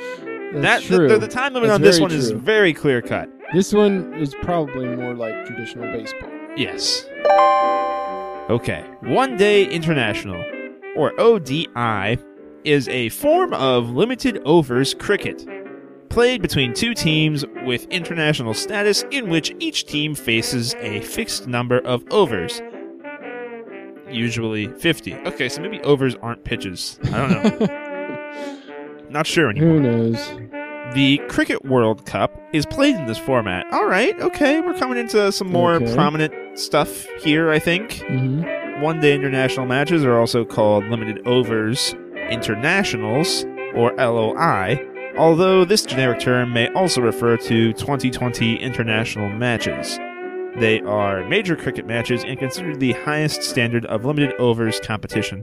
That's 0.54 0.62
that 0.86 0.90
the- 0.90 0.96
true. 0.96 1.08
The, 1.08 1.18
the 1.18 1.28
time 1.28 1.52
limit 1.54 1.68
That's 1.68 1.76
on 1.76 1.82
this 1.82 1.96
very 1.98 2.02
one 2.02 2.12
is 2.12 2.30
true. 2.30 2.38
very 2.40 2.72
clear 2.74 3.02
cut. 3.02 3.28
this 3.52 3.72
one 3.72 4.14
is 4.14 4.34
probably 4.42 4.86
more 4.88 5.14
like 5.14 5.44
traditional 5.46 5.90
baseball. 5.92 6.30
Yes. 6.56 7.06
Okay. 8.50 8.84
One 9.02 9.36
Day 9.36 9.64
International, 9.68 10.42
or 10.96 11.12
ODI, 11.20 12.18
is 12.64 12.88
a 12.88 13.08
form 13.10 13.52
of 13.54 13.90
limited 13.90 14.40
overs 14.44 14.94
cricket 14.94 15.46
played 16.08 16.40
between 16.40 16.72
two 16.72 16.94
teams 16.94 17.44
with 17.64 17.84
international 17.88 18.54
status 18.54 19.04
in 19.10 19.28
which 19.28 19.54
each 19.58 19.84
team 19.86 20.14
faces 20.14 20.74
a 20.78 21.00
fixed 21.02 21.46
number 21.46 21.78
of 21.80 22.04
overs. 22.10 22.62
Usually 24.10 24.68
50. 24.68 25.14
Okay, 25.14 25.48
so 25.48 25.60
maybe 25.60 25.80
overs 25.82 26.14
aren't 26.22 26.44
pitches. 26.44 26.98
I 27.12 27.28
don't 27.28 27.60
know. 27.60 27.82
Not 29.16 29.26
sure 29.26 29.48
anymore. 29.48 29.76
Who 29.76 29.80
knows? 29.80 30.30
The 30.94 31.18
Cricket 31.30 31.64
World 31.64 32.04
Cup 32.04 32.38
is 32.52 32.66
played 32.66 32.96
in 32.96 33.06
this 33.06 33.16
format. 33.16 33.64
All 33.72 33.86
right, 33.86 34.18
okay, 34.20 34.60
we're 34.60 34.74
coming 34.78 34.98
into 34.98 35.32
some 35.32 35.50
more 35.50 35.76
Okay. 35.76 35.94
prominent 35.94 36.58
stuff 36.58 37.06
here, 37.22 37.50
I 37.50 37.58
think. 37.58 38.02
hmm 38.06 38.44
one 38.82 39.00
day 39.00 39.14
international 39.14 39.64
matches 39.64 40.04
are 40.04 40.18
also 40.20 40.44
called 40.44 40.84
limited 40.88 41.26
overs 41.26 41.94
internationals, 42.28 43.46
or 43.74 43.94
LOI, 43.96 44.78
although 45.16 45.64
this 45.64 45.82
generic 45.86 46.20
term 46.20 46.52
may 46.52 46.68
also 46.74 47.00
refer 47.00 47.38
to 47.38 47.72
2020 47.72 48.56
international 48.56 49.30
matches. 49.30 49.98
They 50.58 50.82
are 50.82 51.26
major 51.26 51.56
cricket 51.56 51.86
matches 51.86 52.22
and 52.22 52.38
considered 52.38 52.80
the 52.80 52.92
highest 52.92 53.42
standard 53.44 53.86
of 53.86 54.04
limited 54.04 54.34
overs 54.38 54.78
competition. 54.80 55.42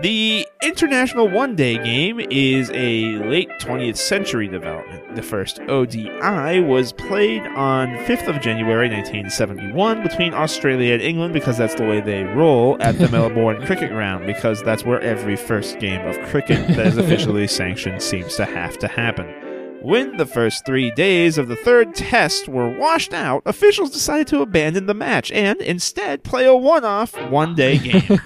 The 0.00 0.46
International 0.62 1.28
One 1.28 1.56
Day 1.56 1.76
game 1.82 2.20
is 2.20 2.70
a 2.72 3.16
late 3.26 3.48
20th 3.60 3.96
century 3.96 4.46
development. 4.46 5.16
The 5.16 5.22
first 5.22 5.58
ODI 5.62 6.60
was 6.60 6.92
played 6.92 7.42
on 7.42 7.88
5th 8.04 8.28
of 8.28 8.40
January 8.40 8.88
1971 8.88 10.04
between 10.04 10.34
Australia 10.34 10.94
and 10.94 11.02
England 11.02 11.34
because 11.34 11.58
that's 11.58 11.74
the 11.74 11.82
way 11.82 12.00
they 12.00 12.22
roll 12.22 12.76
at 12.80 12.96
the 12.96 13.08
Melbourne 13.08 13.60
Cricket 13.66 13.90
Ground 13.90 14.24
because 14.24 14.62
that's 14.62 14.84
where 14.84 15.00
every 15.00 15.34
first 15.34 15.80
game 15.80 16.06
of 16.06 16.16
cricket 16.28 16.64
that 16.76 16.86
is 16.86 16.96
officially 16.98 17.48
sanctioned 17.48 18.00
seems 18.00 18.36
to 18.36 18.44
have 18.44 18.78
to 18.78 18.86
happen. 18.86 19.47
When 19.82 20.16
the 20.16 20.26
first 20.26 20.66
three 20.66 20.90
days 20.90 21.38
of 21.38 21.46
the 21.48 21.54
third 21.56 21.94
test 21.94 22.48
were 22.48 22.68
washed 22.76 23.14
out, 23.14 23.42
officials 23.46 23.90
decided 23.90 24.26
to 24.28 24.42
abandon 24.42 24.86
the 24.86 24.94
match 24.94 25.30
and 25.30 25.60
instead 25.60 26.24
play 26.24 26.46
a 26.46 26.54
one 26.54 26.84
off 26.84 27.14
one 27.30 27.54
day 27.54 27.78
game. 28.08 28.18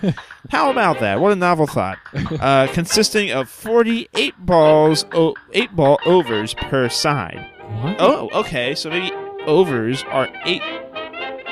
How 0.51 0.71
about 0.71 1.01
that? 1.01 1.21
What 1.21 1.31
a 1.33 1.37
novel 1.37 1.67
thought. 1.67 1.99
Uh, 2.41 2.69
consisting 2.73 3.31
of 3.31 3.49
48 3.51 4.35
balls, 4.39 5.05
o- 5.13 5.35
8 5.53 5.77
ball 5.77 5.99
overs 6.07 6.55
per 6.55 6.89
side. 6.89 7.47
What? 7.83 7.97
Oh, 8.01 8.31
okay, 8.41 8.75
so 8.75 8.89
maybe 8.91 9.13
overs 9.47 10.03
are 10.05 10.29
8 10.47 10.63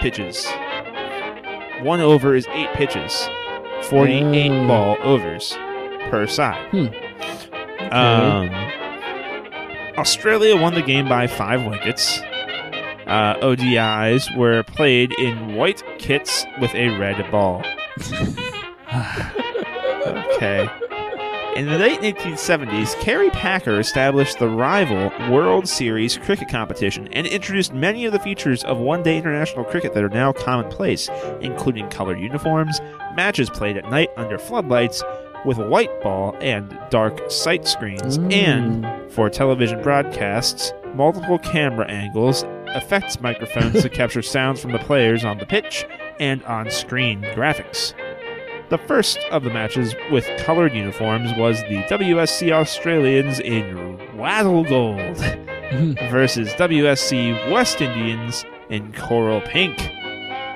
pitches. 0.01 0.47
One 1.83 2.01
over 2.01 2.35
is 2.35 2.47
8 2.49 2.73
pitches. 2.73 3.29
48 3.85 4.51
Oh. 4.51 4.67
ball 4.67 4.97
overs 5.03 5.53
per 6.11 6.27
side. 6.27 6.67
Okay. 6.75 7.89
Um, 7.91 8.49
Australia 10.01 10.57
won 10.57 10.73
the 10.73 10.81
game 10.81 11.07
by 11.07 11.27
five 11.27 11.63
wickets. 11.67 12.21
Uh, 13.07 13.35
ODIs 13.43 14.35
were 14.35 14.63
played 14.63 15.13
in 15.19 15.55
white 15.55 15.83
kits 15.99 16.47
with 16.59 16.75
a 16.75 16.89
red 16.99 17.31
ball. 17.31 17.63
okay. 20.07 20.67
In 21.55 21.67
the 21.67 21.77
late 21.79 22.01
1970s, 22.01 22.99
Kerry 23.01 23.29
Packer 23.29 23.79
established 23.79 24.39
the 24.39 24.49
rival 24.49 25.13
World 25.31 25.69
Series 25.69 26.17
cricket 26.17 26.49
competition 26.49 27.07
and 27.09 27.27
introduced 27.27 27.75
many 27.75 28.07
of 28.07 28.13
the 28.15 28.21
features 28.21 28.65
of 28.65 28.79
one 28.79 29.03
day 29.03 29.19
international 29.19 29.67
cricket 29.67 29.93
that 29.93 30.03
are 30.03 30.09
now 30.09 30.33
commonplace, 30.33 31.11
including 31.43 31.91
colored 31.91 32.19
uniforms, 32.19 32.81
matches 33.15 33.51
played 33.51 33.77
at 33.77 33.91
night 33.91 34.09
under 34.17 34.39
floodlights 34.39 35.03
with 35.45 35.59
a 35.59 35.67
white 35.69 36.01
ball 36.03 36.37
and 36.41 36.77
dark 36.91 37.31
sight 37.31 37.67
screens, 37.67 38.17
and 38.31 38.85
Mm. 38.85 39.11
for 39.11 39.29
television 39.31 39.83
broadcasts, 39.83 40.73
multiple 40.95 41.39
camera 41.39 41.89
angles, 41.89 42.45
effects 42.75 43.21
microphones 43.21 43.83
to 43.83 43.89
capture 44.01 44.23
sounds 44.23 44.61
from 44.61 44.73
the 44.73 44.79
players 44.79 45.25
on 45.25 45.39
the 45.39 45.47
pitch, 45.47 45.87
and 46.19 46.43
on 46.45 46.71
screen 46.71 47.23
graphics. 47.35 47.95
The 48.69 48.79
first 48.79 49.19
of 49.33 49.43
the 49.43 49.51
matches 49.51 49.97
with 50.13 50.29
colored 50.39 50.73
uniforms 50.75 51.31
was 51.37 51.61
the 51.63 51.83
WSC 51.89 52.53
Australians 52.53 53.41
in 53.41 53.99
Wattle 54.17 54.63
Gold 54.65 55.17
versus 56.11 56.53
WSC 56.55 57.51
West 57.51 57.81
Indians 57.81 58.45
in 58.69 58.93
Coral 58.93 59.41
Pink, 59.41 59.77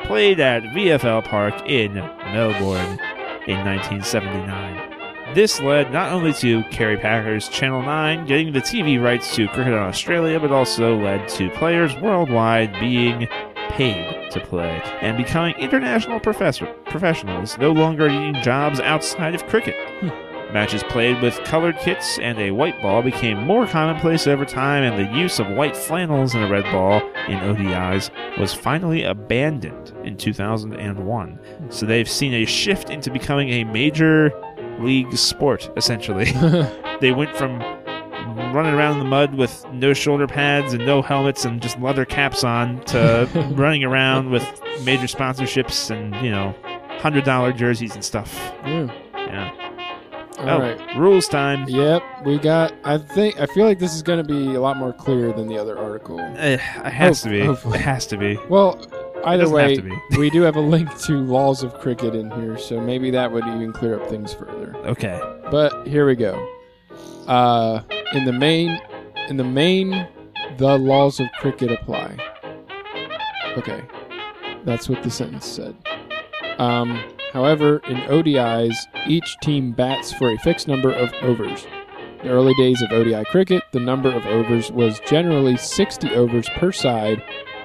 played 0.04 0.38
at 0.38 0.62
VFL 0.74 1.24
Park 1.24 1.54
in 1.68 1.94
Melbourne 1.94 3.00
in 3.46 3.58
1979. 3.64 5.34
This 5.34 5.60
led 5.60 5.92
not 5.92 6.12
only 6.12 6.32
to 6.34 6.62
Kerry 6.64 6.96
Packer's 6.96 7.48
Channel 7.48 7.82
9 7.82 8.26
getting 8.26 8.52
the 8.52 8.60
TV 8.60 9.02
rights 9.02 9.34
to 9.34 9.48
cricket 9.48 9.72
in 9.72 9.78
Australia, 9.78 10.38
but 10.38 10.52
also 10.52 10.96
led 10.96 11.28
to 11.30 11.50
players 11.50 11.96
worldwide 11.96 12.78
being 12.78 13.26
paid 13.70 14.30
to 14.30 14.40
play 14.40 14.80
and 15.00 15.16
becoming 15.16 15.54
international 15.58 16.20
professor- 16.20 16.72
professionals, 16.86 17.58
no 17.58 17.72
longer 17.72 18.08
needing 18.08 18.40
jobs 18.42 18.78
outside 18.80 19.34
of 19.34 19.46
cricket. 19.46 19.74
Hmm. 20.00 20.33
Matches 20.54 20.84
played 20.84 21.20
with 21.20 21.42
colored 21.42 21.76
kits 21.78 22.16
and 22.20 22.38
a 22.38 22.52
white 22.52 22.80
ball 22.80 23.02
became 23.02 23.44
more 23.44 23.66
commonplace 23.66 24.28
over 24.28 24.44
time, 24.44 24.84
and 24.84 24.96
the 24.96 25.18
use 25.18 25.40
of 25.40 25.48
white 25.48 25.76
flannels 25.76 26.32
and 26.32 26.44
a 26.44 26.48
red 26.48 26.62
ball 26.70 27.00
in 27.26 27.40
ODIs 27.40 28.08
was 28.38 28.54
finally 28.54 29.02
abandoned 29.02 29.92
in 30.04 30.16
2001. 30.16 31.40
So 31.70 31.86
they've 31.86 32.08
seen 32.08 32.32
a 32.34 32.44
shift 32.44 32.88
into 32.88 33.10
becoming 33.10 33.48
a 33.50 33.64
major 33.64 34.32
league 34.78 35.16
sport, 35.16 35.68
essentially. 35.76 36.26
they 37.00 37.10
went 37.10 37.34
from 37.34 37.58
running 38.54 38.74
around 38.74 38.92
in 38.92 38.98
the 39.00 39.10
mud 39.10 39.34
with 39.34 39.66
no 39.72 39.92
shoulder 39.92 40.28
pads 40.28 40.72
and 40.72 40.86
no 40.86 41.02
helmets 41.02 41.44
and 41.44 41.60
just 41.60 41.80
leather 41.80 42.04
caps 42.04 42.44
on 42.44 42.80
to 42.84 43.28
running 43.56 43.82
around 43.82 44.30
with 44.30 44.44
major 44.84 45.08
sponsorships 45.08 45.90
and, 45.90 46.14
you 46.24 46.30
know, 46.30 46.54
$100 47.00 47.56
jerseys 47.56 47.96
and 47.96 48.04
stuff. 48.04 48.32
Yeah. 48.64 48.88
All 50.38 50.48
oh, 50.50 50.58
right. 50.60 50.96
rules 50.96 51.28
time. 51.28 51.64
Yep, 51.68 52.02
we 52.24 52.38
got. 52.38 52.74
I 52.84 52.98
think. 52.98 53.38
I 53.40 53.46
feel 53.46 53.64
like 53.66 53.78
this 53.78 53.94
is 53.94 54.02
going 54.02 54.18
to 54.18 54.24
be 54.24 54.54
a 54.54 54.60
lot 54.60 54.76
more 54.76 54.92
clear 54.92 55.32
than 55.32 55.46
the 55.46 55.56
other 55.58 55.78
article. 55.78 56.18
Eh, 56.20 56.54
It 56.54 56.60
has 56.60 57.22
Hope- 57.22 57.30
to 57.30 57.38
be. 57.38 57.44
hopefully. 57.46 57.78
It 57.78 57.82
has 57.82 58.06
to 58.08 58.16
be. 58.16 58.36
Well, 58.48 58.84
either 59.24 59.48
way, 59.48 59.78
we 60.18 60.30
do 60.30 60.42
have 60.42 60.56
a 60.56 60.60
link 60.60 60.96
to 61.02 61.12
laws 61.24 61.62
of 61.62 61.74
cricket 61.74 62.14
in 62.16 62.30
here, 62.32 62.58
so 62.58 62.80
maybe 62.80 63.10
that 63.12 63.30
would 63.30 63.46
even 63.46 63.72
clear 63.72 64.00
up 64.00 64.08
things 64.10 64.34
further. 64.34 64.74
Okay. 64.84 65.20
But 65.50 65.86
here 65.86 66.06
we 66.06 66.16
go. 66.16 66.34
Uh, 67.28 67.80
in 68.12 68.24
the 68.24 68.32
main, 68.32 68.78
in 69.28 69.36
the 69.36 69.44
main, 69.44 70.06
the 70.58 70.76
laws 70.78 71.20
of 71.20 71.28
cricket 71.38 71.70
apply. 71.70 72.16
Okay, 73.56 73.82
that's 74.64 74.88
what 74.88 75.02
the 75.04 75.10
sentence 75.10 75.46
said. 75.46 75.76
Um, 76.58 77.02
however, 77.34 77.82
in 77.88 77.96
ODIs, 78.08 78.74
each 79.06 79.36
team 79.42 79.72
bats 79.72 80.12
for 80.14 80.30
a 80.30 80.38
fixed 80.38 80.68
number 80.68 80.90
of 80.90 81.12
overs. 81.20 81.66
In 82.20 82.28
the 82.28 82.30
early 82.30 82.54
days 82.54 82.80
of 82.80 82.92
ODI 82.92 83.24
cricket, 83.24 83.64
the 83.72 83.80
number 83.80 84.10
of 84.10 84.24
overs 84.24 84.70
was 84.70 85.00
generally 85.00 85.56
60 85.56 86.14
overs 86.14 86.48
per 86.50 86.72
side, 86.72 87.22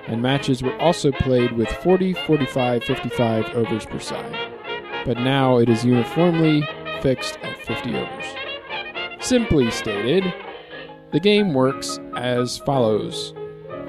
and 0.07 0.21
matches 0.21 0.63
were 0.63 0.77
also 0.81 1.11
played 1.11 1.51
with 1.51 1.69
40, 1.69 2.13
45, 2.13 2.83
55 2.83 3.55
overs 3.55 3.85
per 3.85 3.99
side. 3.99 4.35
But 5.05 5.19
now 5.19 5.59
it 5.59 5.69
is 5.69 5.85
uniformly 5.85 6.67
fixed 7.01 7.37
at 7.43 7.57
50 7.65 7.95
overs. 7.95 8.25
Simply 9.21 9.69
stated, 9.69 10.33
the 11.11 11.19
game 11.19 11.53
works 11.53 11.99
as 12.15 12.57
follows 12.57 13.33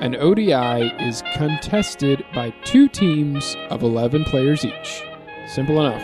An 0.01 0.14
ODI 0.16 0.93
is 1.01 1.22
contested 1.35 2.24
by 2.35 2.51
two 2.64 2.87
teams 2.89 3.57
of 3.70 3.83
11 3.83 4.24
players 4.24 4.64
each. 4.64 5.03
Simple 5.51 5.84
enough. 5.84 6.03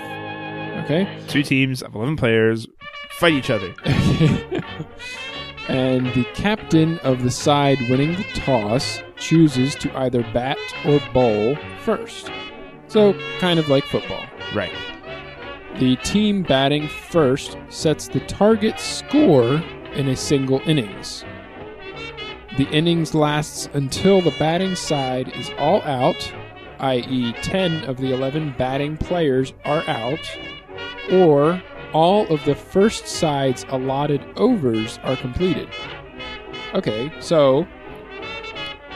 Okay? 0.85 1.09
Two 1.29 1.43
teams 1.45 1.81
of 1.83 1.95
11 1.95 2.17
players 2.17 2.67
fight 3.13 3.33
each 3.33 3.49
other. 3.49 3.73
and 5.69 6.07
the 6.15 6.27
captain 6.35 6.99
of 7.01 7.23
the 7.23 7.31
side 7.31 7.79
winning 7.89 8.17
the 8.17 8.25
toss 8.35 9.01
chooses 9.17 9.77
to 9.77 9.97
either 9.99 10.23
bat 10.35 10.59
or 10.85 11.01
bowl 11.13 11.57
first. 11.83 12.31
So, 12.89 13.15
kind 13.39 13.61
of 13.61 13.69
like 13.69 13.85
football. 13.85 14.25
Right. 14.53 14.73
The 15.79 15.97
team 15.97 16.43
batting 16.43 16.89
first 16.89 17.57
sets 17.69 18.09
the 18.09 18.21
target 18.21 18.81
score 18.81 19.63
in 19.95 20.09
a 20.09 20.17
single 20.17 20.61
innings. 20.67 21.25
The 22.57 22.69
innings 22.71 23.15
lasts 23.15 23.69
until 23.75 24.23
the 24.23 24.35
batting 24.39 24.75
side 24.75 25.29
is 25.37 25.51
all 25.59 25.83
out, 25.83 26.33
i.e., 26.81 27.33
10 27.43 27.85
of 27.85 27.97
the 27.99 28.13
11 28.13 28.55
batting 28.59 28.97
players 28.97 29.53
are 29.65 29.83
out, 29.89 30.21
or 31.13 31.63
all 31.93 32.27
of 32.29 32.45
the 32.45 32.55
first 32.55 33.07
side's 33.07 33.65
allotted 33.69 34.23
overs 34.37 34.99
are 35.03 35.17
completed. 35.17 35.69
Okay, 36.75 37.11
so 37.21 37.67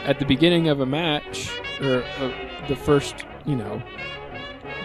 at 0.05 0.19
the 0.19 0.27
beginning 0.27 0.69
of 0.69 0.81
a 0.81 0.87
match, 0.87 1.51
or 1.81 2.03
uh, 2.19 2.33
the 2.69 2.77
first, 2.77 3.25
you 3.47 3.57
know, 3.57 3.83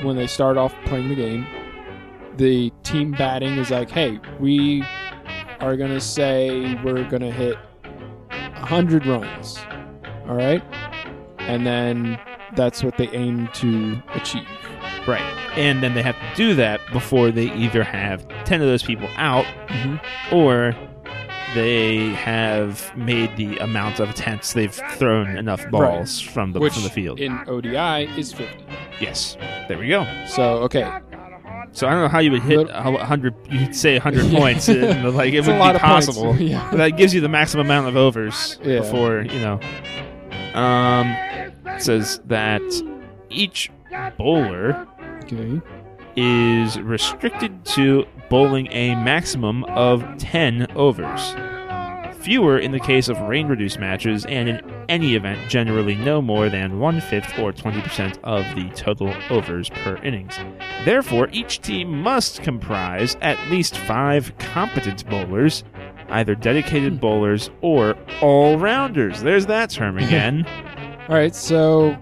when 0.01 0.15
they 0.15 0.27
start 0.27 0.57
off 0.57 0.73
playing 0.85 1.09
the 1.09 1.15
game, 1.15 1.45
the 2.37 2.71
team 2.83 3.11
batting 3.11 3.57
is 3.57 3.71
like, 3.71 3.89
hey, 3.89 4.19
we 4.39 4.83
are 5.59 5.75
going 5.75 5.91
to 5.91 6.01
say 6.01 6.75
we're 6.83 7.07
going 7.09 7.21
to 7.21 7.31
hit 7.31 7.57
100 8.29 9.05
runs. 9.05 9.57
All 10.27 10.35
right? 10.35 10.63
And 11.39 11.65
then 11.65 12.19
that's 12.55 12.83
what 12.83 12.97
they 12.97 13.07
aim 13.09 13.49
to 13.55 14.01
achieve. 14.13 14.47
Right. 15.07 15.21
And 15.57 15.81
then 15.83 15.93
they 15.93 16.01
have 16.01 16.15
to 16.15 16.35
do 16.35 16.53
that 16.55 16.79
before 16.91 17.31
they 17.31 17.51
either 17.53 17.83
have 17.83 18.27
10 18.45 18.61
of 18.61 18.67
those 18.67 18.83
people 18.83 19.07
out 19.17 19.45
Mhm. 19.67 19.99
or 20.31 20.75
they 21.53 22.09
have 22.15 22.91
made 22.97 23.35
the 23.37 23.57
amount 23.59 23.99
of 23.99 24.09
attempts 24.09 24.53
they've 24.53 24.73
thrown 24.97 25.37
enough 25.37 25.69
balls 25.69 26.19
from 26.19 26.51
the 26.51 26.59
Which 26.59 26.73
from 26.73 26.83
the 26.83 26.89
field. 26.89 27.19
in 27.19 27.39
ODI 27.47 28.09
is 28.17 28.33
50. 28.33 28.63
Yes. 28.99 29.37
There 29.67 29.77
we 29.77 29.87
go. 29.87 30.05
So 30.27 30.43
okay, 30.63 30.85
So 31.71 31.87
I 31.87 31.91
don't 31.91 32.01
know 32.03 32.07
how 32.07 32.19
you 32.19 32.31
would 32.31 32.43
hit 32.43 32.69
a 32.71 32.81
hundred. 33.05 33.33
You'd 33.49 33.75
say 33.75 33.97
hundred 33.97 34.25
Yeah. 34.27 34.39
points, 34.39 34.69
and, 34.69 35.03
like 35.15 35.33
it 35.33 35.41
would 35.45 35.53
be 35.53 35.59
points. 35.59 35.79
possible. 35.81 36.33
Yeah. 36.39 36.65
But 36.71 36.77
that 36.77 36.89
gives 36.91 37.13
you 37.13 37.19
the 37.19 37.27
maximum 37.27 37.65
amount 37.65 37.87
of 37.89 37.97
overs 37.97 38.57
Yeah. 38.63 38.79
before 38.79 39.21
you 39.29 39.39
know. 39.39 39.59
Um, 40.53 41.13
says 41.81 42.19
that 42.25 42.61
each 43.29 43.71
bowler 44.17 44.87
okay, 45.23 45.61
is 46.15 46.79
restricted 46.79 47.65
to 47.65 48.05
bowling 48.29 48.67
a 48.71 48.95
maximum 48.95 49.63
of 49.65 50.03
10 50.17 50.71
overs. 50.75 51.35
Fewer 52.25 52.57
in 52.57 52.71
the 52.71 52.79
case 52.79 53.07
of 53.07 53.19
rain 53.21 53.47
reduced 53.47 53.79
matches, 53.79 54.25
and 54.25 54.49
in 54.49 54.85
any 54.89 55.13
event, 55.13 55.47
generally 55.47 55.93
no 55.93 56.23
more 56.23 56.49
than 56.49 56.79
one 56.79 56.99
fifth 56.99 57.37
or 57.37 57.53
20% 57.53 58.17
of 58.23 58.43
the 58.55 58.67
total 58.75 59.13
overs 59.29 59.69
per 59.69 59.97
innings. 59.97 60.35
Therefore, 60.85 61.29
each 61.31 61.61
team 61.61 62.01
must 62.01 62.41
comprise 62.41 63.15
at 63.21 63.39
least 63.51 63.77
five 63.77 64.35
competent 64.39 65.07
bowlers, 65.07 65.63
either 66.09 66.33
dedicated 66.33 66.93
hmm. 66.93 66.99
bowlers 66.99 67.51
or 67.61 67.95
all 68.21 68.57
rounders. 68.57 69.21
There's 69.21 69.45
that 69.45 69.69
term 69.69 69.97
again. 69.99 70.47
All 71.09 71.15
right. 71.15 71.35
So 71.35 71.97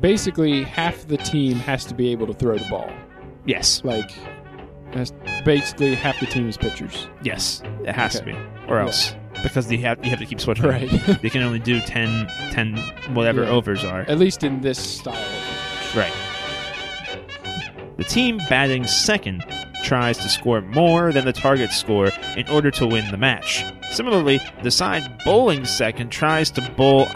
basically, 0.00 0.62
half 0.62 1.06
the 1.06 1.16
team 1.16 1.56
has 1.56 1.84
to 1.86 1.94
be 1.94 2.10
able 2.12 2.26
to 2.26 2.34
throw 2.34 2.56
the 2.58 2.68
ball. 2.68 2.90
yes, 3.46 3.82
Like, 3.84 4.10
that's 4.92 5.12
basically 5.44 5.94
half 5.94 6.18
the 6.20 6.26
team 6.26 6.48
is 6.48 6.56
pitchers. 6.56 7.08
yes, 7.22 7.62
it 7.84 7.94
has 7.94 8.16
Okay. 8.16 8.32
to 8.32 8.38
be, 8.38 8.68
or 8.68 8.78
else. 8.80 9.14
Because 9.42 9.70
you 9.70 9.78
have, 9.78 10.02
you 10.04 10.10
have 10.10 10.18
to 10.18 10.26
keep 10.26 10.40
switching. 10.40 10.66
Right. 10.66 10.90
they 11.22 11.30
can 11.30 11.42
only 11.42 11.60
do 11.60 11.80
10, 11.80 12.26
10 12.50 12.76
whatever 13.14 13.44
Yeah. 13.44 13.50
overs 13.50 13.84
are. 13.84 14.00
At 14.02 14.18
least 14.18 14.42
in 14.42 14.60
this 14.60 14.78
style. 14.78 15.14
Right. 15.96 16.12
The 17.96 18.04
team 18.04 18.38
batting 18.48 18.86
second 18.86 19.44
tries 19.84 20.18
to 20.18 20.28
score 20.28 20.60
more 20.62 21.12
than 21.12 21.24
the 21.24 21.32
target 21.32 21.70
score 21.70 22.10
in 22.36 22.48
order 22.48 22.70
to 22.72 22.86
win 22.86 23.10
the 23.10 23.16
match. 23.16 23.64
Similarly, 23.92 24.40
the 24.62 24.70
side 24.70 25.20
bowling 25.24 25.64
second 25.64 26.10
tries 26.10 26.50
to 26.52 26.62
bowl 26.76 27.08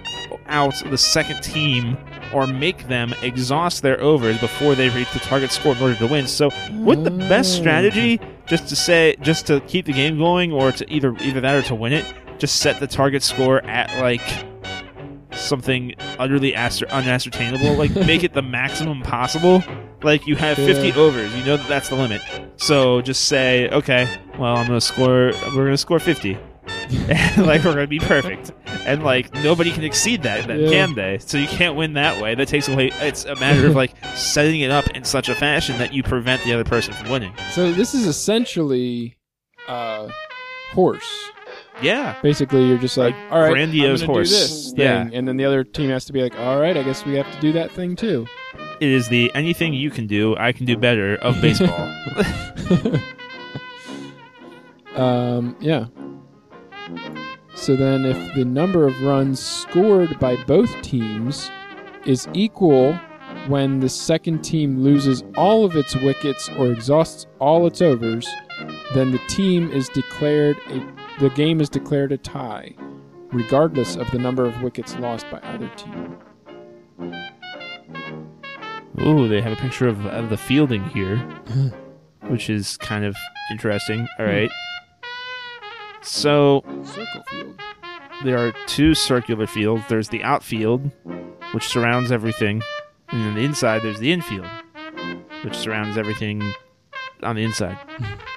out 0.48 0.74
the 0.90 0.98
second 0.98 1.42
team 1.42 1.96
or 2.32 2.46
make 2.46 2.88
them 2.88 3.14
exhaust 3.22 3.82
their 3.82 4.00
overs 4.00 4.38
before 4.38 4.74
they 4.74 4.88
reach 4.90 5.10
the 5.12 5.18
target 5.20 5.50
score 5.52 5.74
in 5.74 5.82
order 5.82 5.94
to 5.96 6.06
win. 6.06 6.26
So, 6.26 6.50
would 6.72 7.04
the 7.04 7.10
best 7.10 7.56
Oh. 7.56 7.60
strategy 7.60 8.20
just 8.46 8.68
to 8.68 8.76
say 8.76 9.16
just 9.20 9.46
to 9.46 9.60
keep 9.60 9.86
the 9.86 9.92
game 9.92 10.18
going 10.18 10.52
or 10.52 10.72
to 10.72 10.90
either 10.92 11.14
either 11.20 11.40
that 11.40 11.54
or 11.56 11.62
to 11.68 11.74
win 11.74 11.92
it, 11.92 12.04
just 12.38 12.56
set 12.56 12.80
the 12.80 12.86
target 12.86 13.22
score 13.22 13.64
at 13.64 13.88
like 14.00 14.22
something 15.32 15.94
utterly 16.18 16.52
ascer- 16.52 16.88
unascertainable, 16.90 17.74
like 17.74 17.94
make 18.06 18.22
it 18.24 18.32
the 18.34 18.42
maximum 18.42 19.02
possible. 19.02 19.62
Like 20.02 20.26
you 20.26 20.36
have 20.36 20.56
50 20.56 20.88
Yeah. 20.88 20.96
overs, 20.96 21.34
you 21.34 21.44
know 21.44 21.56
that 21.56 21.66
that's 21.68 21.88
the 21.88 21.94
limit. 21.96 22.20
So 22.56 23.00
just 23.00 23.24
say, 23.26 23.68
okay, 23.70 24.06
well 24.38 24.56
I'm 24.56 24.66
gonna 24.66 24.80
score, 24.80 25.32
we're 25.54 25.64
gonna 25.64 25.76
score 25.78 25.98
50, 25.98 26.34
like 27.38 27.64
we're 27.64 27.72
gonna 27.74 27.86
be 27.86 27.98
perfect, 27.98 28.52
and 28.86 29.02
like 29.02 29.32
nobody 29.34 29.70
can 29.70 29.84
exceed 29.84 30.22
that, 30.22 30.46
then 30.46 30.60
Yeah. 30.60 30.68
can 30.70 30.94
they? 30.94 31.18
So 31.18 31.38
you 31.38 31.46
can't 31.48 31.76
win 31.76 31.94
that 31.94 32.20
way. 32.22 32.34
That 32.34 32.48
takes 32.48 32.68
away. 32.68 32.90
It's 33.00 33.24
a 33.24 33.34
matter 33.36 33.66
of 33.66 33.74
like 33.74 33.92
setting 34.14 34.60
it 34.60 34.70
up 34.70 34.88
in 34.90 35.04
such 35.04 35.28
a 35.28 35.34
fashion 35.34 35.78
that 35.78 35.92
you 35.92 36.02
prevent 36.02 36.42
the 36.44 36.52
other 36.52 36.64
person 36.64 36.92
from 36.94 37.10
winning. 37.10 37.32
So 37.52 37.72
this 37.72 37.94
is 37.94 38.06
essentially 38.06 39.16
uh, 39.68 40.08
horse. 40.72 41.30
Yeah, 41.82 42.14
Basically, 42.22 42.64
you're 42.68 42.78
just 42.78 42.96
like, 42.96 43.14
Like 43.16 43.32
all 43.32 43.40
right, 43.40 43.50
grandiose 43.50 44.02
I'm 44.02 44.06
horse. 44.06 44.28
do 44.30 44.36
this 44.36 44.70
thing, 44.72 44.80
Yeah. 44.80 45.08
and 45.12 45.26
then 45.26 45.36
the 45.36 45.44
other 45.44 45.64
team 45.64 45.90
has 45.90 46.04
to 46.04 46.12
be 46.12 46.22
like, 46.22 46.38
all 46.38 46.60
right, 46.60 46.76
I 46.76 46.84
guess 46.84 47.04
we 47.04 47.14
have 47.14 47.28
to 47.34 47.40
do 47.40 47.52
that 47.54 47.72
thing 47.72 47.96
too. 47.96 48.26
it 48.80 48.88
is 48.88 49.08
the 49.08 49.30
anything 49.34 49.74
you 49.74 49.90
can 49.90 50.06
do, 50.06 50.36
I 50.36 50.52
can 50.52 50.66
do 50.66 50.76
better 50.76 51.16
of 51.16 51.40
baseball. 51.42 51.92
um, 54.96 55.56
yeah. 55.60 55.86
So 57.54 57.76
then, 57.76 58.04
if 58.04 58.34
the 58.34 58.44
number 58.44 58.86
of 58.86 59.00
runs 59.02 59.40
scored 59.40 60.18
by 60.18 60.36
both 60.44 60.82
teams 60.82 61.50
is 62.04 62.28
equal 62.34 62.94
when 63.46 63.80
the 63.80 63.88
second 63.88 64.42
team 64.42 64.80
loses 64.80 65.22
all 65.36 65.64
of 65.64 65.76
its 65.76 65.94
wickets 65.96 66.48
or 66.58 66.70
exhausts 66.70 67.26
all 67.40 67.66
its 67.66 67.80
overs, 67.80 68.26
then 68.94 69.12
the 69.12 69.20
team 69.28 69.70
is 69.70 69.88
declared 69.90 70.58
a 70.68 70.94
the 71.20 71.30
game 71.30 71.60
is 71.60 71.68
declared 71.68 72.10
a 72.10 72.18
tie, 72.18 72.74
regardless 73.32 73.94
of 73.94 74.10
the 74.10 74.18
number 74.18 74.44
of 74.44 74.62
wickets 74.62 74.96
lost 74.96 75.24
by 75.30 75.38
either 75.44 75.68
team. 75.76 76.16
Ooh, 79.00 79.28
they 79.28 79.40
have 79.40 79.52
a 79.52 79.56
picture 79.56 79.86
of, 79.86 80.04
of 80.06 80.28
the 80.28 80.36
fielding 80.36 80.82
here, 80.90 81.18
which 82.22 82.50
is 82.50 82.76
kind 82.78 83.04
of 83.04 83.16
interesting. 83.52 84.08
All 84.18 84.26
right. 84.26 84.50
Hmm. 84.50 84.73
So 86.04 86.62
field. 87.30 87.60
there 88.22 88.38
are 88.38 88.52
two 88.66 88.94
circular 88.94 89.46
fields. 89.46 89.84
There's 89.88 90.08
the 90.08 90.22
outfield, 90.22 90.90
which 91.52 91.66
surrounds 91.66 92.12
everything, 92.12 92.62
and 93.08 93.24
then 93.24 93.34
the 93.34 93.44
inside 93.44 93.82
there's 93.82 93.98
the 93.98 94.12
infield, 94.12 94.46
which 95.42 95.56
surrounds 95.56 95.96
everything 95.96 96.42
on 97.22 97.36
the 97.36 97.42
inside. 97.42 97.78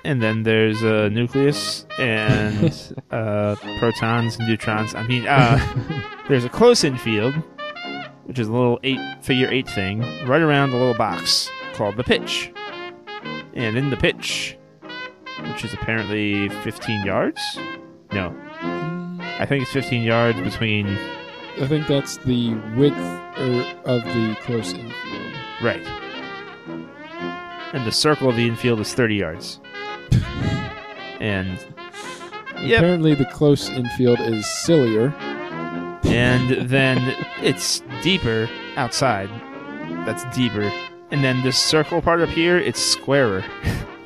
And 0.04 0.22
then 0.22 0.44
there's 0.44 0.82
a 0.84 1.10
nucleus 1.10 1.86
and 2.00 2.96
uh, 3.12 3.56
protons 3.80 4.38
and 4.38 4.48
neutrons. 4.48 4.96
I 4.96 5.04
mean, 5.04 5.28
uh, 5.28 5.60
there's 6.30 6.46
a 6.46 6.50
close 6.50 6.84
infield, 6.84 7.34
which 8.24 8.40
is 8.40 8.48
a 8.48 8.52
little 8.52 8.80
eight 8.84 9.00
figure 9.22 9.50
eight 9.50 9.70
thing 9.70 10.00
right 10.26 10.42
around 10.42 10.72
the 10.72 10.78
little 10.78 10.98
box 10.98 11.50
called 11.74 11.98
the 11.98 12.04
pitch. 12.04 12.52
And 13.54 13.76
in 13.78 13.90
the 13.90 13.98
pitch, 13.98 14.57
which 15.44 15.64
is 15.64 15.74
apparently 15.74 16.50
15 16.50 17.06
yards. 17.06 17.42
No, 18.12 18.36
I 19.40 19.46
think 19.48 19.64
it's 19.64 19.72
15 19.72 20.04
yards 20.04 20.40
between. 20.42 20.88
I 21.60 21.68
think 21.68 21.88
that's 21.88 22.18
the 22.18 22.54
width 22.76 22.98
er, 22.98 23.80
of 23.86 24.04
the 24.04 24.38
close 24.42 24.74
infield. 24.74 25.34
Right. 25.62 25.86
And 27.74 27.86
the 27.86 27.92
circle 27.92 28.30
of 28.30 28.36
the 28.36 28.48
infield 28.48 28.80
is 28.80 28.94
30 28.94 29.16
yards. 29.16 29.60
and. 31.20 31.66
Yep. 32.62 32.80
Apparently, 32.80 33.14
the 33.14 33.26
close 33.26 33.70
infield 33.70 34.20
is 34.20 34.46
sillier. 34.48 35.14
And 36.06 36.70
then 36.70 37.16
it's 37.44 37.84
deeper 38.02 38.50
outside. 38.78 39.30
That's 40.06 40.24
deeper. 40.36 40.72
And 41.12 41.24
then 41.24 41.44
this 41.44 41.58
circle 41.58 42.02
part 42.02 42.22
up 42.22 42.30
here, 42.30 42.58
it's 42.58 42.80
squarer. 42.80 43.44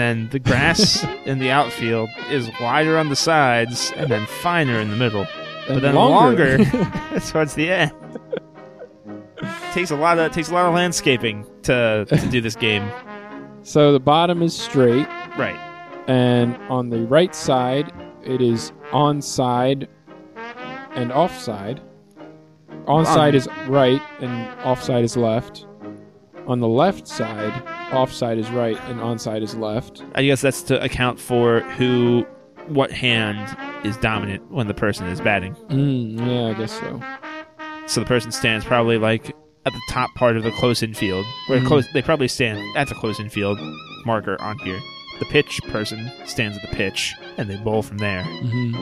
And 0.00 0.18
then 0.18 0.30
the 0.30 0.38
grass 0.38 1.04
in 1.26 1.40
the 1.40 1.50
outfield 1.50 2.08
is 2.30 2.50
wider 2.58 2.96
on 2.96 3.10
the 3.10 3.16
sides 3.16 3.92
and 3.96 4.10
then 4.10 4.26
finer 4.26 4.80
in 4.80 4.88
the 4.90 4.96
middle. 4.96 5.26
But 5.68 5.76
And 5.76 5.82
then 5.84 5.94
longer, 5.94 6.56
towards 7.28 7.52
the 7.54 7.70
end. 7.70 7.92
takes 9.74 9.90
a 9.90 9.96
lot 9.96 10.18
of 10.18 10.32
takes 10.32 10.48
a 10.48 10.54
lot 10.54 10.64
of 10.64 10.72
landscaping 10.74 11.44
to, 11.64 12.06
to 12.08 12.16
do 12.30 12.40
this 12.40 12.56
game. 12.56 12.90
so 13.62 13.92
the 13.92 14.00
bottom 14.00 14.40
is 14.42 14.56
straight, 14.56 15.06
Right. 15.36 15.58
and 16.08 16.56
on 16.70 16.88
the 16.88 17.00
right 17.02 17.34
side, 17.34 17.92
it 18.24 18.40
is 18.40 18.72
onside 18.92 19.86
and 20.94 21.12
offside. 21.12 21.82
Onside 22.86 23.28
On- 23.28 23.34
is 23.34 23.48
right, 23.68 24.00
and 24.20 24.48
offside 24.64 25.04
is 25.04 25.14
left. 25.16 25.66
On 26.50 26.58
the 26.58 26.66
left 26.68 27.06
side, 27.06 27.62
offside 27.92 28.36
is 28.36 28.50
right, 28.50 28.76
and 28.88 28.98
onside 28.98 29.40
is 29.42 29.54
left. 29.54 30.02
I 30.16 30.24
guess 30.24 30.40
that's 30.40 30.62
to 30.64 30.82
account 30.82 31.20
for 31.20 31.60
who 31.60 32.26
what 32.66 32.90
hand 32.90 33.56
is 33.86 33.96
dominant 33.98 34.50
when 34.50 34.66
the 34.66 34.74
person 34.74 35.06
is 35.06 35.20
batting. 35.20 35.54
Mm, 35.68 36.18
yeah, 36.18 36.48
I 36.50 36.54
guess 36.54 36.72
so. 36.72 37.00
So 37.86 38.00
the 38.00 38.06
person 38.06 38.32
stands 38.32 38.64
probably 38.64 38.98
like 38.98 39.28
at 39.64 39.72
the 39.72 39.80
top 39.90 40.10
part 40.16 40.36
of 40.36 40.42
the 40.42 40.50
close 40.50 40.82
infield. 40.82 41.24
Where 41.46 41.60
Mhm. 41.60 41.66
close 41.66 41.86
they 41.92 42.02
probably 42.02 42.26
stand 42.28 42.58
at 42.76 42.88
the 42.88 42.94
close 42.96 43.20
infield 43.20 43.58
marker 44.04 44.36
on 44.40 44.58
here. 44.58 44.80
The 45.20 45.26
pitch 45.26 45.60
person 45.68 46.10
stands 46.24 46.56
at 46.56 46.68
the 46.68 46.76
pitch 46.76 47.14
and 47.36 47.48
they 47.48 47.56
bowl 47.58 47.82
from 47.82 47.98
there. 47.98 48.24
hmm 48.24 48.74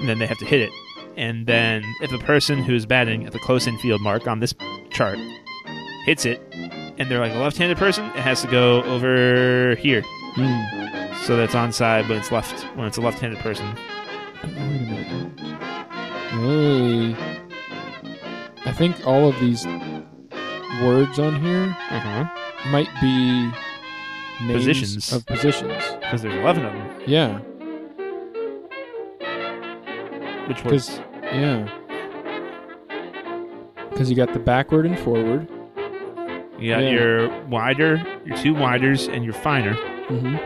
And 0.00 0.06
then 0.08 0.18
they 0.18 0.26
have 0.26 0.38
to 0.38 0.44
hit 0.46 0.60
it. 0.60 0.70
And 1.16 1.46
then 1.46 1.82
if 2.02 2.10
the 2.10 2.18
person 2.18 2.62
who's 2.62 2.84
batting 2.84 3.24
at 3.24 3.32
the 3.32 3.38
close 3.38 3.66
infield 3.66 4.02
mark 4.02 4.26
on 4.26 4.40
this 4.40 4.52
chart 4.90 5.18
hits 6.04 6.26
it 6.26 6.42
and 6.98 7.10
they're 7.10 7.20
like 7.20 7.32
a 7.32 7.38
left 7.38 7.56
handed 7.56 7.78
person, 7.78 8.04
it 8.06 8.16
has 8.16 8.40
to 8.42 8.48
go 8.48 8.82
over 8.84 9.74
here. 9.76 10.02
Mm. 10.36 11.14
So 11.24 11.36
that's 11.36 11.54
onside 11.54 12.08
when 12.08 12.18
it's 12.18 12.30
left 12.30 12.62
when 12.76 12.86
it's 12.86 12.98
a 12.98 13.00
left 13.00 13.18
handed 13.18 13.40
person. 13.40 13.66
Wait. 14.44 15.32
Hey. 16.30 17.16
I 18.64 18.72
think 18.72 19.06
all 19.06 19.28
of 19.28 19.38
these 19.40 19.64
words 20.82 21.18
on 21.18 21.40
here 21.42 21.76
Uh-huh. 21.90 22.24
might 22.70 22.88
be 23.00 23.50
names 24.44 24.52
Positions. 24.64 25.12
of 25.12 25.24
positions. 25.26 25.72
Because 26.00 26.22
there's 26.22 26.34
eleven 26.34 26.64
of 26.66 26.72
them. 26.72 27.00
Yeah, 27.06 27.38
Which 30.48 30.62
was 30.64 31.00
yeah, 31.22 31.68
because 33.90 34.10
you 34.10 34.16
got 34.16 34.32
the 34.32 34.38
backward 34.38 34.86
and 34.86 34.98
forward. 34.98 35.48
You 36.58 36.70
got 36.72 36.82
Yeah. 36.82 36.90
your 36.90 37.40
wider, 37.46 38.02
your 38.24 38.36
two 38.38 38.54
widers, 38.54 39.08
and 39.08 39.24
your 39.24 39.34
finer. 39.34 39.74
hmm 39.74 40.36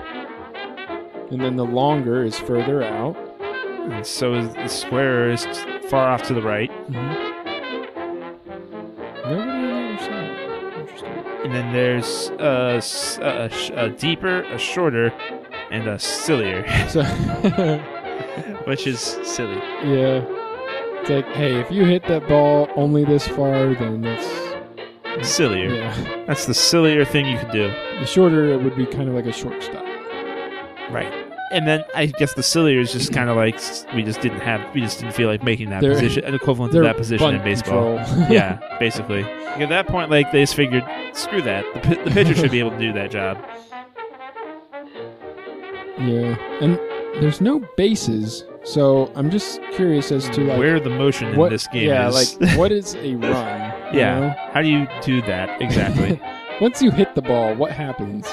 And 1.33 1.41
then 1.41 1.57
the 1.57 1.65
longer 1.65 2.25
is 2.25 2.39
further 2.39 2.83
out. 2.83 3.17
And 3.41 4.05
so 4.07 4.35
is 4.35 4.53
the 4.55 4.69
square 4.69 5.31
is 5.31 5.47
far 5.89 6.09
off 6.09 6.23
to 6.25 6.35
the 6.35 6.43
right. 6.43 6.71
hmm 6.71 7.27
Nobody 9.25 9.51
on 9.51 9.63
the 9.63 9.95
other 9.95 9.99
side. 9.99 10.81
Interesting. 10.81 11.13
And 11.45 11.55
then 11.55 11.73
there's 11.73 12.29
a, 12.39 12.83
a 13.23 13.85
a 13.87 13.89
deeper, 13.91 14.43
a 14.43 14.59
shorter, 14.59 15.13
and 15.71 15.87
a 15.89 15.99
sillier, 15.99 16.65
So, 16.89 17.05
which 18.67 18.87
is 18.87 18.99
silly. 19.23 19.57
yeah. 19.85 20.25
It's 21.01 21.11
like, 21.11 21.27
hey, 21.29 21.59
if 21.61 21.71
you 21.71 21.85
hit 21.85 22.03
that 22.09 22.27
ball 22.29 22.69
only 22.77 23.05
this 23.05 23.27
far, 23.29 23.73
then 23.75 24.03
that's 24.03 24.27
Sillier. 25.23 25.75
yeah. 25.75 26.25
That's 26.27 26.47
the 26.47 26.55
sillier 26.55 27.05
thing 27.05 27.27
you 27.27 27.39
could 27.39 27.51
do. 27.51 27.69
The 27.99 28.07
shorter 28.07 28.47
it 28.53 28.63
would 28.63 28.77
be 28.77 28.87
kind 28.87 29.09
of 29.09 29.15
like 29.15 29.27
a 29.27 29.33
shortstop. 29.33 29.85
Right. 30.91 31.13
And 31.53 31.67
then 31.67 31.85
I 31.97 32.07
guess 32.07 32.35
the 32.35 32.43
sillier 32.45 32.79
is 32.81 32.93
just 32.93 33.13
kind 33.13 33.29
of 33.29 33.37
like 33.37 33.57
we 33.95 34.03
just 34.05 34.21
didn't 34.21 34.41
have, 34.41 34.73
we 34.73 34.81
just 34.81 35.01
didn't 35.01 35.15
feel 35.15 35.29
like 35.29 35.43
making 35.43 35.71
that 35.71 35.81
They're- 35.81 35.95
position, 35.95 36.25
an 36.25 36.35
equivalent 36.35 36.73
to 36.75 36.81
that 36.83 36.97
position 36.97 37.35
in 37.35 37.43
baseball. 37.43 37.95
yeah, 38.31 38.61
basically. 38.79 39.23
Like, 39.25 39.61
at 39.63 39.69
that 39.71 39.89
point, 39.89 40.11
like 40.11 40.31
they 40.31 40.43
just 40.43 40.55
figured, 40.55 40.85
screw 41.13 41.43
that. 41.43 41.65
The, 41.75 41.81
pi- 41.81 42.05
the 42.05 42.11
pitcher 42.13 42.35
should 42.37 42.53
be 42.53 42.61
able 42.61 42.71
to 42.71 42.79
do 42.79 42.93
that 42.93 43.11
job. 43.11 43.45
yeah. 45.99 46.37
And 46.61 46.79
there's 47.21 47.41
no 47.41 47.59
bases, 47.77 48.45
so 48.63 49.11
I'm 49.17 49.29
just 49.31 49.61
curious 49.73 50.13
as 50.13 50.29
to 50.31 50.43
like 50.45 50.59
Where 50.59 50.79
the 50.79 50.91
motion 50.91 51.37
what 51.37 51.47
in 51.47 51.53
this 51.53 51.67
game 51.69 51.89
yeah, 51.89 52.09
is. 52.09 52.37
Yeah, 52.41 52.47
like 52.49 52.59
what 52.59 52.71
is 52.73 52.95
a 52.95 53.15
run? 53.17 53.70
You 53.93 53.99
yeah. 54.01 54.21
know? 54.21 54.35
How 54.53 54.63
do 54.63 54.69
you 54.69 54.87
do 55.03 55.21
that 55.23 55.61
exactly? 55.61 56.21
Once 56.61 56.83
you 56.83 56.91
hit 56.91 57.15
the 57.15 57.23
ball, 57.23 57.55
what 57.55 57.73
happens? 57.73 58.27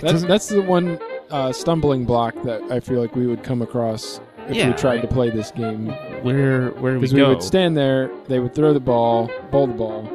That's 0.00 0.22
that's 0.24 0.48
the 0.48 0.62
one 0.62 0.98
uh, 1.30 1.52
stumbling 1.52 2.04
block 2.06 2.34
that 2.44 2.62
I 2.70 2.80
feel 2.80 3.00
like 3.00 3.14
we 3.14 3.26
would 3.26 3.42
come 3.42 3.60
across 3.62 4.20
if 4.48 4.56
Yeah, 4.56 4.68
we 4.68 4.74
tried 4.74 5.00
like- 5.00 5.08
to 5.08 5.14
play 5.14 5.30
this 5.30 5.50
game. 5.50 5.88
where 6.22 6.70
where 6.72 6.94
we 6.94 7.00
Because 7.00 7.12
we 7.14 7.22
would 7.22 7.42
stand 7.42 7.76
there, 7.76 8.10
they 8.26 8.40
would 8.40 8.54
throw 8.54 8.72
the 8.72 8.80
ball, 8.80 9.30
bowl 9.50 9.66
the 9.66 9.74
ball, 9.74 10.08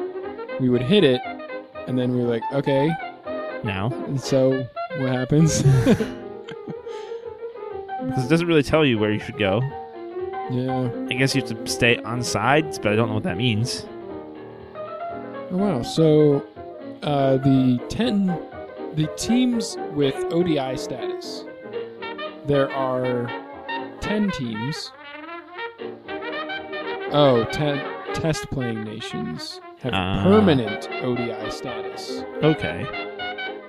we 0.60 0.68
would 0.68 0.82
hit 0.82 1.04
it, 1.04 1.20
and 1.86 1.96
then 1.98 2.12
we 2.12 2.22
were 2.22 2.28
like, 2.28 2.42
okay, 2.52 2.90
now 3.62 3.90
and 4.06 4.20
so 4.20 4.66
what 4.98 5.10
happens? 5.10 5.62
because 8.08 8.24
it 8.24 8.28
doesn't 8.28 8.46
really 8.48 8.62
tell 8.62 8.84
you 8.84 8.98
where 8.98 9.12
you 9.12 9.20
should 9.20 9.38
go. 9.38 9.60
Yeah. 10.50 10.90
I 11.10 11.14
guess 11.14 11.34
you 11.34 11.42
have 11.42 11.50
to 11.64 11.66
stay 11.70 11.96
on 11.98 12.22
sides, 12.22 12.78
but 12.78 12.92
I 12.92 12.96
don't 12.96 13.08
know 13.08 13.14
what 13.14 13.24
that 13.24 13.36
means. 13.36 13.86
Oh, 14.74 15.56
wow. 15.58 15.82
So 15.82 16.44
uh, 17.02 17.36
the 17.38 17.78
ten, 17.88 18.26
the 18.94 19.06
teams 19.16 19.76
with 19.92 20.14
ODI 20.32 20.76
status, 20.76 21.44
there 22.46 22.70
are 22.72 23.30
ten 24.00 24.30
teams. 24.32 24.92
Oh, 27.12 27.46
ten 27.52 27.82
test 28.14 28.50
playing 28.50 28.82
nations 28.84 29.60
have 29.82 29.92
Ah. 29.94 30.22
permanent 30.24 30.88
ODI 31.02 31.50
status. 31.50 32.22
Okay. 32.42 32.84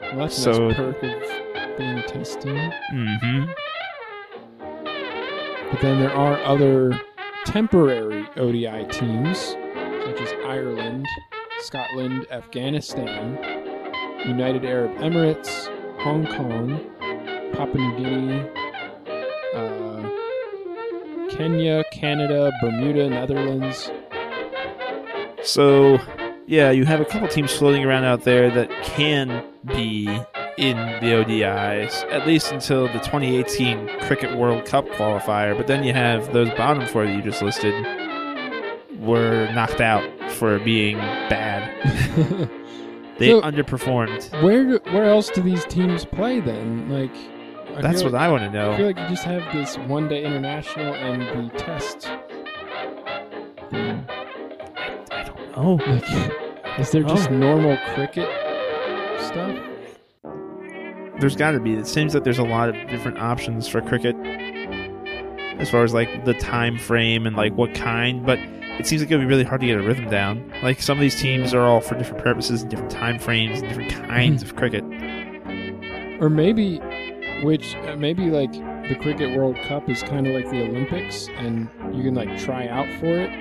Well, 0.01 0.19
that's 0.19 0.37
a 0.37 0.41
So- 0.41 0.67
nice 0.69 0.77
perk 0.77 1.03
of 1.03 1.77
being 1.77 1.97
a 1.99 2.03
test 2.07 2.41
team. 2.41 2.71
But 5.71 5.81
then 5.81 5.99
there 5.99 6.13
are 6.13 6.37
other 6.43 6.99
temporary 7.45 8.25
ODI 8.37 8.85
teams, 8.89 9.55
such 10.05 10.21
as 10.21 10.33
Ireland, 10.45 11.05
Scotland, 11.59 12.25
Afghanistan, 12.31 13.37
United 14.25 14.65
Arab 14.65 14.95
Emirates, 14.97 15.67
Hong 16.01 16.25
Kong, 16.25 16.79
Papua 17.53 17.77
New 17.77 17.97
Guinea, 17.97 18.49
uh, 19.55 20.09
Kenya, 21.29 21.83
Canada, 21.91 22.51
Bermuda, 22.61 23.09
Netherlands. 23.09 23.91
So, 25.43 25.99
yeah, 26.45 26.71
you 26.71 26.85
have 26.85 27.01
a 27.01 27.05
couple 27.05 27.27
teams 27.27 27.53
floating 27.53 27.83
around 27.83 28.05
out 28.05 28.23
there 28.23 28.49
that 28.51 28.69
can 28.83 29.43
be 29.65 30.07
in 30.57 30.75
the 30.77 31.13
ODIs, 31.13 32.03
at 32.11 32.25
least 32.25 32.51
until 32.51 32.87
the 32.87 32.93
2018 32.99 33.87
Cricket 34.01 34.35
World 34.37 34.65
Cup 34.65 34.87
qualifier. 34.89 35.55
But 35.55 35.67
then 35.67 35.83
you 35.83 35.93
have 35.93 36.33
those 36.33 36.49
bottom 36.51 36.85
four 36.87 37.05
that 37.05 37.13
you 37.15 37.21
just 37.21 37.41
listed 37.41 37.73
were 38.99 39.47
knocked 39.53 39.81
out 39.81 40.03
for 40.33 40.59
being 40.59 40.97
bad. 40.97 42.49
They 43.19 43.31
So- 43.31 43.41
underperformed. 43.41 44.43
where 44.43 44.77
where 44.93 45.05
else 45.05 45.31
do 45.31 45.41
these 45.41 45.65
teams 45.65 46.05
play 46.05 46.39
then? 46.39 46.87
Like, 46.87 47.09
I 47.75 47.81
That's 47.81 48.03
what 48.03 48.11
like, 48.13 48.21
I 48.21 48.29
want 48.29 48.43
to 48.43 48.51
know. 48.51 48.73
I 48.73 48.77
feel 48.77 48.85
like 48.85 48.99
you 48.99 49.07
just 49.07 49.23
have 49.23 49.41
this 49.51 49.75
one 49.75 50.07
day 50.07 50.23
international 50.23 50.93
and 50.93 51.23
the 51.51 51.57
test. 51.57 52.05
Hmm. 52.05 53.71
thing. 53.71 54.05
I 55.11 55.23
don't 55.23 55.57
know. 55.57 55.83
Like, 55.83 56.79
is 56.79 56.91
there 56.91 57.01
just 57.01 57.31
Oh. 57.31 57.33
normal 57.35 57.75
cricket 57.95 58.29
stuff? 59.19 59.57
There's 61.19 61.35
got 61.35 61.51
to 61.51 61.59
be. 61.59 61.73
It 61.73 61.87
seems 61.87 62.13
that 62.13 62.23
there's 62.23 62.39
a 62.39 62.43
lot 62.43 62.69
of 62.69 62.75
different 62.89 63.17
options 63.19 63.67
for 63.67 63.81
cricket, 63.81 64.15
as 65.59 65.69
far 65.69 65.83
as 65.83 65.93
like 65.93 66.25
the 66.25 66.33
time 66.35 66.77
frame 66.77 67.25
and 67.25 67.35
like 67.35 67.53
what 67.53 67.73
kind. 67.73 68.25
But 68.25 68.39
it 68.79 68.85
seems 68.85 69.01
like 69.01 69.09
it 69.09 69.15
would 69.15 69.23
be 69.23 69.27
really 69.27 69.43
hard 69.43 69.61
to 69.61 69.67
get 69.67 69.77
a 69.79 69.81
rhythm 69.81 70.09
down. 70.09 70.53
Like 70.61 70.81
some 70.81 70.97
of 70.97 71.01
these 71.01 71.19
teams 71.19 71.53
are 71.53 71.61
all 71.61 71.81
for 71.81 71.95
different 71.95 72.23
purposes, 72.23 72.61
and 72.61 72.69
different 72.69 72.91
time 72.91 73.19
frames, 73.19 73.59
and 73.59 73.67
different 73.69 73.91
kinds 73.91 74.43
of 74.43 74.55
cricket. 74.55 74.83
Or 76.21 76.29
maybe, 76.29 76.79
which 77.43 77.75
uh, 77.75 77.95
maybe 77.95 78.25
like 78.25 78.51
the 78.87 78.95
Cricket 78.95 79.37
World 79.37 79.57
Cup 79.63 79.89
is 79.89 80.01
kind 80.03 80.27
of 80.27 80.33
like 80.33 80.49
the 80.49 80.63
Olympics, 80.63 81.27
and 81.37 81.69
you 81.93 82.03
can 82.03 82.15
like 82.15 82.37
try 82.37 82.67
out 82.67 82.87
for 82.99 83.19
it 83.19 83.31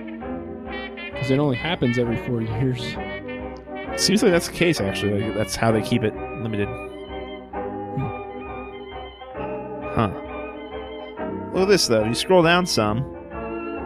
because 1.12 1.30
it 1.30 1.38
only 1.38 1.56
happens 1.56 1.98
every 1.98 2.16
four 2.26 2.42
years. 2.42 2.82
It 2.82 4.00
seems 4.00 4.22
like 4.22 4.32
that's 4.32 4.48
the 4.48 4.52
case. 4.52 4.80
Actually, 4.80 5.22
like, 5.22 5.34
that's 5.34 5.56
how 5.56 5.72
they 5.72 5.80
keep 5.80 6.02
it 6.02 6.14
limited. 6.42 6.68
Huh. 9.96 10.10
Look 11.54 11.62
at 11.62 11.68
this 11.68 11.86
though. 11.86 12.04
You 12.04 12.14
scroll 12.14 12.42
down 12.42 12.66
some. 12.66 12.98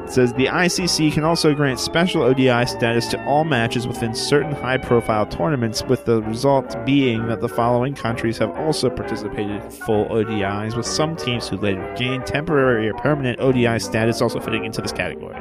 It 0.03 0.11
says 0.11 0.33
the 0.33 0.47
ICC 0.47 1.13
can 1.13 1.23
also 1.23 1.55
grant 1.55 1.79
special 1.79 2.23
ODI 2.23 2.67
status 2.67 3.07
to 3.09 3.25
all 3.27 3.45
matches 3.45 3.87
within 3.87 4.13
certain 4.13 4.51
high 4.51 4.77
profile 4.77 5.25
tournaments, 5.25 5.85
with 5.85 6.05
the 6.07 6.21
result 6.23 6.75
being 6.85 7.29
that 7.29 7.41
the 7.41 7.49
following 7.49 7.95
countries 7.95 8.39
have 8.39 8.51
also 8.59 8.91
participated 8.91 9.63
in 9.63 9.71
full 9.71 10.07
ODIs, 10.07 10.77
with 10.77 10.87
some 10.87 11.15
teams 11.15 11.49
who 11.49 11.57
later 11.59 11.95
gained 11.97 12.27
temporary 12.27 12.89
or 12.89 12.95
permanent 12.95 13.39
ODI 13.39 13.79
status 13.79 14.21
also 14.21 14.41
fitting 14.41 14.65
into 14.65 14.83
this 14.83 14.91
category. 14.91 15.39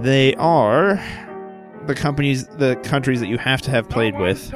They 0.00 0.34
are 0.36 0.98
the 1.86 1.94
companies, 1.94 2.46
the 2.46 2.76
countries 2.76 3.20
that 3.20 3.28
you 3.28 3.36
have 3.36 3.60
to 3.62 3.70
have 3.70 3.90
played 3.90 4.18
with 4.18 4.50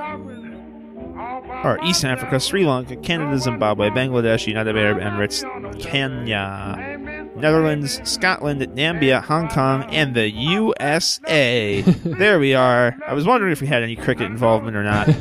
are 1.67 1.85
East 1.85 2.05
Africa, 2.05 2.39
Sri 2.39 2.65
Lanka, 2.65 2.95
Canada, 2.97 3.39
Zimbabwe, 3.39 3.91
Bangladesh, 3.91 4.47
United 4.47 4.77
Arab 4.77 4.99
Emirates, 4.99 5.43
Kenya, 5.81 6.97
Netherlands, 7.35 8.01
Scotland, 8.09 8.61
Nambia, 8.61 9.21
Hong 9.23 9.49
Kong, 9.49 9.83
and 9.91 10.15
the 10.15 10.31
USA. 10.31 11.81
there 12.05 12.39
we 12.39 12.55
are. 12.55 12.97
I 13.07 13.15
was 13.15 13.27
wondering 13.27 13.51
if 13.51 13.61
we 13.61 13.67
had 13.67 13.83
any 13.83 13.97
cricket 13.97 14.27
involvement 14.27 14.77
or 14.77 14.85
not. 14.85 15.09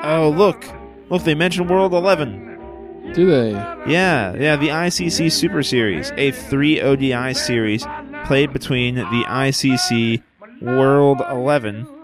Oh, 0.00 0.30
look. 0.30 0.64
Look, 1.10 1.24
they 1.24 1.34
mentioned 1.34 1.68
World 1.68 1.92
11. 1.92 3.12
Do 3.14 3.26
they? 3.26 3.50
Yeah, 3.50 4.32
yeah, 4.36 4.54
the 4.54 4.68
ICC 4.68 5.32
Super 5.32 5.62
Series, 5.64 6.12
a 6.16 6.30
three 6.30 6.80
ODI 6.80 7.34
series 7.34 7.84
played 8.24 8.52
between 8.52 8.94
the 8.94 9.24
ICC 9.26 10.22
World 10.62 11.20
11 11.28 11.97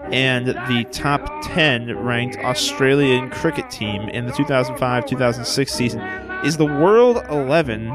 and 0.00 0.48
the 0.48 0.86
top 0.92 1.42
10 1.44 1.98
ranked 1.98 2.38
Australian 2.38 3.30
cricket 3.30 3.70
team 3.70 4.02
in 4.08 4.26
the 4.26 4.32
2005 4.32 5.06
2006 5.06 5.72
season. 5.72 6.00
Is 6.44 6.56
the 6.56 6.66
World 6.66 7.24
11. 7.30 7.86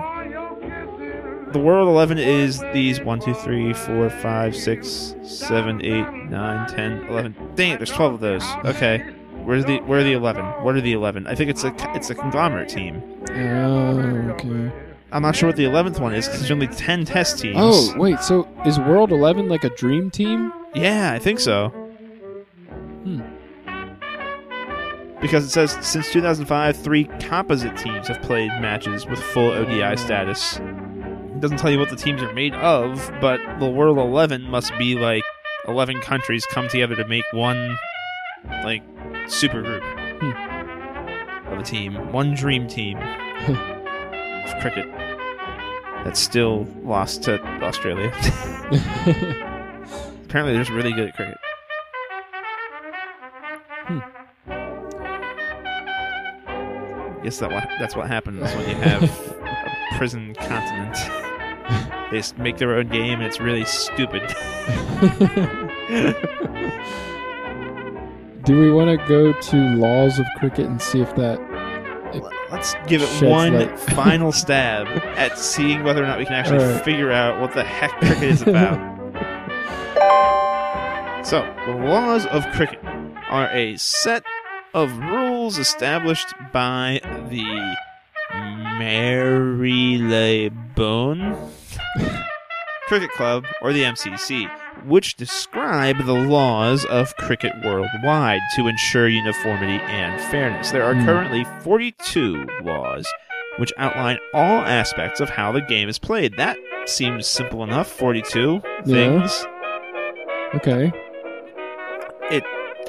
The 1.51 1.59
World 1.59 1.87
11 1.89 2.17
is 2.17 2.63
these 2.73 3.01
1, 3.01 3.19
2, 3.19 3.33
3, 3.33 3.73
4, 3.73 4.09
5, 4.09 4.55
6, 4.55 5.15
7, 5.23 5.85
8, 5.85 6.13
9, 6.29 6.67
10, 6.69 7.05
11. 7.07 7.35
Dang 7.55 7.71
it, 7.71 7.77
there's 7.77 7.91
12 7.91 8.13
of 8.13 8.19
those. 8.19 8.43
Okay. 8.65 8.99
Where's 9.43 9.65
the 9.65 9.79
where 9.81 9.99
are 9.99 10.03
the 10.03 10.13
11? 10.13 10.45
What 10.63 10.75
are 10.75 10.81
the 10.81 10.93
11? 10.93 11.27
I 11.27 11.35
think 11.35 11.49
it's 11.49 11.63
a 11.63 11.73
it's 11.95 12.09
a 12.09 12.15
conglomerate 12.15 12.69
team. 12.69 13.01
Oh, 13.31 13.99
okay. 14.33 14.71
I'm 15.11 15.23
not 15.23 15.35
sure 15.35 15.49
what 15.49 15.55
the 15.55 15.65
11th 15.65 15.99
one 15.99 16.13
is 16.13 16.27
because 16.27 16.39
there's 16.39 16.51
only 16.51 16.67
10 16.67 17.05
test 17.05 17.39
teams. 17.39 17.57
Oh, 17.59 17.93
wait. 17.97 18.19
So 18.19 18.47
is 18.65 18.79
World 18.79 19.11
Eleven 19.11 19.49
like 19.49 19.63
a 19.63 19.69
dream 19.71 20.09
team? 20.11 20.53
Yeah, 20.73 21.11
I 21.11 21.19
think 21.19 21.39
so. 21.39 21.80
Hmm. 23.03 23.21
Because 25.21 25.45
it 25.45 25.49
says 25.49 25.77
since 25.81 26.11
2005, 26.11 26.77
three 26.77 27.05
composite 27.19 27.77
teams 27.77 28.07
have 28.07 28.21
played 28.23 28.49
matches 28.59 29.05
with 29.05 29.19
full 29.19 29.51
ODI 29.51 29.95
status. 29.95 30.57
It 30.57 31.39
doesn't 31.39 31.57
tell 31.57 31.69
you 31.71 31.77
what 31.77 31.89
the 31.89 31.95
teams 31.95 32.23
are 32.23 32.33
made 32.33 32.55
of, 32.55 33.11
but 33.21 33.39
the 33.59 33.69
World 33.69 33.97
Eleven 33.99 34.43
must 34.43 34.75
be 34.79 34.95
like 34.95 35.23
eleven 35.67 36.01
countries 36.01 36.45
come 36.47 36.67
together 36.67 36.95
to 36.95 37.07
make 37.07 37.25
one 37.33 37.77
like 38.63 38.81
super 39.27 39.61
group 39.61 39.83
of 41.51 41.59
a 41.59 41.63
team, 41.63 42.11
one 42.11 42.33
dream 42.33 42.67
team 42.67 42.97
of 43.47 44.61
cricket 44.61 44.87
that's 46.03 46.19
still 46.19 46.67
lost 46.83 47.23
to 47.23 47.39
Australia. 47.63 48.11
Apparently, 50.25 50.53
they're 50.53 50.63
just 50.63 50.71
really 50.71 50.93
good 50.93 51.09
at 51.09 51.15
cricket. 51.15 51.37
Hmm. 53.85 53.99
Guess 57.23 57.39
that 57.39 57.51
what 57.51 57.67
that's 57.79 57.95
what 57.95 58.07
happens 58.07 58.41
when 58.41 58.69
you 58.69 58.75
have 58.75 59.03
a 59.03 59.97
prison 59.97 60.33
continent. 60.35 60.97
They 62.11 62.21
make 62.41 62.57
their 62.57 62.75
own 62.75 62.89
game, 62.89 63.19
and 63.19 63.23
it's 63.23 63.39
really 63.39 63.63
stupid. 63.63 64.21
Do 68.43 68.59
we 68.59 68.71
want 68.71 68.99
to 68.99 69.07
go 69.07 69.31
to 69.33 69.57
laws 69.75 70.19
of 70.19 70.25
cricket 70.37 70.65
and 70.65 70.81
see 70.81 70.99
if 70.99 71.15
that? 71.15 71.39
Let's 72.51 72.75
give 72.87 73.01
it 73.01 73.23
one 73.23 73.53
light. 73.53 73.79
final 73.79 74.33
stab 74.33 74.87
at 75.15 75.37
seeing 75.37 75.83
whether 75.83 76.03
or 76.03 76.07
not 76.07 76.19
we 76.19 76.25
can 76.25 76.33
actually 76.33 76.59
Alright. 76.59 76.83
figure 76.83 77.11
out 77.11 77.39
what 77.39 77.53
the 77.53 77.63
heck 77.63 77.91
cricket 77.99 78.23
is 78.23 78.41
about. 78.41 78.77
so, 81.25 81.41
the 81.65 81.73
laws 81.85 82.25
of 82.25 82.45
cricket 82.51 82.83
are 83.31 83.49
a 83.51 83.75
set 83.77 84.23
of 84.73 84.95
rules 84.97 85.57
established 85.57 86.27
by 86.53 86.99
the 87.29 87.75
Marylebone 89.81 91.35
Cricket 92.87 93.11
Club, 93.11 93.45
or 93.61 93.71
the 93.73 93.83
MCC, 93.83 94.49
which 94.85 95.15
describe 95.15 96.05
the 96.05 96.13
laws 96.13 96.83
of 96.85 97.15
cricket 97.17 97.53
worldwide 97.63 98.41
to 98.55 98.67
ensure 98.67 99.07
uniformity 99.07 99.79
and 99.85 100.19
fairness. 100.29 100.71
There 100.71 100.83
are 100.83 100.93
Hmm. 100.95 101.05
currently 101.05 101.45
42 101.61 102.45
laws 102.63 103.07
which 103.57 103.73
outline 103.77 104.17
all 104.33 104.61
aspects 104.61 105.19
of 105.19 105.29
how 105.29 105.51
the 105.51 105.59
game 105.61 105.89
is 105.89 105.99
played. 105.99 106.35
That 106.37 106.57
seems 106.85 107.27
simple 107.27 107.63
enough. 107.63 107.87
42 107.87 108.61
Yeah. 108.85 108.95
things. 108.95 109.45
Okay. 110.55 110.91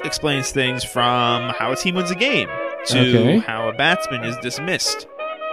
Explains 0.03 0.51
things 0.51 0.83
from 0.83 1.49
how 1.57 1.71
a 1.71 1.75
team 1.75 1.95
wins 1.95 2.11
a 2.11 2.15
game 2.15 2.47
to 2.87 2.99
Okay. 2.99 3.37
how 3.39 3.69
a 3.69 3.73
batsman 3.73 4.23
is 4.23 4.35
dismissed 4.37 5.07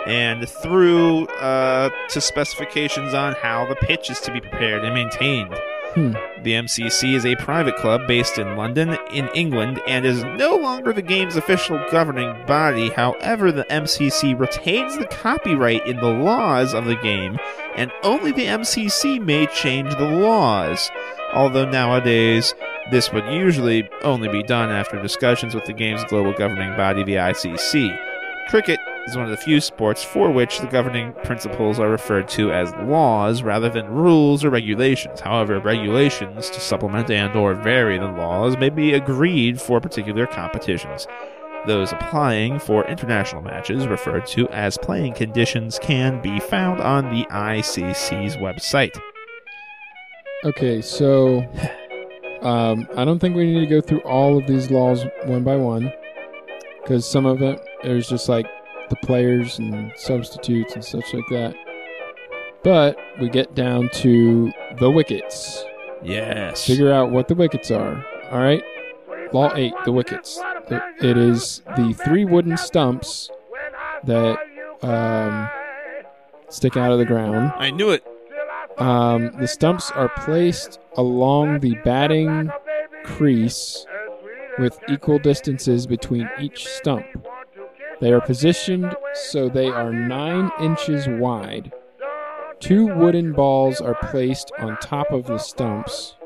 and 0.06 0.48
through 0.48 1.26
uh, 1.26 1.90
to 2.08 2.20
specifications 2.20 3.12
on 3.14 3.34
how 3.34 3.66
the 3.66 3.76
pitch 3.76 4.10
is 4.10 4.20
to 4.20 4.32
be 4.32 4.40
prepared 4.40 4.84
and 4.84 4.94
maintained. 4.94 5.54
Hmm. 5.94 6.12
The 6.44 6.52
MCC 6.52 7.14
is 7.14 7.26
a 7.26 7.34
private 7.36 7.76
club 7.76 8.06
based 8.06 8.38
in 8.38 8.56
London, 8.56 8.96
in 9.12 9.28
England, 9.34 9.82
and 9.88 10.06
is 10.06 10.22
no 10.22 10.54
longer 10.54 10.92
the 10.92 11.02
game's 11.02 11.34
official 11.36 11.82
governing 11.90 12.32
body. 12.46 12.90
However, 12.90 13.50
the 13.50 13.64
MCC 13.64 14.38
retains 14.38 14.96
the 14.96 15.06
copyright 15.06 15.84
in 15.88 15.96
the 15.96 16.08
laws 16.12 16.74
of 16.74 16.84
the 16.84 16.94
game, 16.94 17.38
and 17.74 17.90
only 18.04 18.30
the 18.30 18.46
MCC 18.46 19.20
may 19.20 19.46
change 19.48 19.90
the 19.96 20.08
laws. 20.08 20.90
Although 21.34 21.68
nowadays, 21.68 22.54
this 22.90 23.12
would 23.12 23.24
usually 23.26 23.88
only 24.02 24.28
be 24.28 24.42
done 24.42 24.70
after 24.70 25.00
discussions 25.00 25.54
with 25.54 25.64
the 25.64 25.72
game's 25.72 26.04
global 26.04 26.32
governing 26.32 26.76
body, 26.76 27.04
the 27.04 27.14
ICC. 27.14 27.98
Cricket 28.48 28.80
is 29.06 29.16
one 29.16 29.24
of 29.26 29.30
the 29.30 29.36
few 29.36 29.60
sports 29.60 30.02
for 30.02 30.30
which 30.30 30.58
the 30.58 30.66
governing 30.66 31.12
principles 31.24 31.78
are 31.78 31.88
referred 31.88 32.28
to 32.28 32.52
as 32.52 32.72
laws 32.82 33.42
rather 33.42 33.68
than 33.68 33.86
rules 33.88 34.44
or 34.44 34.50
regulations. 34.50 35.20
However, 35.20 35.60
regulations 35.60 36.50
to 36.50 36.60
supplement 36.60 37.10
and 37.10 37.34
or 37.36 37.54
vary 37.54 37.98
the 37.98 38.06
laws 38.06 38.56
may 38.56 38.70
be 38.70 38.92
agreed 38.92 39.60
for 39.60 39.80
particular 39.80 40.26
competitions. 40.26 41.06
Those 41.66 41.92
applying 41.92 42.58
for 42.58 42.86
international 42.86 43.42
matches, 43.42 43.86
referred 43.86 44.26
to 44.28 44.48
as 44.48 44.78
playing 44.78 45.14
conditions, 45.14 45.78
can 45.78 46.20
be 46.22 46.40
found 46.40 46.80
on 46.80 47.14
the 47.14 47.24
ICC's 47.26 48.36
website. 48.38 48.98
Okay. 50.44 50.80
So, 50.80 51.46
um, 52.42 52.88
I 52.96 53.04
don't 53.04 53.18
think 53.18 53.36
we 53.36 53.46
need 53.46 53.60
to 53.60 53.66
go 53.66 53.80
through 53.80 54.00
all 54.00 54.38
of 54.38 54.46
these 54.46 54.70
laws 54.70 55.04
one 55.24 55.44
by 55.44 55.56
one, 55.56 55.92
because 56.82 57.08
some 57.08 57.26
of 57.26 57.42
it 57.42 57.60
there's 57.82 58.08
just 58.08 58.28
like 58.28 58.46
the 58.88 58.96
players 58.96 59.58
and 59.58 59.92
substitutes 59.96 60.74
and 60.74 60.84
such 60.84 61.14
like 61.14 61.24
that. 61.30 61.54
But 62.62 62.98
we 63.20 63.28
get 63.28 63.54
down 63.54 63.88
to 63.94 64.52
the 64.78 64.90
wickets. 64.90 65.64
Yes. 66.02 66.66
Figure 66.66 66.92
out 66.92 67.10
what 67.10 67.28
the 67.28 67.34
wickets 67.34 67.70
are. 67.70 68.04
All 68.30 68.38
right. 68.38 68.62
Law 69.32 69.54
8, 69.54 69.72
the 69.84 69.92
wickets. 69.92 70.40
It 71.00 71.16
is 71.16 71.62
the 71.76 71.94
three 72.04 72.24
wooden 72.24 72.56
stumps 72.56 73.30
that 74.04 74.38
um, 74.82 75.48
stick 76.48 76.76
out 76.76 76.92
of 76.92 76.98
the 76.98 77.04
ground. 77.04 77.52
I 77.56 77.70
knew 77.70 77.90
it. 77.90 78.04
Um, 78.80 79.30
the 79.38 79.46
stumps 79.46 79.90
are 79.90 80.08
placed 80.08 80.80
along 80.96 81.60
the 81.60 81.74
batting 81.84 82.50
crease 83.04 83.86
with 84.58 84.78
equal 84.88 85.18
distances 85.18 85.86
between 85.86 86.28
each 86.40 86.66
stump. 86.66 87.04
They 88.00 88.10
are 88.12 88.22
positioned 88.22 88.96
so 89.12 89.50
they 89.50 89.68
are 89.68 89.92
9 89.92 90.50
inches 90.60 91.06
wide. 91.06 91.72
Two 92.58 92.86
wooden 92.86 93.32
balls 93.32 93.82
are 93.82 93.94
placed 93.94 94.50
on 94.58 94.78
top 94.78 95.10
of 95.12 95.26
the 95.26 95.38
stumps. 95.38 96.16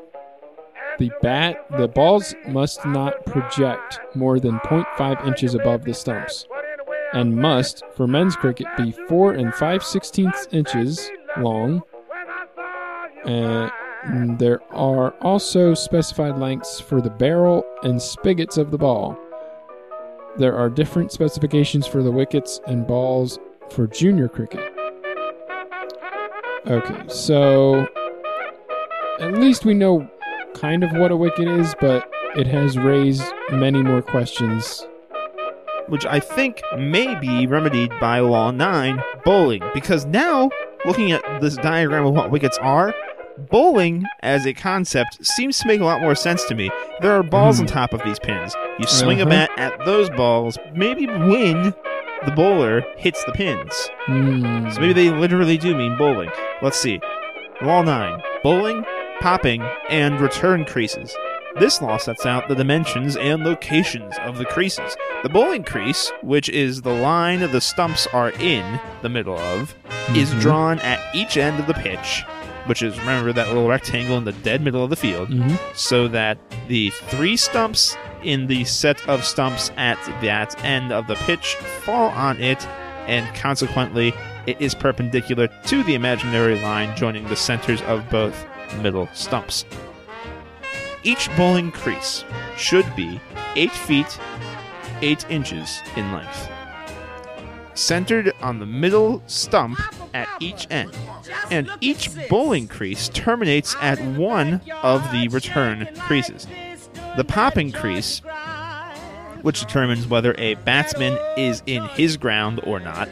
The 0.97 1.11
bat 1.21 1.65
the 1.77 1.89
balls 1.89 2.35
must 2.47 2.85
not 2.85 3.25
project 3.25 3.99
more 4.15 4.39
than 4.39 4.59
0.5 4.59 5.27
inches 5.27 5.55
above 5.55 5.83
the 5.83 5.93
stumps 5.93 6.47
and 7.11 7.35
must 7.35 7.83
for 7.93 8.07
men's 8.07 8.37
cricket 8.37 8.67
be 8.77 8.91
4 9.09 9.33
and 9.33 9.53
5 9.53 9.83
sixteenths 9.83 10.47
inches 10.51 11.11
long. 11.37 11.83
Uh, 13.25 13.69
there 14.37 14.61
are 14.71 15.11
also 15.21 15.73
specified 15.73 16.37
lengths 16.37 16.79
for 16.79 17.01
the 17.01 17.09
barrel 17.09 17.63
and 17.83 18.01
spigots 18.01 18.57
of 18.57 18.71
the 18.71 18.77
ball. 18.77 19.17
There 20.37 20.55
are 20.55 20.69
different 20.69 21.11
specifications 21.11 21.87
for 21.87 22.03
the 22.03 22.11
wickets 22.11 22.59
and 22.67 22.85
balls 22.85 23.39
for 23.71 23.87
junior 23.87 24.27
cricket. 24.27 24.71
Okay, 26.67 27.03
so 27.07 27.87
at 29.19 29.33
least 29.33 29.65
we 29.65 29.73
know 29.73 30.07
kind 30.53 30.83
of 30.83 30.91
what 30.93 31.11
a 31.11 31.15
wicket 31.17 31.47
is, 31.47 31.73
but 31.79 32.09
it 32.35 32.47
has 32.47 32.77
raised 32.77 33.23
many 33.51 33.81
more 33.81 34.01
questions. 34.01 34.85
which 35.87 36.05
I 36.07 36.19
think 36.19 36.63
may 36.75 37.13
be 37.19 37.45
remedied 37.45 37.91
by 37.99 38.19
Law 38.19 38.49
9, 38.49 38.99
bowling. 39.23 39.61
Because 39.73 40.07
now, 40.07 40.49
looking 40.83 41.11
at 41.11 41.21
this 41.41 41.55
diagram 41.57 42.07
of 42.07 42.13
what 42.15 42.31
wickets 42.31 42.57
are, 42.57 42.91
bowling 43.37 44.03
as 44.21 44.45
a 44.45 44.53
concept 44.53 45.23
seems 45.25 45.59
to 45.59 45.67
make 45.67 45.81
a 45.81 45.85
lot 45.85 46.01
more 46.01 46.15
sense 46.15 46.43
to 46.45 46.55
me. 46.55 46.69
There 47.01 47.11
are 47.11 47.23
balls 47.23 47.59
on 47.59 47.65
top 47.67 47.93
of 47.93 48.03
these 48.03 48.19
pins. 48.19 48.55
You 48.79 48.87
swing 48.87 49.19
a 49.19 49.23
Uh-huh. 49.23 49.29
bat 49.29 49.49
at 49.57 49.85
those 49.85 50.09
balls, 50.11 50.57
maybe 50.73 51.05
when 51.07 51.73
the 52.25 52.31
bowler 52.35 52.83
hits 52.97 53.23
the 53.25 53.31
pins. 53.33 53.89
Hmm. 54.05 54.69
So 54.71 54.79
maybe 54.81 54.93
they 54.93 55.09
literally 55.09 55.57
do 55.57 55.75
mean 55.75 55.95
bowling. 55.97 56.29
Let's 56.61 56.79
see. 56.79 56.99
Law 57.61 57.81
9 57.83 58.21
bowling, 58.43 58.85
popping, 59.21 59.61
and 59.89 60.19
return 60.21 60.65
creases. 60.65 61.15
This 61.59 61.81
law 61.81 61.97
sets 61.97 62.25
out 62.25 62.47
the 62.49 62.55
dimensions 62.55 63.15
and 63.15 63.43
locations 63.45 64.13
of 64.25 64.37
the 64.37 64.45
creases. 64.45 64.95
The 65.23 65.29
bowling 65.29 65.63
crease, 65.63 66.11
which 66.21 66.49
is 66.49 66.81
the 66.81 66.93
line 66.93 67.39
the 67.39 67.61
stumps 67.61 68.07
are 68.13 68.31
in 68.31 68.79
the 69.01 69.09
middle 69.09 69.37
of, 69.39 69.73
is 70.13 70.33
Mhm. 70.33 70.41
drawn 70.41 70.79
at 70.79 70.99
each 71.15 71.37
end 71.37 71.59
of 71.59 71.65
the 71.67 71.73
pitch, 71.73 72.23
which 72.67 72.81
is, 72.81 72.97
remember, 72.99 73.31
that 73.33 73.47
little 73.47 73.67
rectangle 73.67 74.17
in 74.17 74.23
the 74.25 74.31
dead 74.31 74.61
middle 74.61 74.83
of 74.83 74.89
the 74.89 74.95
field, 74.95 75.29
Mhm. 75.29 75.57
so 75.75 76.07
that 76.07 76.37
the 76.67 76.89
three 76.89 77.37
stumps 77.37 77.95
in 78.23 78.47
the 78.47 78.63
set 78.63 79.07
of 79.07 79.23
stumps 79.23 79.71
at 79.77 79.97
that 80.21 80.55
end 80.65 80.91
of 80.91 81.07
the 81.07 81.15
pitch 81.15 81.55
fall 81.83 82.09
on 82.09 82.41
it, 82.41 82.67
and 83.07 83.25
consequently, 83.35 84.13
it 84.47 84.57
is 84.59 84.73
perpendicular 84.75 85.47
to 85.65 85.83
the 85.83 85.93
imaginary 85.95 86.59
line 86.59 86.95
joining 86.95 87.27
the 87.27 87.35
centers 87.35 87.81
of 87.83 88.07
both 88.09 88.45
middle 88.81 89.07
stumps. 89.13 89.65
Each 91.03 91.29
bowling 91.37 91.71
crease 91.71 92.23
should 92.57 92.85
be 92.95 93.19
8 93.55 93.71
feet 93.71 94.17
8 95.01 95.25
inches 95.29 95.81
in 95.95 96.11
length. 96.11 96.49
Centered 97.75 98.31
on 98.41 98.59
the 98.59 98.65
middle 98.65 99.21
stump 99.27 99.79
at 100.13 100.27
each 100.39 100.65
end, 100.71 100.91
and 101.51 101.69
each 101.81 102.09
bowling 102.29 102.67
crease 102.69 103.09
terminates 103.09 103.75
at 103.81 103.99
one 104.17 104.61
of 104.81 105.03
the 105.11 105.27
return 105.27 105.87
creases. 105.99 106.47
The 107.17 107.25
popping 107.25 107.73
crease, 107.73 108.21
which 109.41 109.59
determines 109.59 110.07
whether 110.07 110.33
a 110.37 110.53
batsman 110.55 111.17
is 111.37 111.61
in 111.65 111.83
his 111.89 112.15
ground 112.15 112.61
or 112.63 112.79
not, 112.79 113.09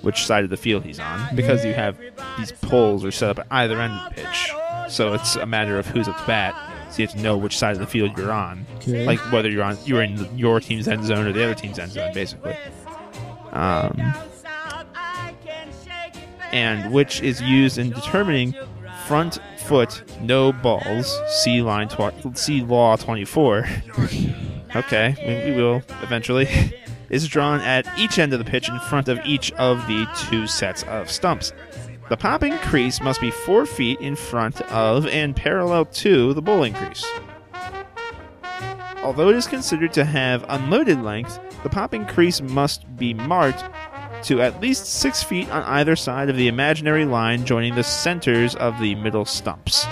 which 0.00 0.24
side 0.24 0.44
of 0.44 0.50
the 0.50 0.56
field 0.56 0.82
he's 0.82 0.98
on 0.98 1.36
because 1.36 1.62
you 1.62 1.74
have 1.74 1.98
these 2.38 2.52
poles 2.52 3.04
are 3.04 3.10
set 3.10 3.28
up 3.30 3.40
at 3.40 3.46
either 3.50 3.78
end 3.80 3.92
of 3.92 4.04
the 4.16 4.22
pitch. 4.22 4.50
So 4.88 5.12
it's 5.12 5.36
a 5.36 5.44
matter 5.46 5.78
of 5.78 5.86
who's 5.86 6.08
at 6.08 6.16
to 6.18 6.24
bat. 6.26 6.54
So 6.90 7.02
you 7.02 7.06
have 7.06 7.14
to 7.16 7.22
know 7.22 7.36
which 7.36 7.56
side 7.56 7.72
of 7.74 7.78
the 7.80 7.86
field 7.86 8.16
you're 8.16 8.32
on, 8.32 8.66
Okay. 8.76 9.04
like 9.06 9.18
whether 9.30 9.50
you're 9.50 9.62
on 9.62 9.76
you're 9.84 10.02
in 10.02 10.26
your 10.38 10.58
team's 10.58 10.88
end 10.88 11.04
zone 11.04 11.26
or 11.26 11.32
the 11.32 11.44
other 11.44 11.54
team's 11.54 11.78
end 11.78 11.92
zone, 11.92 12.12
basically. 12.14 12.56
Um, 13.52 14.14
and 16.52 16.92
which 16.92 17.20
is 17.22 17.40
used 17.40 17.78
in 17.78 17.90
determining 17.90 18.54
front 19.06 19.38
foot 19.58 20.02
no 20.20 20.52
balls. 20.52 21.18
See 21.42 21.62
line 21.62 21.88
tw- 21.88 22.36
see 22.36 22.62
law 22.62 22.96
twenty 22.96 23.24
four. 23.24 23.66
okay, 24.76 25.14
we, 25.26 25.52
we 25.52 25.56
will 25.56 25.82
eventually. 26.02 26.48
is 27.10 27.26
drawn 27.26 27.60
at 27.60 27.86
each 27.98 28.18
end 28.18 28.32
of 28.32 28.38
the 28.38 28.44
pitch 28.44 28.68
in 28.68 28.78
front 28.78 29.08
of 29.08 29.18
each 29.24 29.50
of 29.52 29.84
the 29.88 30.06
two 30.30 30.46
sets 30.46 30.84
of 30.84 31.10
stumps. 31.10 31.52
The 32.08 32.16
popping 32.16 32.56
crease 32.58 33.00
must 33.00 33.20
be 33.20 33.30
four 33.30 33.66
feet 33.66 34.00
in 34.00 34.16
front 34.16 34.62
of 34.62 35.06
and 35.06 35.34
parallel 35.34 35.84
to 35.86 36.32
the 36.34 36.42
bowling 36.42 36.72
crease. 36.74 37.04
Although 39.02 39.30
it 39.30 39.36
is 39.36 39.46
considered 39.46 39.92
to 39.94 40.04
have 40.04 40.44
unloaded 40.48 41.02
length, 41.02 41.38
the 41.62 41.68
popping 41.68 42.06
crease 42.06 42.40
must 42.40 42.84
be 42.96 43.14
marked 43.14 43.64
to 44.24 44.40
at 44.42 44.60
least 44.60 44.86
six 44.86 45.22
feet 45.22 45.48
on 45.50 45.62
either 45.64 45.96
side 45.96 46.28
of 46.28 46.36
the 46.36 46.48
imaginary 46.48 47.04
line 47.04 47.44
joining 47.44 47.74
the 47.74 47.84
centers 47.84 48.54
of 48.56 48.78
the 48.80 48.94
middle 48.96 49.24
stumps. 49.24 49.86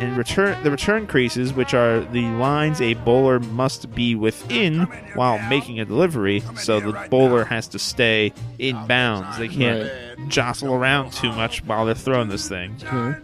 In 0.00 0.16
return, 0.16 0.62
the 0.64 0.70
return 0.70 1.06
creases, 1.06 1.52
which 1.52 1.74
are 1.74 2.00
the 2.00 2.22
lines 2.22 2.80
a 2.80 2.94
bowler 2.94 3.38
must 3.38 3.94
be 3.94 4.14
within 4.14 4.80
while 5.12 5.38
making 5.50 5.78
a 5.78 5.84
delivery, 5.84 6.42
so 6.56 6.80
the 6.80 7.06
bowler 7.10 7.44
has 7.44 7.68
to 7.68 7.78
stay 7.78 8.32
in 8.58 8.86
bounds. 8.86 9.36
They 9.36 9.48
can't 9.48 9.90
jostle 10.30 10.72
around 10.72 11.12
too 11.12 11.30
much 11.32 11.62
while 11.64 11.84
they're 11.84 11.94
throwing 11.94 12.30
this 12.30 12.48
thing. 12.48 12.76
Okay. 12.82 13.18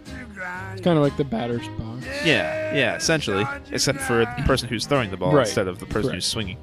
It's 0.73 0.81
kind 0.81 0.97
of 0.97 1.03
like 1.03 1.17
the 1.17 1.23
batter's 1.23 1.67
box. 1.69 2.05
Yeah, 2.25 2.73
yeah, 2.75 2.95
essentially, 2.95 3.45
except 3.71 3.99
for 3.99 4.19
the 4.37 4.43
person 4.45 4.69
who's 4.69 4.85
throwing 4.85 5.11
the 5.11 5.17
ball 5.17 5.33
Right. 5.33 5.45
instead 5.45 5.67
of 5.67 5.79
the 5.79 5.85
person 5.85 6.03
Correct. 6.03 6.15
who's 6.15 6.25
swinging, 6.25 6.57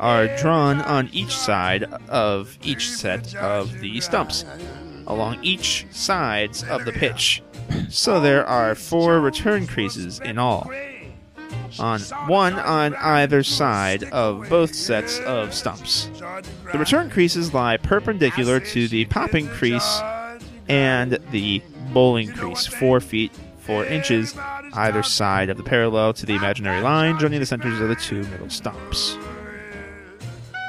are 0.00 0.28
drawn 0.36 0.80
on 0.82 1.08
each 1.12 1.36
side 1.36 1.84
of 2.08 2.58
each 2.62 2.88
set 2.90 3.34
of 3.36 3.80
the 3.80 4.00
stumps, 4.00 4.44
along 5.06 5.38
each 5.42 5.86
sides 5.90 6.62
of 6.64 6.84
the 6.84 6.92
pitch. 6.92 7.42
So 7.88 8.20
there 8.20 8.46
are 8.46 8.74
four 8.74 9.20
return 9.20 9.66
creases 9.66 10.20
in 10.20 10.38
all. 10.38 10.70
On 11.78 12.00
one 12.28 12.54
on 12.54 12.94
either 12.94 13.42
side 13.42 14.04
of 14.04 14.48
both 14.48 14.74
sets 14.74 15.18
of 15.20 15.52
stumps. 15.52 16.08
The 16.72 16.78
return 16.78 17.10
creases 17.10 17.52
lie 17.52 17.76
perpendicular 17.76 18.60
to 18.60 18.88
the 18.88 19.04
popping 19.06 19.48
crease 19.48 20.00
and 20.68 21.18
the 21.32 21.62
bowling 21.92 22.32
crease, 22.32 22.66
four 22.66 23.00
feet 23.00 23.32
four 23.66 23.84
inches 23.84 24.34
either 24.74 25.02
side 25.02 25.50
of 25.50 25.56
the 25.56 25.62
parallel 25.62 26.12
to 26.14 26.24
the 26.24 26.34
imaginary 26.34 26.80
line, 26.80 27.18
joining 27.18 27.40
the 27.40 27.46
centers 27.46 27.80
of 27.80 27.88
the 27.88 27.96
two 27.96 28.22
middle 28.24 28.48
stumps. 28.48 29.18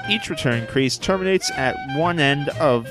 Each 0.09 0.29
return 0.29 0.65
crease 0.67 0.97
terminates 0.97 1.51
at 1.51 1.75
one 1.97 2.19
end 2.19 2.49
of 2.59 2.87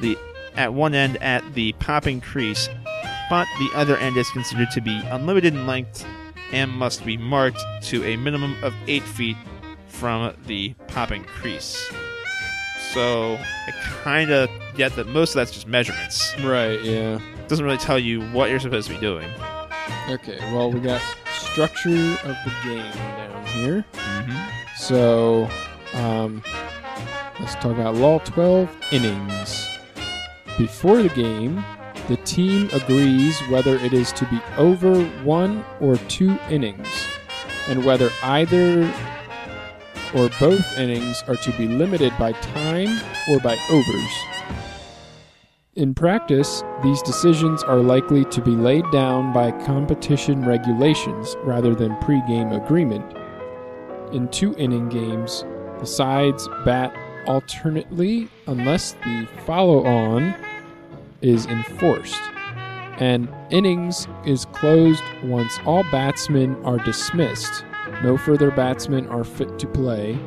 the 0.00 0.16
at 0.56 0.72
one 0.72 0.94
end 0.94 1.16
at 1.18 1.42
the 1.54 1.72
popping 1.74 2.20
crease, 2.20 2.68
but 3.28 3.46
the 3.58 3.70
other 3.74 3.96
end 3.96 4.16
is 4.16 4.30
considered 4.30 4.70
to 4.72 4.80
be 4.80 5.00
unlimited 5.06 5.54
in 5.54 5.66
length 5.66 6.04
and 6.52 6.70
must 6.70 7.04
be 7.04 7.16
marked 7.16 7.62
to 7.82 8.04
a 8.04 8.16
minimum 8.16 8.62
of 8.62 8.74
eight 8.86 9.04
feet 9.04 9.36
from 9.86 10.34
the 10.46 10.74
popping 10.88 11.24
crease. 11.24 11.90
So 12.92 13.36
I 13.36 13.70
kind 14.02 14.30
of 14.30 14.50
get 14.74 14.96
that 14.96 15.06
most 15.06 15.30
of 15.30 15.36
that's 15.36 15.52
just 15.52 15.66
measurements. 15.66 16.34
Right, 16.40 16.82
yeah. 16.82 17.20
Doesn't 17.50 17.64
really 17.64 17.78
tell 17.78 17.98
you 17.98 18.22
what 18.30 18.48
you're 18.48 18.60
supposed 18.60 18.86
to 18.86 18.94
be 18.94 19.00
doing. 19.00 19.28
Okay, 20.08 20.38
well, 20.52 20.70
we 20.70 20.78
got 20.78 21.02
structure 21.32 21.90
of 21.90 22.36
the 22.44 22.52
game 22.62 22.92
down 22.92 23.46
here. 23.46 23.84
Mm-hmm. 23.92 24.76
So, 24.76 25.50
um, 25.94 26.44
let's 27.40 27.56
talk 27.56 27.72
about 27.72 27.96
Law 27.96 28.20
12 28.20 28.92
innings. 28.92 29.68
Before 30.56 31.02
the 31.02 31.08
game, 31.08 31.64
the 32.06 32.18
team 32.18 32.70
agrees 32.72 33.36
whether 33.48 33.74
it 33.76 33.92
is 33.92 34.12
to 34.12 34.24
be 34.26 34.40
over 34.56 35.02
one 35.24 35.64
or 35.80 35.96
two 35.96 36.38
innings, 36.48 36.86
and 37.66 37.84
whether 37.84 38.10
either 38.22 38.84
or 40.14 40.28
both 40.38 40.78
innings 40.78 41.24
are 41.26 41.36
to 41.36 41.50
be 41.58 41.66
limited 41.66 42.12
by 42.16 42.30
time 42.30 43.00
or 43.28 43.40
by 43.40 43.58
overs. 43.70 44.29
In 45.80 45.94
practice, 45.94 46.62
these 46.82 47.00
decisions 47.00 47.62
are 47.62 47.78
likely 47.78 48.26
to 48.26 48.42
be 48.42 48.50
laid 48.50 48.84
down 48.92 49.32
by 49.32 49.50
competition 49.64 50.44
regulations 50.44 51.36
rather 51.42 51.74
than 51.74 51.96
pre-game 52.02 52.52
agreement. 52.52 53.16
In 54.12 54.28
two 54.28 54.54
inning 54.58 54.90
games, 54.90 55.42
the 55.78 55.86
sides 55.86 56.46
bat 56.66 56.94
alternately 57.26 58.28
unless 58.46 58.92
the 58.92 59.26
follow 59.46 59.82
on 59.86 60.34
is 61.22 61.46
enforced. 61.46 62.20
And 62.98 63.26
innings 63.48 64.06
is 64.26 64.44
closed 64.52 65.02
once 65.24 65.58
all 65.64 65.84
batsmen 65.84 66.62
are 66.62 66.76
dismissed. 66.76 67.64
No 68.02 68.18
further 68.18 68.50
batsmen 68.50 69.06
are 69.06 69.24
fit 69.24 69.58
to 69.58 69.66
play. 69.66 70.18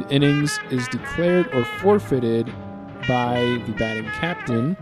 The 0.00 0.06
innings 0.10 0.60
is 0.70 0.86
declared 0.88 1.46
or 1.54 1.64
forfeited 1.64 2.52
by 3.08 3.62
the 3.66 3.72
batting 3.78 4.10
captain, 4.10 4.76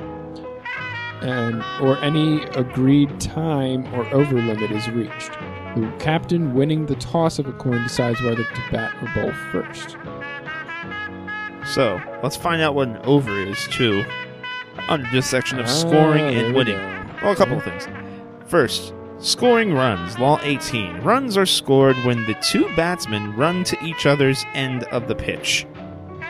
and 1.22 1.62
or 1.80 1.96
any 1.98 2.42
agreed 2.56 3.18
time 3.20 3.86
or 3.94 4.06
over 4.14 4.34
limit 4.34 4.70
is 4.70 4.88
reached. 4.90 5.32
The 5.76 5.92
captain 5.98 6.54
winning 6.54 6.86
the 6.86 6.94
toss 6.96 7.38
of 7.38 7.46
a 7.46 7.52
coin 7.52 7.82
decides 7.82 8.20
whether 8.22 8.44
to 8.44 8.62
bat 8.70 8.94
or 9.02 9.08
bowl 9.14 9.32
first. 9.52 9.96
So 11.64 12.00
let's 12.22 12.36
find 12.36 12.62
out 12.62 12.74
what 12.74 12.88
an 12.88 12.96
over 12.98 13.32
is 13.40 13.66
too. 13.68 14.04
Under 14.88 15.08
this 15.10 15.26
section 15.26 15.58
of 15.58 15.66
Ah, 15.66 15.68
scoring 15.68 16.26
there 16.28 16.46
and 16.46 16.54
winning. 16.54 16.76
go. 16.76 17.06
Well, 17.22 17.32
a 17.32 17.36
couple 17.36 17.56
of 17.56 17.64
things. 17.64 17.88
First, 18.46 18.94
scoring 19.18 19.74
runs. 19.74 20.18
Law 20.18 20.38
18. 20.42 20.98
Runs 21.00 21.36
are 21.36 21.46
scored 21.46 21.96
when 22.04 22.24
the 22.26 22.34
two 22.34 22.68
batsmen 22.76 23.34
run 23.34 23.64
to 23.64 23.82
each 23.84 24.06
other's 24.06 24.44
end 24.54 24.84
of 24.84 25.08
the 25.08 25.14
pitch. 25.14 25.66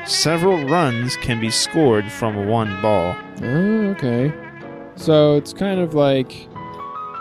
Several 0.07 0.65
runs 0.69 1.17
can 1.17 1.41
be 1.41 1.51
scored 1.51 2.11
from 2.11 2.47
one 2.47 2.81
ball. 2.81 3.15
Oh, 3.43 3.91
okay. 3.91 4.33
So 4.97 5.37
it's 5.37 5.53
kind 5.53 5.81
of 5.81 5.95
like 5.95 6.49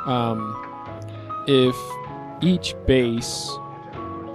um, 0.06 0.56
if 1.48 1.76
each 2.42 2.76
base 2.86 3.50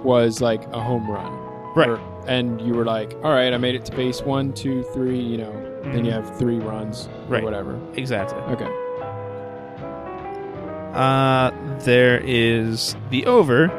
was 0.03 0.41
like 0.41 0.63
a 0.73 0.79
home 0.79 1.09
run. 1.09 1.31
Right. 1.75 1.89
Or- 1.89 2.01
and 2.27 2.61
you 2.61 2.75
were 2.75 2.85
like, 2.85 3.13
all 3.23 3.31
right, 3.33 3.51
I 3.51 3.57
made 3.57 3.73
it 3.73 3.83
to 3.85 3.95
base 3.95 4.21
one, 4.21 4.53
two, 4.53 4.83
three, 4.93 5.19
you 5.19 5.37
know, 5.39 5.81
then 5.85 6.05
you 6.05 6.11
have 6.11 6.37
three 6.37 6.59
runs 6.59 7.07
or 7.07 7.33
Right. 7.33 7.43
whatever. 7.43 7.79
Exactly. 7.95 8.37
Okay. 8.53 8.69
Uh, 10.93 11.49
there 11.79 12.21
is 12.23 12.95
the 13.09 13.25
over, 13.25 13.69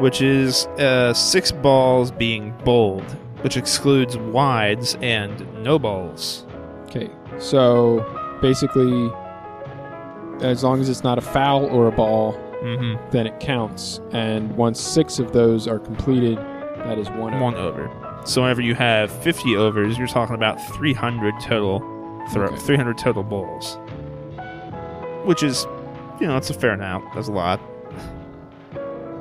which 0.00 0.20
is 0.22 0.66
uh, 0.78 1.12
six 1.14 1.52
balls 1.52 2.10
being 2.10 2.52
bowled, 2.64 3.08
which 3.42 3.56
excludes 3.56 4.16
wides 4.16 4.96
and 5.00 5.46
no 5.62 5.78
balls. 5.78 6.44
Okay. 6.86 7.10
So 7.38 8.00
basically, 8.44 9.10
as 10.42 10.62
long 10.62 10.78
as 10.82 10.90
it's 10.90 11.02
not 11.02 11.16
a 11.16 11.22
foul 11.22 11.64
or 11.66 11.86
a 11.88 11.92
ball, 11.92 12.38
Mm-hmm. 12.62 13.10
then 13.10 13.26
it 13.26 13.38
counts. 13.40 14.00
And 14.12 14.56
once 14.56 14.80
six 14.80 15.18
of 15.18 15.32
those 15.34 15.68
are 15.68 15.78
completed, 15.78 16.38
that 16.38 16.98
is 16.98 17.10
one. 17.10 17.38
One 17.38 17.54
over. 17.56 17.90
So 18.24 18.40
whenever 18.40 18.62
you 18.62 18.74
have 18.74 19.10
50 19.22 19.54
overs, 19.56 19.98
you're 19.98 20.06
talking 20.06 20.34
about 20.34 20.58
300 20.74 21.34
total 21.42 21.80
throw, 22.32 22.46
Okay. 22.46 22.56
300 22.56 22.96
total 22.96 23.22
balls, 23.22 23.76
which 25.26 25.42
is, 25.42 25.66
you 26.22 26.26
know, 26.26 26.38
it's 26.38 26.48
a 26.48 26.54
fair 26.54 26.72
amount. 26.72 27.04
That's 27.14 27.28
a 27.28 27.32
lot. 27.32 27.60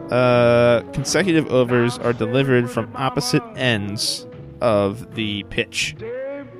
Uh, 0.10 0.82
consecutive 0.94 1.52
overs 1.52 1.98
are 1.98 2.14
delivered 2.14 2.70
from 2.70 2.90
opposite 2.96 3.44
ends 3.58 4.26
of 4.62 5.16
the 5.16 5.44
pitch. 5.50 5.96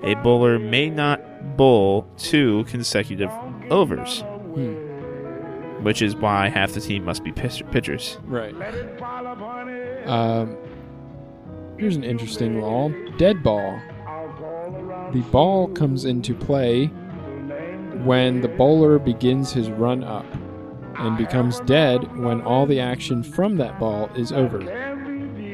A 0.04 0.16
bowler 0.16 0.60
may 0.60 0.90
not 0.90 1.22
bowl 1.58 2.08
two 2.18 2.64
consecutive 2.66 3.30
overs, 3.70 4.22
Hmm. 4.56 5.84
which 5.84 6.02
is 6.02 6.16
why 6.16 6.50
half 6.50 6.72
the 6.74 6.82
team 6.82 7.06
must 7.06 7.24
be 7.24 7.32
pitchers. 7.32 8.18
Right. 8.26 8.56
Let 8.58 8.74
it 8.74 9.00
fall 9.00 9.28
upon 9.28 9.70
it. 9.70 10.08
Um, 10.08 10.56
here's 11.78 11.96
an 11.96 12.04
interesting 12.04 12.62
law: 12.62 12.90
dead 13.18 13.44
ball. 13.44 13.80
I'll 14.08 14.28
call 14.30 14.76
around 14.80 15.14
The 15.14 15.22
ball 15.30 15.68
comes 15.70 16.06
into 16.06 16.34
play 16.34 16.88
when 18.04 18.42
the 18.42 18.48
bowler 18.48 19.00
begins 19.00 19.54
his 19.54 19.70
run 19.70 20.04
up, 20.04 20.26
and 20.98 21.18
becomes 21.18 21.60
dead 21.62 22.18
when 22.18 22.42
all 22.42 22.66
the 22.66 22.80
action 22.80 23.24
from 23.24 23.58
that 23.58 23.80
ball 23.80 24.10
is 24.16 24.32
over. 24.32 24.60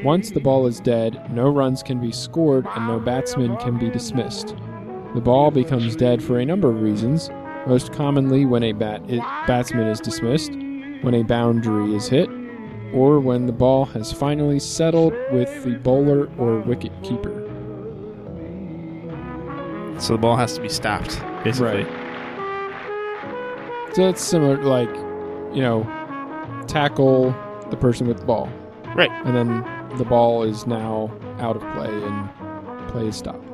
Once 0.02 0.30
the 0.30 0.40
ball 0.40 0.66
is 0.66 0.80
dead, 0.80 1.30
no 1.30 1.48
runs 1.50 1.82
can 1.82 2.00
be 2.00 2.10
scored 2.10 2.66
and 2.74 2.86
no 2.86 2.98
batsman 2.98 3.54
can 3.58 3.78
be 3.78 3.90
dismissed. 3.90 4.54
The 5.14 5.20
ball 5.20 5.50
becomes 5.50 5.96
dead 5.96 6.22
for 6.22 6.38
a 6.38 6.44
number 6.46 6.70
of 6.70 6.80
reasons, 6.80 7.30
most 7.66 7.92
commonly 7.92 8.46
when 8.46 8.62
a 8.62 8.72
bat 8.72 9.02
i- 9.10 9.44
batsman 9.46 9.86
is 9.88 10.00
dismissed, 10.00 10.52
when 11.02 11.14
a 11.14 11.22
boundary 11.22 11.94
is 11.94 12.08
hit, 12.08 12.28
or 12.94 13.18
when 13.20 13.46
the 13.46 13.52
ball 13.52 13.84
has 13.86 14.12
finally 14.12 14.58
settled 14.58 15.12
with 15.32 15.64
the 15.64 15.76
bowler 15.76 16.28
or 16.38 16.58
wicket 16.60 16.92
keeper. 17.02 17.36
So 19.98 20.14
the 20.14 20.18
ball 20.18 20.36
has 20.36 20.54
to 20.54 20.62
be 20.62 20.68
stopped, 20.68 21.20
basically. 21.44 21.84
Right. 21.84 21.86
So 23.94 24.08
it's 24.08 24.22
similar, 24.22 24.56
to 24.56 24.68
like, 24.68 24.94
you 25.54 25.60
know, 25.62 25.82
tackle 26.68 27.34
the 27.70 27.76
person 27.76 28.06
with 28.06 28.18
the 28.20 28.24
ball. 28.24 28.48
Right. 28.94 29.10
And 29.24 29.34
then 29.36 29.64
the 29.98 30.04
ball 30.04 30.44
is 30.44 30.66
now 30.66 31.10
out 31.40 31.56
of 31.56 31.62
play 31.74 31.90
and 31.92 32.88
play 32.88 33.08
is 33.08 33.16
stopped. 33.16 33.49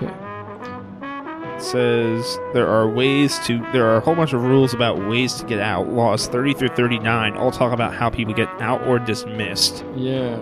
Okay. 0.00 1.54
It 1.56 1.62
says 1.62 2.38
there 2.54 2.68
are 2.68 2.88
ways 2.88 3.38
to. 3.46 3.58
There 3.72 3.84
are 3.86 3.96
a 3.96 4.00
whole 4.00 4.14
bunch 4.14 4.32
of 4.32 4.42
rules 4.44 4.72
about 4.74 4.96
ways 5.08 5.34
to 5.34 5.44
get 5.44 5.58
out. 5.58 5.88
Laws 5.88 6.28
30 6.28 6.54
through 6.54 6.68
39 6.68 7.36
all 7.36 7.50
talk 7.50 7.72
about 7.72 7.94
how 7.94 8.08
people 8.10 8.32
get 8.32 8.48
out 8.60 8.86
or 8.86 8.98
dismissed. 9.00 9.84
Yeah. 9.96 10.36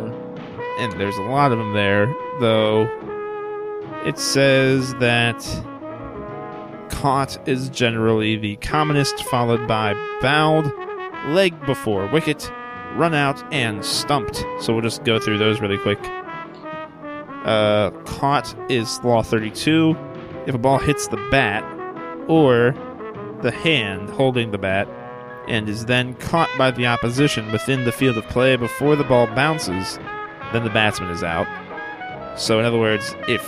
and 0.79 0.93
there's 1.01 1.17
a 1.17 1.23
lot 1.23 1.53
of 1.53 1.59
them 1.59 1.73
there, 1.73 2.07
though. 2.41 2.83
It 4.05 4.19
says 4.19 4.95
that 4.97 5.41
caught 6.91 7.39
is 7.49 7.69
generally 7.71 8.37
the 8.37 8.57
commonest, 8.57 9.25
followed 9.25 9.67
by 9.67 9.95
bowled, 10.21 10.71
leg 11.29 11.59
before 11.67 12.07
wicket, 12.09 12.51
run 12.97 13.15
out, 13.15 13.43
and 13.53 13.83
stumped. 13.85 14.45
So 14.61 14.73
we'll 14.75 14.83
just 14.83 15.03
go 15.05 15.19
through 15.19 15.39
those 15.39 15.61
really 15.61 15.79
quick. 15.79 15.99
Uh, 17.47 17.91
caught 18.05 18.55
is 18.69 19.03
law 19.05 19.23
32. 19.23 19.97
If 20.47 20.55
a 20.55 20.59
ball 20.59 20.79
hits 20.79 21.07
the 21.07 21.17
bat 21.31 21.63
or 22.29 22.75
the 23.43 23.53
hand 23.53 24.11
holding 24.11 24.51
the 24.51 24.59
bat 24.59 24.89
and 25.47 25.69
is 25.69 25.87
then 25.87 26.15
caught 26.15 26.51
by 26.59 26.73
the 26.73 26.87
opposition 26.87 27.53
within 27.53 27.85
the 27.85 27.93
field 27.93 28.19
of 28.19 28.25
play 28.25 28.57
before 28.57 28.97
the 28.97 29.05
ball 29.05 29.29
bounces, 29.29 29.97
then 30.53 30.65
the 30.65 30.71
batsman 30.71 31.11
is 31.11 31.23
out. 31.23 31.47
So, 32.37 32.59
in 32.59 32.65
other 32.65 32.81
words, 32.81 33.15
if 33.29 33.43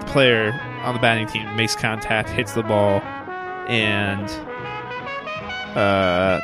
the 0.00 0.06
player 0.06 0.58
on 0.82 0.94
the 0.94 1.00
batting 1.00 1.26
team 1.26 1.54
makes 1.56 1.76
contact, 1.76 2.30
hits 2.30 2.54
the 2.54 2.62
ball, 2.62 3.00
and 3.68 4.30
uh, 5.76 6.40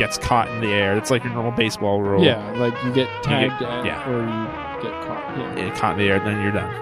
gets 0.00 0.16
caught 0.16 0.48
in 0.48 0.62
the 0.62 0.72
air, 0.72 0.96
it's 0.96 1.10
like 1.10 1.22
your 1.22 1.32
normal 1.34 1.52
baseball 1.52 2.00
rule. 2.00 2.24
Yeah, 2.24 2.52
like 2.52 2.72
you 2.82 2.90
get 2.90 3.22
tagged 3.22 3.62
at 3.62 3.84
yeah. 3.84 4.08
or 4.08 4.22
you 4.22 4.82
get 4.82 4.98
caught. 5.06 5.38
Yeah. 5.38 5.56
Yeah, 5.56 5.76
caught 5.76 5.92
in 5.92 5.98
the 5.98 6.08
air, 6.10 6.18
then 6.18 6.42
you're 6.42 6.52
done. 6.52 6.74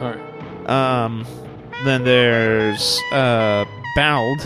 All 0.00 0.10
right. 0.10 0.68
Um, 0.68 1.24
then 1.84 2.02
there's 2.02 3.00
uh, 3.12 3.64
bowled, 3.94 4.40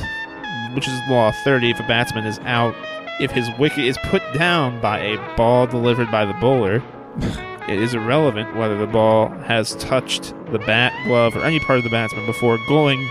which 0.75 0.87
is 0.87 1.01
law 1.09 1.33
30. 1.43 1.71
If 1.71 1.81
a 1.81 1.85
batsman 1.85 2.27
is 2.27 2.39
out, 2.41 2.75
if 3.19 3.31
his 3.31 3.49
wicket 3.59 3.87
is 3.87 3.97
put 4.05 4.23
down 4.35 4.79
by 4.83 4.99
a 4.99 5.37
ball 5.37 5.67
delivered 5.67 6.11
by 6.11 6.27
the 6.27 6.35
bowler, 6.35 6.83
it 7.67 7.79
is 7.79 7.95
irrelevant 7.95 8.55
whether 8.57 8.77
the 8.77 8.87
ball 8.87 9.31
has 9.45 9.75
touched 9.77 10.35
the 10.53 10.59
bat, 10.59 10.93
glove, 11.07 11.35
or 11.35 11.41
any 11.45 11.61
part 11.61 11.79
of 11.79 11.85
the 11.85 11.91
batsman 11.91 12.27
before 12.27 12.59
going 12.69 13.09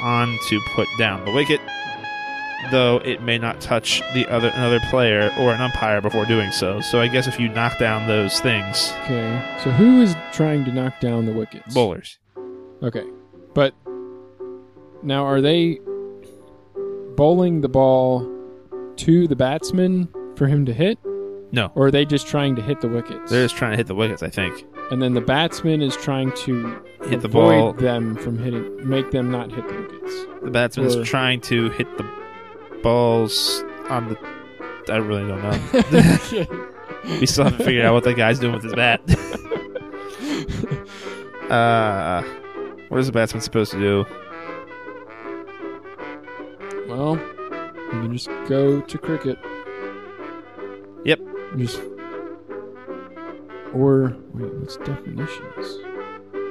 on 0.00 0.38
to 0.48 0.60
put 0.76 0.86
down 0.96 1.24
the 1.24 1.32
wicket. 1.32 1.60
Though 2.70 2.98
it 3.04 3.22
may 3.22 3.38
not 3.38 3.60
touch 3.60 4.00
the 4.14 4.26
other 4.28 4.48
another 4.54 4.80
player 4.90 5.32
or 5.38 5.52
an 5.52 5.60
umpire 5.60 6.00
before 6.00 6.24
doing 6.26 6.52
so. 6.52 6.80
So 6.80 7.00
I 7.00 7.08
guess 7.08 7.26
if 7.26 7.40
you 7.40 7.48
knock 7.48 7.78
down 7.78 8.06
those 8.06 8.38
things, 8.40 8.92
Okay. 9.04 9.58
So 9.64 9.70
who 9.70 10.02
is 10.02 10.14
trying 10.32 10.64
to 10.66 10.72
knock 10.72 11.00
down 11.00 11.24
the 11.26 11.32
wickets? 11.32 11.72
bowlers. 11.74 12.18
Okay. 12.82 13.04
But 13.54 13.74
now 15.02 15.24
are 15.24 15.40
they 15.40 15.80
bowling 17.16 17.60
the 17.60 17.68
ball 17.68 18.28
to 18.96 19.26
the 19.26 19.36
batsman 19.36 20.08
for 20.36 20.46
him 20.46 20.66
to 20.66 20.72
hit? 20.72 20.98
No. 21.52 21.72
Or 21.74 21.86
are 21.86 21.90
they 21.90 22.04
just 22.04 22.28
trying 22.28 22.54
to 22.56 22.62
hit 22.62 22.80
the 22.80 22.88
wickets? 22.88 23.30
They're 23.30 23.44
just 23.44 23.56
trying 23.56 23.72
to 23.72 23.76
hit 23.76 23.86
the 23.88 23.94
wickets, 23.94 24.22
I 24.22 24.28
think. 24.28 24.64
and 24.90 25.00
then 25.02 25.14
the 25.14 25.20
batsman 25.20 25.82
is 25.82 25.96
trying 25.96 26.32
to 26.32 26.80
Hit 27.08 27.20
the 27.20 27.28
avoid 27.28 27.58
ball. 27.58 27.72
them 27.74 28.16
from 28.16 28.38
hitting 28.38 28.88
make 28.88 29.10
them 29.12 29.30
not 29.30 29.50
hit 29.52 29.66
the 29.68 29.74
wickets. 29.74 30.26
The 30.42 30.50
batsman 30.50 30.86
Or- 30.86 31.00
is 31.00 31.08
trying 31.08 31.40
to 31.42 31.70
hit 31.70 31.86
the 31.96 32.04
balls 32.82 33.64
on 33.88 34.08
the. 34.08 34.18
I 34.88 34.96
really 34.96 35.26
don't 35.26 35.42
know. 35.42 35.58
we 37.20 37.26
still 37.26 37.44
haven't 37.44 37.64
figured 37.64 37.84
out 37.84 37.94
what 37.94 38.04
that 38.04 38.14
guy's 38.14 38.38
doing 38.38 38.54
with 38.54 38.64
his 38.64 38.74
bat. 38.74 39.00
uh, 41.50 42.22
what 42.88 42.98
is 42.98 43.06
the 43.06 43.12
batsman 43.12 43.40
supposed 43.40 43.70
to 43.72 43.78
do? 43.78 44.04
well, 46.90 47.16
you 47.16 48.00
can 48.00 48.12
just 48.12 48.28
go 48.48 48.80
to 48.80 48.98
cricket. 48.98 49.38
Yep. 51.04 51.20
Just 51.56 51.80
or 53.72 54.16
wait, 54.34 54.52
what's 54.54 54.76
definitions? 54.78 55.78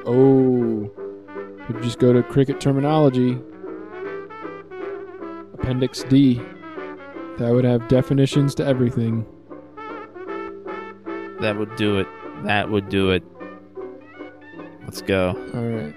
Oh, 0.06 0.90
you 1.70 1.82
just 1.82 2.00
go 2.00 2.14
to 2.14 2.24
cricket 2.24 2.62
terminology. 2.62 3.38
Appendix 5.62 6.04
D. 6.04 6.36
That 7.38 7.52
would 7.54 7.64
have 7.66 7.88
definitions 7.88 8.54
to 8.56 8.66
everything. 8.66 9.26
That 11.42 11.56
would 11.58 11.76
do 11.76 12.00
it. 12.00 12.08
That 12.44 12.70
would 12.70 12.90
do 12.90 13.12
it. 13.12 13.24
Let's 14.84 15.02
go. 15.02 15.30
All 15.54 15.62
right. 15.64 15.96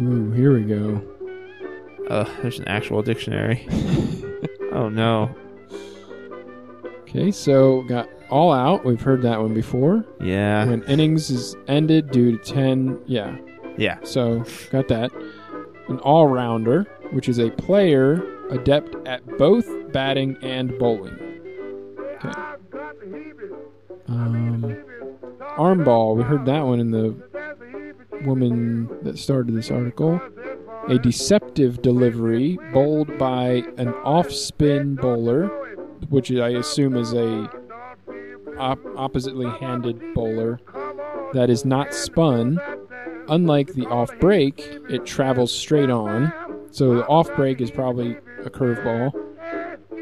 Ooh, 0.00 0.30
here 0.32 0.52
we 0.54 0.62
go. 0.64 1.02
Uh, 2.08 2.24
there's 2.42 2.58
an 2.58 2.68
actual 2.68 3.02
dictionary. 3.02 3.66
oh 4.72 4.88
no. 4.88 5.34
Okay, 7.02 7.30
so 7.30 7.82
got 7.82 8.08
all 8.30 8.52
out. 8.52 8.84
We've 8.84 9.00
heard 9.00 9.22
that 9.22 9.40
one 9.40 9.54
before. 9.54 10.04
Yeah. 10.20 10.64
When 10.66 10.82
innings 10.84 11.30
is 11.30 11.56
ended 11.68 12.10
due 12.10 12.36
to 12.38 12.52
10. 12.52 13.00
Yeah, 13.06 13.36
Yeah. 13.78 13.98
so 14.02 14.44
got 14.70 14.88
that. 14.88 15.10
An 15.88 15.98
all 16.00 16.26
rounder, 16.28 16.86
which 17.12 17.28
is 17.28 17.38
a 17.38 17.50
player 17.50 18.22
adept 18.50 18.94
at 19.06 19.26
both 19.38 19.66
batting 19.92 20.36
and 20.42 20.78
bowling. 20.78 21.18
Okay. 22.16 22.32
Um, 24.08 24.76
arm 25.40 25.84
ball. 25.84 26.16
We 26.16 26.22
heard 26.22 26.44
that 26.46 26.64
one 26.64 26.80
in 26.80 26.90
the 26.90 27.14
woman 28.24 28.88
that 29.02 29.18
started 29.18 29.54
this 29.54 29.70
article. 29.70 30.20
A 30.88 30.98
deceptive 30.98 31.80
delivery 31.80 32.58
bowled 32.72 33.16
by 33.18 33.62
an 33.78 33.88
off 34.04 34.30
spin 34.30 34.96
bowler, 34.96 35.46
which 36.10 36.30
I 36.30 36.50
assume 36.50 36.96
is 36.96 37.14
a 37.14 37.50
op- 38.58 38.84
oppositely 38.96 39.48
handed 39.58 40.14
bowler 40.14 40.60
that 41.32 41.48
is 41.48 41.64
not 41.64 41.94
spun. 41.94 42.60
Unlike 43.28 43.72
the 43.72 43.86
off 43.86 44.10
break, 44.20 44.60
it 44.90 45.06
travels 45.06 45.50
straight 45.52 45.90
on. 45.90 46.32
So 46.74 46.96
the 46.96 47.06
off 47.06 47.32
break 47.36 47.60
is 47.60 47.70
probably 47.70 48.16
a 48.44 48.50
curveball. 48.50 49.12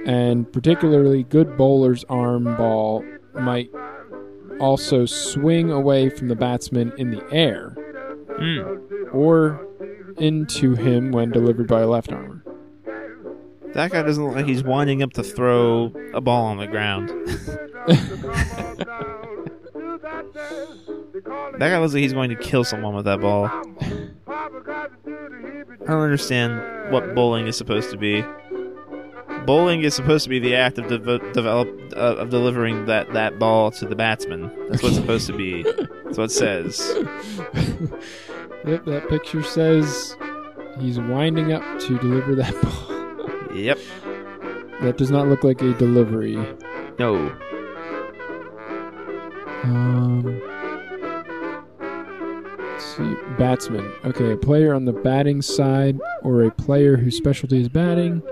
And 0.07 0.51
particularly 0.51 1.23
good 1.23 1.59
bowler's 1.59 2.03
arm 2.09 2.45
ball 2.57 3.05
might 3.35 3.71
also 4.59 5.05
swing 5.05 5.71
away 5.71 6.09
from 6.09 6.29
the 6.29 6.35
batsman 6.35 6.95
in 6.97 7.11
the 7.11 7.23
air 7.31 7.77
Mm. 8.41 9.15
or 9.15 9.67
into 10.17 10.75
him 10.75 11.13
when 11.13 11.31
delivered 11.31 11.69
by 11.69 11.83
a 11.83 11.87
left 11.87 12.11
armer. 12.11 12.43
That 13.75 13.91
guy 13.91 14.03
doesn't 14.03 14.25
look 14.25 14.35
like 14.35 14.47
he's 14.47 14.65
winding 14.65 15.03
up 15.03 15.13
to 15.13 15.23
throw 15.23 15.93
a 16.15 16.23
ball 16.23 16.47
on 16.47 16.57
the 16.57 16.67
ground. 16.67 17.11
That 20.03 21.57
guy 21.59 21.79
looks 21.79 21.95
like 21.95 22.03
he's 22.03 22.13
going 22.13 22.31
to 22.31 22.37
kill 22.37 22.65
someone 22.65 22.95
with 22.95 23.05
that 23.05 23.21
ball. 23.21 23.47
I 23.47 23.63
don't 25.87 26.01
understand 26.03 26.93
what 26.93 27.15
bowling 27.15 27.47
is 27.47 27.57
supposed 27.57 27.91
to 27.91 27.97
be. 27.97 28.25
Bowling 29.47 29.83
is 29.83 29.95
supposed 29.95 30.25
to 30.25 30.31
be 30.31 30.39
the 30.39 30.55
act 30.55 30.79
of 30.79 30.89
dev- 30.89 31.33
develop 31.33 31.69
uh, 31.97 32.17
of 32.17 32.31
delivering 32.31 32.87
that, 32.87 33.13
that 33.13 33.39
ball 33.39 33.71
to 33.73 33.87
the 33.87 33.97
batsman. 33.97 34.51
That's 34.69 34.83
what 34.83 34.91
it's 34.91 34.97
supposed 35.01 35.27
to 35.27 35.37
be. 35.37 35.63
That's 36.05 36.19
what 36.19 36.25
it 36.25 36.31
says. 36.31 36.95
Yep, 38.65 38.85
that 38.85 39.09
picture 39.09 39.43
says 39.43 40.17
he's 40.79 41.01
winding 41.01 41.53
up 41.53 41.65
to 41.81 41.99
deliver 41.99 42.37
that 42.37 42.53
ball. 42.63 43.57
Yep. 43.57 43.77
That 44.83 44.97
does 44.97 45.11
not 45.11 45.27
look 45.27 45.43
like 45.43 45.61
a 45.63 45.75
delivery. 45.75 46.37
No. 46.97 47.37
Um, 49.65 50.41
let's 51.79 52.85
see, 52.97 53.15
batsman. 53.39 53.91
Okay, 54.05 54.33
a 54.33 54.37
player 54.37 54.75
on 54.75 54.85
the 54.85 54.93
batting 54.93 55.43
side 55.43 55.99
or 56.23 56.43
a 56.45 56.51
player 56.51 56.97
whose 56.97 57.17
specialty 57.17 57.61
is 57.61 57.69
batting. 57.69 58.23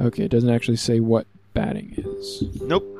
Okay, 0.00 0.24
it 0.24 0.30
doesn't 0.30 0.50
actually 0.50 0.76
say 0.76 1.00
what 1.00 1.26
batting 1.54 1.94
is. 1.96 2.42
Nope. 2.62 2.90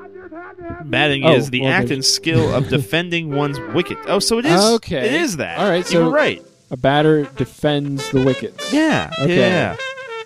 Batting 0.84 1.24
Oh, 1.24 1.34
is 1.34 1.50
the 1.50 1.62
well, 1.62 1.70
act 1.70 1.88
there's- 1.88 1.96
and 1.96 2.04
skill 2.04 2.54
of 2.54 2.68
defending 2.68 3.34
one's 3.34 3.58
wicket. 3.74 3.98
Oh, 4.06 4.18
so 4.18 4.38
it 4.38 4.46
is. 4.46 4.60
Okay. 4.76 5.06
It 5.06 5.12
is 5.22 5.36
that. 5.38 5.58
All 5.58 5.68
right, 5.68 5.78
You 5.78 5.98
so- 6.00 6.04
were 6.06 6.10
right. 6.10 6.42
A 6.70 6.76
batter 6.76 7.24
defends 7.36 8.08
the 8.10 8.24
wickets. 8.24 8.72
Yeah. 8.72 9.10
Okay. 9.20 9.36
Yeah. 9.38 9.76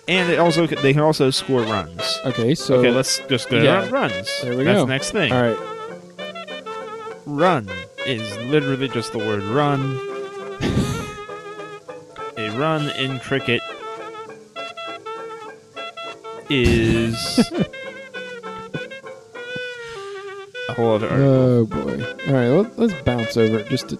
And 0.07 0.31
it 0.31 0.39
also 0.39 0.65
they 0.65 0.93
can 0.93 1.01
also 1.01 1.29
score 1.29 1.61
runs. 1.61 2.01
Okay, 2.25 2.55
so 2.55 2.75
okay, 2.75 2.89
let's 2.91 3.19
just 3.27 3.49
go 3.49 3.61
yeah. 3.61 3.87
runs. 3.89 4.27
There 4.41 4.55
we 4.57 4.63
That's 4.63 4.79
go. 4.79 4.85
That's 4.85 5.11
the 5.11 5.19
next 5.19 5.29
thing. 5.29 5.31
all 5.33 5.41
right. 5.41 5.78
Run 7.29 7.69
is 8.07 8.35
literally 8.37 8.87
just 8.87 9.11
the 9.11 9.19
word 9.19 9.43
run. 9.43 9.99
A 12.37 12.49
run 12.57 12.89
in 12.97 13.19
cricket 13.19 13.61
is 16.49 17.39
a 20.69 20.73
whole 20.73 20.95
other 20.95 21.07
article. 21.07 21.21
Oh 21.21 21.65
boy. 21.65 22.03
All 22.27 22.33
right, 22.33 22.47
let, 22.47 22.79
let's 22.79 22.99
bounce 23.03 23.37
over 23.37 23.59
it 23.59 23.69
just 23.69 23.89
to. 23.89 23.99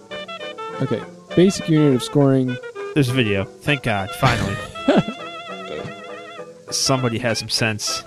Okay, 0.82 1.00
basic 1.36 1.68
unit 1.68 1.94
of 1.94 2.02
scoring. 2.02 2.56
There's 2.94 3.10
a 3.10 3.14
video. 3.14 3.44
Thank 3.44 3.84
God, 3.84 4.10
finally. 4.10 4.56
Somebody 6.72 7.18
has 7.18 7.38
some 7.38 7.48
sense. 7.48 8.02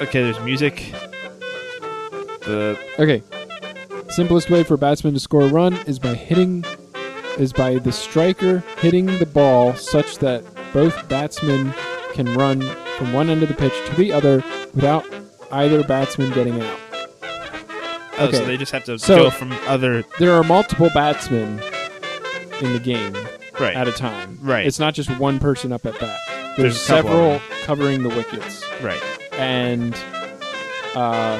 Okay, 0.00 0.24
there's 0.24 0.40
music. 0.40 0.92
The 2.48 2.78
Okay, 2.98 3.22
simplest 4.08 4.48
way 4.48 4.64
for 4.64 4.74
a 4.74 4.78
batsman 4.78 5.12
to 5.12 5.20
score 5.20 5.42
a 5.42 5.48
run 5.48 5.74
is 5.86 5.98
by 5.98 6.14
hitting, 6.14 6.64
is 7.38 7.52
by 7.52 7.74
the 7.74 7.92
striker 7.92 8.64
hitting 8.78 9.04
the 9.18 9.26
ball 9.26 9.74
such 9.74 10.16
that 10.18 10.42
both 10.72 11.08
batsmen 11.10 11.74
can 12.14 12.32
run 12.34 12.62
from 12.96 13.12
one 13.12 13.28
end 13.28 13.42
of 13.42 13.48
the 13.50 13.54
pitch 13.54 13.74
to 13.86 13.94
the 13.96 14.12
other 14.14 14.42
without 14.74 15.04
either 15.52 15.84
batsman 15.84 16.32
getting 16.32 16.60
out. 16.62 16.78
oh, 17.22 18.30
so 18.30 18.38
Okay. 18.38 18.44
they 18.46 18.56
just 18.56 18.72
have 18.72 18.84
to 18.84 18.98
So- 18.98 19.24
go 19.24 19.30
from 19.30 19.52
other 19.66 20.02
There 20.18 20.32
are 20.32 20.42
multiple 20.42 20.88
batsmen 20.94 21.60
in 22.62 22.72
the 22.72 22.80
game 22.80 23.14
right. 23.60 23.76
at 23.76 23.86
a 23.88 23.92
time. 23.92 24.38
Right. 24.40 24.66
It's 24.66 24.78
not 24.78 24.94
just 24.94 25.10
one 25.18 25.38
person 25.38 25.70
up 25.70 25.84
at 25.86 25.98
bat. 26.00 26.18
There's 26.56 26.74
There's, 26.74 26.84
a 26.90 27.02
couple 27.02 27.10
of 27.12 27.42
several 27.42 27.64
covering 27.66 28.02
the 28.02 28.08
wickets. 28.08 28.64
right. 28.82 29.00
And 29.38 29.94
uh, 30.96 31.38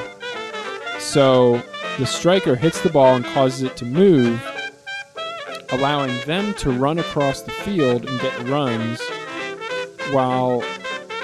so 0.98 1.62
the 1.98 2.06
striker 2.06 2.56
hits 2.56 2.80
the 2.80 2.90
ball 2.90 3.16
and 3.16 3.24
causes 3.24 3.62
it 3.62 3.76
to 3.78 3.84
move, 3.84 4.40
allowing 5.70 6.16
them 6.26 6.54
to 6.54 6.70
run 6.70 6.98
across 6.98 7.42
the 7.42 7.50
field 7.50 8.06
and 8.06 8.20
get 8.20 8.48
runs 8.48 9.00
while 10.12 10.62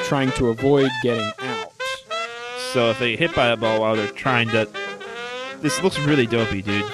trying 0.05 0.31
to 0.33 0.49
avoid 0.49 0.91
getting 1.03 1.31
out. 1.41 1.73
So 2.73 2.91
if 2.91 2.99
they 2.99 3.17
hit 3.17 3.35
by 3.35 3.49
a 3.49 3.57
ball 3.57 3.81
while 3.81 3.97
they're 3.97 4.09
trying 4.09 4.49
to, 4.49 4.69
this 5.61 5.83
looks 5.83 5.99
really 6.01 6.27
dopey, 6.27 6.63
dude. 6.63 6.85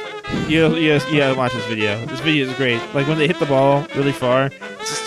You 0.48 0.74
you 0.76 0.92
you 0.92 1.16
gotta 1.16 1.36
watch 1.36 1.52
this 1.52 1.66
video. 1.66 2.04
This 2.06 2.20
video 2.20 2.46
is 2.46 2.56
great. 2.56 2.80
Like 2.94 3.08
when 3.08 3.18
they 3.18 3.26
hit 3.26 3.38
the 3.38 3.46
ball 3.46 3.84
really 3.96 4.12
far, 4.12 4.50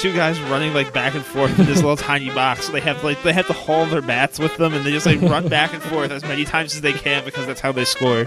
two 0.03 0.13
guys 0.13 0.39
running 0.41 0.73
like 0.73 0.91
back 0.91 1.15
and 1.15 1.23
forth 1.23 1.57
in 1.57 1.65
this 1.65 1.77
little 1.77 1.95
tiny 2.11 2.29
box. 2.31 2.67
They 2.67 2.81
have 2.81 3.05
like 3.05 3.23
they 3.23 3.31
have 3.31 3.47
to 3.47 3.53
haul 3.53 3.85
their 3.85 4.01
bats 4.01 4.37
with 4.37 4.57
them, 4.57 4.73
and 4.73 4.85
they 4.85 4.91
just 4.91 5.05
like 5.05 5.21
run 5.21 5.47
back 5.47 5.73
and 5.73 5.81
forth 5.81 6.11
as 6.11 6.23
many 6.23 6.43
times 6.43 6.75
as 6.75 6.81
they 6.81 6.91
can 6.91 7.23
because 7.23 7.47
that's 7.47 7.61
how 7.61 7.71
they 7.71 7.85
score. 7.85 8.25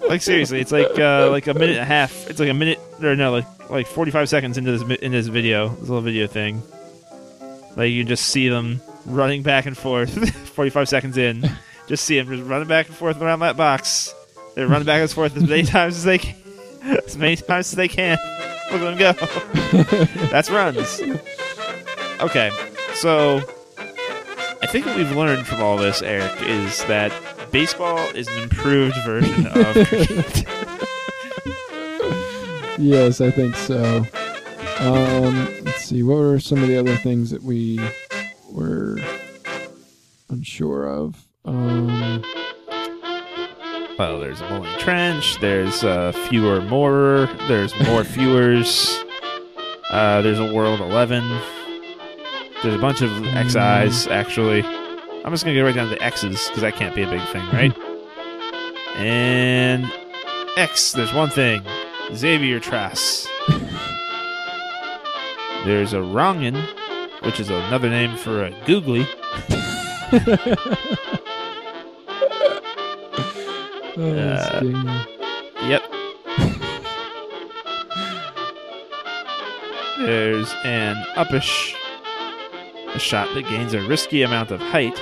like 0.08 0.20
seriously, 0.20 0.60
it's 0.60 0.72
like 0.72 0.98
uh, 0.98 1.30
like 1.30 1.46
a 1.46 1.54
minute 1.54 1.70
and 1.70 1.78
a 1.78 1.86
half. 1.86 2.28
It's 2.28 2.38
like 2.38 2.50
a 2.50 2.54
minute 2.54 2.78
or 3.02 3.16
no, 3.16 3.32
like 3.32 3.70
like 3.70 3.86
forty 3.86 4.10
five 4.10 4.28
seconds 4.28 4.58
into 4.58 4.76
this 4.76 4.98
in 4.98 5.12
this 5.12 5.28
video, 5.28 5.70
this 5.70 5.88
little 5.88 6.02
video 6.02 6.26
thing. 6.26 6.62
Like 7.76 7.92
you 7.92 8.02
can 8.02 8.08
just 8.08 8.26
see 8.26 8.50
them 8.50 8.82
running 9.06 9.42
back 9.42 9.64
and 9.64 9.74
forth. 9.76 10.36
forty 10.54 10.68
five 10.68 10.86
seconds 10.86 11.16
in, 11.16 11.50
just 11.88 12.04
see 12.04 12.18
them 12.18 12.28
just 12.28 12.46
running 12.46 12.68
back 12.68 12.88
and 12.88 12.94
forth 12.94 13.22
around 13.22 13.40
that 13.40 13.56
box. 13.56 14.14
They're 14.54 14.68
running 14.68 14.84
back 14.84 15.00
and 15.00 15.10
forth 15.10 15.34
as 15.34 15.48
many 15.48 15.62
times 15.62 15.96
as 15.96 16.04
they 16.04 16.18
can. 16.18 16.36
As 16.82 17.16
many 17.16 17.36
times 17.36 17.72
as 17.72 17.76
they 17.76 17.88
can. 17.88 18.18
Look 18.72 18.82
at 18.82 18.96
them 18.96 18.98
go. 18.98 19.12
That's 20.28 20.50
runs. 20.50 21.00
Okay, 22.20 22.50
so 22.94 23.38
I 24.62 24.66
think 24.66 24.86
what 24.86 24.96
we've 24.96 25.10
learned 25.14 25.46
from 25.46 25.62
all 25.62 25.76
this, 25.76 26.02
Eric, 26.02 26.32
is 26.42 26.84
that 26.86 27.12
baseball 27.50 27.98
is 28.14 28.26
an 28.28 28.44
improved 28.44 28.96
version 29.04 29.46
of 29.48 29.54
cricket. 29.88 30.46
Yes, 32.78 33.20
I 33.20 33.30
think 33.30 33.54
so. 33.54 34.04
Um, 34.80 35.46
let's 35.64 35.84
see. 35.84 36.02
What 36.02 36.16
were 36.16 36.40
some 36.40 36.60
of 36.62 36.68
the 36.68 36.76
other 36.76 36.96
things 36.96 37.30
that 37.30 37.42
we 37.42 37.78
were 38.50 38.98
unsure 40.28 40.86
of? 40.88 41.24
Um, 41.44 42.24
Well, 43.98 44.18
there's 44.18 44.40
a 44.40 44.48
bowling 44.48 44.76
trench. 44.78 45.38
There's 45.40 45.84
uh, 45.84 46.12
fewer 46.28 46.60
more. 46.62 47.28
There's 47.46 47.72
more 47.86 48.02
fewers. 48.14 49.02
Uh, 49.90 50.20
there's 50.22 50.40
a 50.40 50.52
world 50.52 50.80
eleven. 50.80 51.22
There's 52.62 52.74
a 52.74 52.78
bunch 52.78 53.02
of 53.02 53.10
XIs 53.10 54.10
actually. 54.10 54.62
I'm 54.64 55.30
just 55.30 55.44
gonna 55.44 55.56
go 55.56 55.64
right 55.64 55.74
down 55.74 55.88
to 55.88 55.94
the 55.94 56.02
X's 56.02 56.48
because 56.48 56.62
that 56.62 56.74
can't 56.74 56.94
be 56.94 57.02
a 57.02 57.10
big 57.10 57.22
thing, 57.28 57.46
right? 57.52 57.72
and 58.96 59.90
X. 60.56 60.92
There's 60.92 61.12
one 61.12 61.30
thing. 61.30 61.62
Xavier 62.14 62.58
Trass. 62.60 63.28
there's 65.64 65.92
a 65.92 66.02
wrong'un, 66.02 66.54
which 67.22 67.38
is 67.38 67.48
another 67.48 67.88
name 67.88 68.16
for 68.16 68.44
a 68.44 68.50
googly. 68.66 69.06
oh, 73.96 74.12
Uh, 74.12 75.04
Yep. 75.66 75.82
There's 79.98 80.52
an 80.64 80.96
uppish, 81.16 81.74
a 82.94 82.98
shot 82.98 83.32
that 83.34 83.42
gains 83.44 83.72
a 83.74 83.86
risky 83.88 84.22
amount 84.22 84.50
of 84.50 84.60
height. 84.60 85.00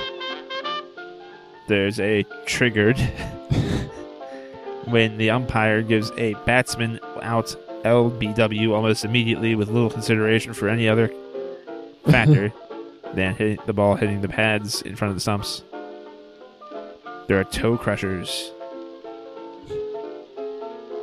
There's 1.67 1.99
a 1.99 2.23
triggered 2.45 2.99
when 4.85 5.17
the 5.17 5.31
umpire 5.31 5.81
gives 5.81 6.11
a 6.17 6.35
batsman 6.45 6.99
out 7.21 7.55
LBW 7.83 8.71
almost 8.73 9.03
immediately 9.03 9.55
with 9.55 9.69
little 9.69 9.89
consideration 9.89 10.53
for 10.53 10.69
any 10.69 10.87
other 10.87 11.11
factor 12.05 12.53
than 13.13 13.35
hitting 13.35 13.59
the 13.65 13.73
ball 13.73 13.95
hitting 13.95 14.21
the 14.21 14.27
pads 14.29 14.81
in 14.83 14.95
front 14.95 15.09
of 15.09 15.15
the 15.15 15.21
stumps. 15.21 15.63
There 17.27 17.39
are 17.39 17.43
toe 17.45 17.77
crushers. 17.77 18.51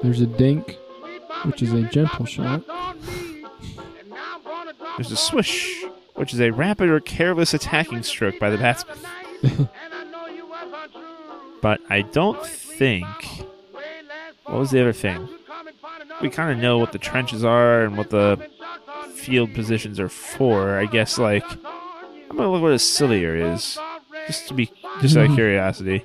There's 0.02 0.20
a 0.20 0.26
dink, 0.26 0.78
which 1.44 1.62
is 1.62 1.72
a 1.72 1.82
gentle 1.82 2.26
shot. 2.26 2.62
There's 4.96 5.12
a 5.12 5.16
swish, 5.16 5.84
which 6.14 6.34
is 6.34 6.40
a 6.40 6.50
rapid 6.50 6.88
or 6.88 7.00
careless 7.00 7.54
attacking 7.54 8.02
stroke 8.02 8.38
by 8.38 8.50
the 8.50 8.58
batsman. 8.58 8.98
But 11.62 11.80
I 11.90 12.02
don't 12.02 12.44
think. 12.46 13.06
What 14.44 14.58
was 14.58 14.70
the 14.70 14.80
other 14.80 14.92
thing? 14.92 15.28
We 16.22 16.30
kind 16.30 16.50
of 16.50 16.58
know 16.58 16.78
what 16.78 16.92
the 16.92 16.98
trenches 16.98 17.44
are 17.44 17.82
and 17.82 17.96
what 17.96 18.10
the 18.10 18.48
field 19.14 19.54
positions 19.54 20.00
are 20.00 20.08
for. 20.08 20.78
I 20.78 20.86
guess, 20.86 21.18
like. 21.18 21.44
I'm 22.30 22.36
gonna 22.36 22.50
look 22.50 22.62
what 22.62 22.72
a 22.72 22.78
sillier 22.78 23.36
is. 23.36 23.78
Just 24.26 24.48
to 24.48 24.54
be. 24.54 24.70
Just 25.00 25.16
out 25.16 25.28
of 25.28 25.34
curiosity. 25.34 26.02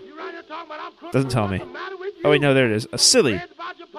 Doesn't 1.12 1.32
tell 1.32 1.48
me. 1.48 1.62
Oh, 2.24 2.32
wait, 2.32 2.42
no, 2.42 2.54
there 2.54 2.66
it 2.66 2.72
is. 2.72 2.88
A 2.92 2.98
silly. 2.98 3.42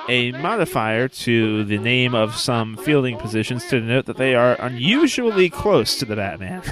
A 0.09 0.33
modifier 0.33 1.09
to 1.09 1.65
the 1.65 1.79
name 1.79 2.15
of 2.15 2.37
some 2.37 2.77
fielding 2.77 3.19
positions 3.19 3.65
to 3.67 3.81
denote 3.81 4.07
that 4.07 4.17
they 4.17 4.35
are 4.35 4.55
unusually 4.61 5.51
close 5.51 5.97
to 5.97 6.05
the 6.05 6.15
Batman. 6.15 6.63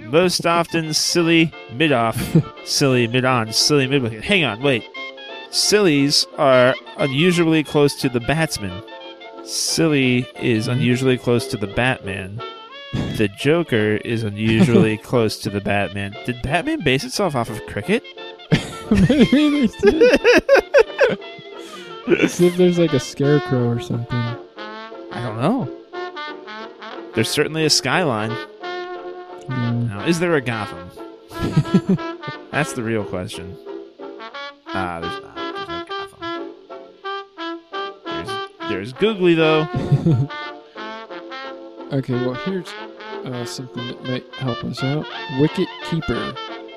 Most 0.10 0.44
often, 0.44 0.92
silly 0.92 1.52
mid 1.72 1.92
off, 1.92 2.20
silly 2.64 3.06
mid 3.06 3.24
on, 3.24 3.52
silly 3.52 3.86
mid 3.86 4.02
wicket. 4.02 4.24
Hang 4.24 4.44
on, 4.44 4.60
wait. 4.62 4.84
Sillies 5.50 6.26
are 6.36 6.74
unusually 6.96 7.62
close 7.62 7.94
to 7.96 8.08
the 8.08 8.20
batsman. 8.20 8.82
Silly 9.44 10.26
is 10.40 10.66
mm-hmm. 10.66 10.78
unusually 10.78 11.18
close 11.18 11.46
to 11.48 11.56
the 11.56 11.66
Batman. 11.66 12.42
The 13.16 13.28
Joker 13.38 13.96
is 14.04 14.22
unusually 14.22 14.98
close 15.02 15.38
to 15.38 15.50
the 15.50 15.60
Batman. 15.60 16.16
Did 16.26 16.42
Batman 16.42 16.82
base 16.82 17.04
itself 17.04 17.34
off 17.34 17.50
of 17.50 17.64
cricket? 17.66 18.02
Maybe 18.90 19.66
they 19.66 19.90
did. 19.90 20.91
See 22.28 22.46
if 22.46 22.56
there's 22.56 22.78
like 22.78 22.92
a 22.92 23.00
scarecrow 23.00 23.68
or 23.68 23.80
something. 23.80 24.18
I 24.18 25.22
don't 25.22 25.40
know. 25.40 25.68
There's 27.14 27.30
certainly 27.30 27.64
a 27.64 27.70
skyline. 27.70 28.30
Hmm. 28.30 29.86
Now, 29.88 30.04
is 30.06 30.18
there 30.20 30.34
a 30.34 30.40
Gotham? 30.40 30.90
That's 32.50 32.72
the 32.72 32.82
real 32.82 33.04
question. 33.04 33.56
Ah, 34.68 35.00
there's 35.00 35.22
not. 35.22 35.36
There's 35.36 35.68
no 35.68 35.84
Gotham. 37.44 37.98
There's, 38.04 38.70
there's 38.70 38.92
Googly, 38.94 39.34
though. 39.34 39.68
Okay, 41.92 42.14
well 42.14 42.32
here's 42.32 42.68
uh, 43.26 43.44
something 43.44 43.86
that 43.86 44.02
might 44.04 44.34
help 44.36 44.64
us 44.64 44.82
out. 44.82 45.06
Wicket 45.38 45.68
keeper. 45.90 46.34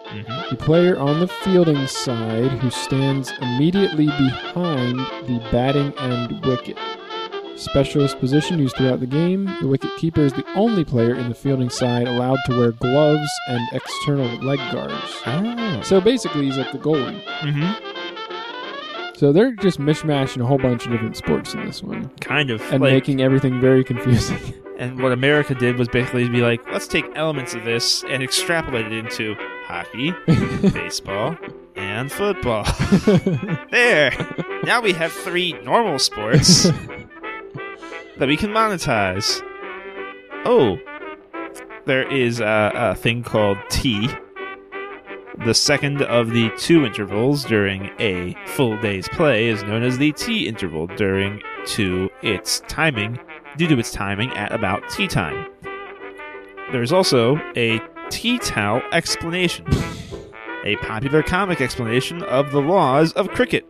Mhm. 0.10 0.50
The 0.50 0.56
player 0.56 0.98
on 1.00 1.20
the 1.20 1.28
fielding 1.28 1.88
side 1.88 2.52
who 2.60 2.70
stands 2.70 3.32
immediately 3.42 4.06
behind 4.06 5.00
the 5.28 5.42
batting 5.52 5.94
end 6.00 6.46
wicket. 6.46 6.78
Specialist 7.56 8.20
position 8.20 8.60
used 8.60 8.76
throughout 8.76 9.00
the 9.00 9.06
game. 9.08 9.46
The 9.62 9.68
wicket 9.68 9.90
keeper 9.98 10.22
is 10.22 10.34
the 10.34 10.46
only 10.56 10.84
player 10.84 11.16
in 11.16 11.30
the 11.30 11.36
fielding 11.36 11.70
side 11.70 12.08
allowed 12.08 12.38
to 12.48 12.58
wear 12.58 12.72
gloves 12.74 13.30
and 13.48 13.62
external 13.72 14.28
leg 14.46 14.60
guards. 14.74 14.94
Oh. 15.26 15.80
So 15.82 16.02
basically, 16.02 16.46
he's 16.46 16.58
like 16.58 16.72
the 16.74 16.78
goalie. 16.80 17.22
hmm 17.42 17.72
So 19.16 19.32
they're 19.32 19.54
just 19.54 19.80
mishmashing 19.80 20.42
a 20.42 20.46
whole 20.46 20.58
bunch 20.58 20.86
of 20.86 20.92
different 20.92 21.16
sports 21.16 21.54
in 21.54 21.66
this 21.66 21.82
one 21.82 22.10
Kind 22.20 22.50
of. 22.52 22.62
and 22.74 22.82
like, 22.82 22.92
making 22.92 23.22
everything 23.22 23.62
very 23.62 23.84
confusing. 23.86 24.38
and 24.78 25.02
what 25.02 25.14
America 25.14 25.56
did 25.56 25.78
was 25.80 25.88
basically 25.88 26.28
be 26.28 26.42
like, 26.42 26.60
let's 26.74 26.88
take 26.88 27.06
elements 27.16 27.54
of 27.56 27.64
this 27.64 28.04
and 28.10 28.22
extrapolate 28.22 28.88
it 28.88 28.92
into 28.94 29.34
hockey, 29.66 30.14
baseball, 30.72 31.38
and 31.76 32.12
football. 32.12 32.64
there. 33.72 34.12
Now 34.64 34.82
we 34.82 34.94
have 34.94 35.12
three 35.12 35.54
normal 35.64 36.00
sports 36.00 36.64
that 38.18 38.28
we 38.28 38.38
can 38.38 38.52
monetize. 38.52 39.42
Oh, 40.46 40.80
there 41.86 42.12
is 42.12 42.40
a, 42.40 42.72
a 42.74 42.96
thing 42.96 43.24
called 43.24 43.58
Tea. 43.70 44.10
The 45.46 45.54
second 45.54 46.02
of 46.04 46.30
the 46.32 46.50
two 46.58 46.86
intervals 46.86 47.44
during 47.44 47.92
a 48.00 48.36
full 48.48 48.80
day's 48.80 49.08
play 49.10 49.48
is 49.48 49.64
known 49.64 49.84
as 49.84 49.98
the 49.98 50.12
Tea 50.14 50.48
interval 50.48 50.88
during 50.88 51.42
to 51.66 52.10
its 52.22 52.62
timing 52.68 53.20
due 53.58 53.68
to 53.68 53.80
its 53.80 53.92
timing 53.92 54.32
at 54.38 54.52
about 54.52 54.88
tea 54.90 55.08
time. 55.08 55.48
There's 56.72 56.92
also 56.92 57.38
a 57.56 57.80
tea 58.10 58.38
towel 58.40 58.82
explanation, 58.92 59.66
a 60.64 60.76
popular 60.78 61.24
comic 61.24 61.62
explanation 61.62 62.24
of 62.24 62.52
the 62.52 62.62
laws 62.62 63.14
of 63.14 63.30
cricket. 63.30 63.66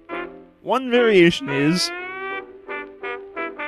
One 0.61 0.89
variation 0.89 1.49
is 1.49 1.89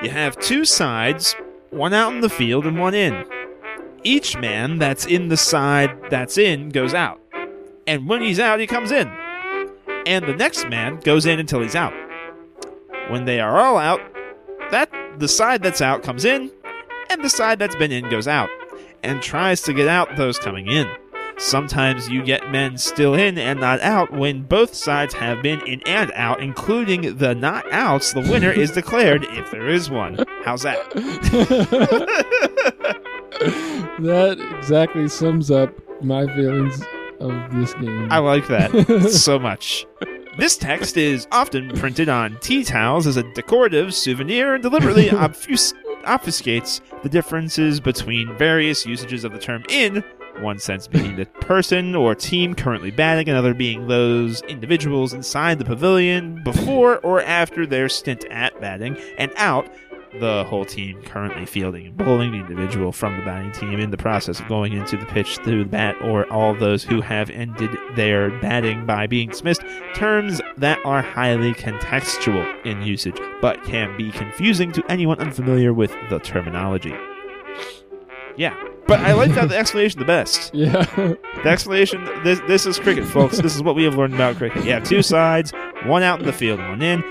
you 0.03 0.09
have 0.09 0.37
two 0.39 0.65
sides, 0.65 1.35
one 1.69 1.93
out 1.93 2.13
in 2.13 2.21
the 2.21 2.29
field 2.29 2.65
and 2.65 2.79
one 2.79 2.93
in. 2.93 3.25
Each 4.03 4.37
man 4.37 4.77
that's 4.77 5.05
in 5.05 5.27
the 5.27 5.37
side 5.37 5.97
that's 6.09 6.37
in 6.37 6.69
goes 6.69 6.93
out. 6.93 7.19
And 7.85 8.07
when 8.07 8.21
he's 8.21 8.39
out, 8.39 8.59
he 8.59 8.67
comes 8.67 8.91
in. 8.91 9.07
And 10.05 10.25
the 10.25 10.35
next 10.35 10.69
man 10.69 10.99
goes 10.99 11.25
in 11.25 11.39
until 11.39 11.61
he's 11.61 11.75
out. 11.75 11.93
When 13.09 13.25
they 13.25 13.39
are 13.39 13.59
all 13.59 13.77
out, 13.77 13.99
that 14.71 14.89
the 15.17 15.27
side 15.27 15.63
that's 15.63 15.81
out 15.81 16.03
comes 16.03 16.25
in, 16.25 16.51
and 17.09 17.23
the 17.23 17.29
side 17.29 17.59
that's 17.59 17.75
been 17.75 17.91
in 17.91 18.09
goes 18.09 18.27
out, 18.27 18.49
and 19.07 19.21
tries 19.21 19.61
to 19.63 19.73
get 19.73 19.87
out 19.87 20.15
those 20.17 20.37
coming 20.37 20.67
in. 20.67 20.87
Sometimes 21.39 22.09
you 22.09 22.23
get 22.23 22.49
men 22.51 22.77
still 22.77 23.13
in 23.13 23.37
and 23.37 23.59
not 23.59 23.79
out 23.81 24.11
when 24.11 24.41
both 24.41 24.73
sides 24.73 25.13
have 25.13 25.43
been 25.43 25.61
in 25.67 25.81
and 25.85 26.11
out, 26.15 26.41
including 26.41 27.17
the 27.17 27.35
not 27.35 27.71
outs. 27.71 28.13
The 28.13 28.21
winner 28.21 28.51
is 28.51 28.71
declared 28.71 29.23
if 29.29 29.51
there 29.51 29.67
is 29.67 29.89
one. 29.89 30.25
How's 30.43 30.63
that? 30.63 30.77
that 33.99 34.55
exactly 34.57 35.07
sums 35.07 35.51
up 35.51 35.71
my 36.01 36.25
feelings 36.35 36.81
of 37.19 37.51
this 37.53 37.73
game. 37.75 38.11
I 38.11 38.17
like 38.17 38.47
that 38.47 39.09
so 39.11 39.37
much. 39.37 39.85
This 40.37 40.57
text 40.57 40.97
is 40.97 41.27
often 41.31 41.69
printed 41.77 42.09
on 42.09 42.37
tea 42.41 42.63
towels 42.63 43.07
as 43.07 43.17
a 43.17 43.23
decorative 43.33 43.93
souvenir 43.93 44.53
and 44.53 44.61
deliberately 44.61 45.05
obfus- 45.09 45.73
obfuscates 46.07 46.81
the 47.03 47.09
differences 47.09 47.79
between 47.79 48.35
various 48.37 48.85
usages 48.85 49.23
of 49.23 49.31
the 49.31 49.39
term 49.39 49.63
in, 49.69 50.03
one 50.39 50.59
sense 50.59 50.87
being 50.87 51.15
the 51.15 51.25
person 51.25 51.95
or 51.95 52.13
team 52.15 52.53
currently 52.53 52.91
batting, 52.91 53.29
another 53.29 53.53
being 53.53 53.87
those 53.87 54.41
individuals 54.43 55.13
inside 55.13 55.59
the 55.59 55.65
pavilion 55.65 56.43
before 56.43 56.99
or 56.99 57.21
after 57.21 57.65
their 57.65 57.89
stint 57.89 58.25
at 58.25 58.59
batting, 58.61 58.97
and 59.17 59.31
out, 59.35 59.67
the 60.19 60.43
whole 60.45 60.65
team 60.65 61.01
currently 61.03 61.45
fielding 61.45 61.87
and 61.87 61.97
bowling 61.97 62.31
the 62.31 62.37
individual 62.37 62.91
from 62.91 63.17
the 63.17 63.23
batting 63.25 63.51
team 63.51 63.79
in 63.79 63.91
the 63.91 63.97
process 63.97 64.39
of 64.39 64.47
going 64.47 64.73
into 64.73 64.97
the 64.97 65.05
pitch 65.05 65.37
through 65.43 65.63
the 65.63 65.69
bat, 65.69 65.95
or 66.01 66.31
all 66.31 66.55
those 66.55 66.83
who 66.83 67.01
have 67.01 67.29
ended 67.29 67.71
their 67.95 68.29
batting 68.39 68.85
by 68.85 69.07
being 69.07 69.29
dismissed, 69.29 69.61
terms 69.93 70.41
that 70.57 70.79
are 70.85 71.01
highly 71.01 71.53
contextual 71.53 72.65
in 72.65 72.81
usage, 72.81 73.17
but 73.41 73.63
can 73.63 73.95
be 73.97 74.11
confusing 74.11 74.71
to 74.71 74.83
anyone 74.89 75.19
unfamiliar 75.19 75.73
with 75.73 75.95
the 76.09 76.19
terminology. 76.19 76.95
Yeah. 78.35 78.55
But 78.87 79.01
I 79.01 79.13
like 79.13 79.33
that 79.33 79.49
the 79.49 79.57
explanation 79.57 79.99
the 79.99 80.05
best. 80.05 80.53
yeah. 80.55 80.85
The 80.95 81.49
explanation 81.49 82.05
this 82.23 82.39
this 82.47 82.65
is 82.65 82.79
cricket, 82.79 83.05
folks. 83.05 83.37
This 83.37 83.55
is 83.55 83.61
what 83.61 83.75
we 83.75 83.83
have 83.83 83.95
learned 83.95 84.13
about 84.13 84.37
cricket. 84.37 84.63
You 84.63 84.71
have 84.71 84.83
two 84.83 85.01
sides, 85.01 85.51
one 85.85 86.03
out 86.03 86.19
in 86.19 86.25
the 86.25 86.31
field, 86.33 86.59
one 86.59 86.81
in. 86.81 87.03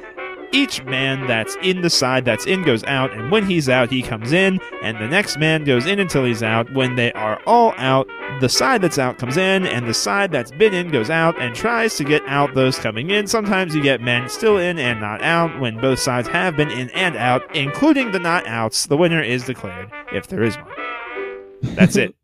Each 0.53 0.83
man 0.85 1.27
that's 1.27 1.57
in 1.63 1.83
the 1.83 1.91
side 1.91 2.25
that's 2.25 2.47
in 2.47 2.63
goes 2.63 2.85
out, 2.85 3.13
and 3.13 3.31
when 3.31 3.47
he's 3.47 3.69
out, 3.69 3.91
he 3.91 4.03
comes 4.03 4.33
in, 4.33 4.61
and 4.83 4.99
the 4.99 5.09
next 5.09 5.39
man 5.39 5.65
goes 5.65 5.87
in 5.87 5.99
until 5.99 6.25
he's 6.25 6.43
out. 6.43 6.73
When 6.73 6.97
they 6.97 7.13
are 7.13 7.41
all 7.47 7.75
out, 7.77 8.09
the 8.41 8.49
side 8.49 8.83
that's 8.83 8.99
out 8.99 9.19
comes 9.19 9.37
in, 9.37 9.67
and 9.67 9.87
the 9.87 9.95
side 9.95 10.31
that's 10.33 10.51
been 10.53 10.75
in 10.75 10.91
goes 10.91 11.11
out 11.11 11.41
and 11.41 11.55
tries 11.55 11.97
to 11.97 12.05
get 12.05 12.23
out 12.27 12.55
those 12.55 12.79
coming 12.79 13.11
in. 13.11 13.27
Sometimes 13.27 13.75
you 13.75 13.83
get 13.83 14.01
men 14.01 14.29
still 14.29 14.59
in 14.59 14.79
and 14.79 15.01
not 15.01 15.23
out 15.23 15.59
when 15.61 15.81
both 15.81 15.99
sides 15.99 16.29
have 16.29 16.57
been 16.57 16.71
in 16.71 16.91
and 16.91 17.17
out, 17.17 17.43
including 17.55 18.13
the 18.13 18.19
not 18.19 18.47
outs. 18.47 18.87
The 18.87 18.97
winner 18.97 19.23
is 19.23 19.45
declared 19.45 19.91
if 20.13 20.27
there 20.29 20.43
is 20.43 20.57
one. 20.57 21.75
That's 21.75 21.97
it. 21.97 22.15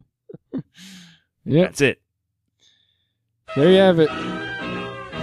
Yep. 1.45 1.71
That's 1.71 1.81
it. 1.81 2.01
There 3.57 3.69
you 3.69 3.79
have 3.79 3.99
it. 3.99 4.09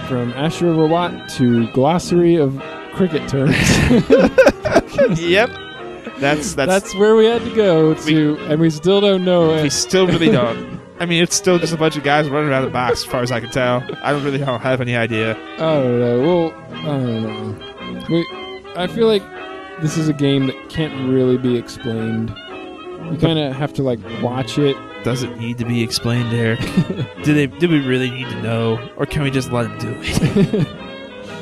From 0.06 0.32
Asha 0.34 0.68
Rawat 0.76 1.32
to 1.36 1.72
glossary 1.72 2.36
of 2.36 2.60
cricket 2.92 3.28
terms. 3.28 3.56
yep. 5.20 5.50
That's 6.18 6.54
that's, 6.54 6.68
That's 6.68 6.94
where 6.94 7.16
we 7.16 7.24
had 7.24 7.42
to 7.42 7.54
go 7.54 7.94
to, 7.94 8.36
and 8.48 8.60
we 8.60 8.68
still 8.68 9.00
don't 9.00 9.24
know 9.24 9.54
it. 9.54 9.62
we 9.62 9.70
still 9.70 10.06
really 10.06 10.30
don't. 10.30 10.78
I 10.98 11.06
mean, 11.06 11.22
it's 11.22 11.34
still 11.34 11.58
just 11.58 11.72
a 11.72 11.78
bunch 11.78 11.96
of 11.96 12.04
guys 12.04 12.28
running 12.28 12.50
around 12.50 12.64
the 12.64 12.70
box, 12.70 13.00
as 13.00 13.04
far 13.06 13.22
as 13.22 13.32
I 13.32 13.40
can 13.40 13.50
tell. 13.50 13.82
I 14.02 14.12
don't 14.12 14.22
really 14.22 14.36
don't 14.36 14.60
have 14.60 14.82
any 14.82 14.94
idea. 14.96 15.34
I 15.54 15.58
don't 15.58 15.98
know. 15.98 16.20
Well, 16.20 16.52
I 16.74 16.82
don't 16.84 17.22
know. 17.22 18.06
We, 18.10 18.26
I 18.76 18.86
feel 18.86 19.06
like 19.06 19.22
this 19.80 19.96
is 19.96 20.08
a 20.08 20.12
game 20.12 20.46
that 20.48 20.68
can't 20.68 21.10
really 21.10 21.38
be 21.38 21.56
explained. 21.56 22.28
You 23.10 23.16
kind 23.18 23.38
of 23.38 23.54
have 23.56 23.72
to 23.74 23.82
like 23.82 23.98
watch 24.20 24.58
it. 24.58 24.76
Does 25.04 25.22
it 25.22 25.34
need 25.38 25.56
to 25.56 25.64
be 25.64 25.82
explained, 25.82 26.34
Eric? 26.34 26.60
do 27.24 27.32
they? 27.32 27.46
Do 27.46 27.66
we 27.70 27.80
really 27.80 28.10
need 28.10 28.28
to 28.28 28.42
know, 28.42 28.90
or 28.98 29.06
can 29.06 29.22
we 29.22 29.30
just 29.30 29.50
let 29.50 29.62
them 29.62 29.78
do 29.78 29.94
it? 30.02 30.89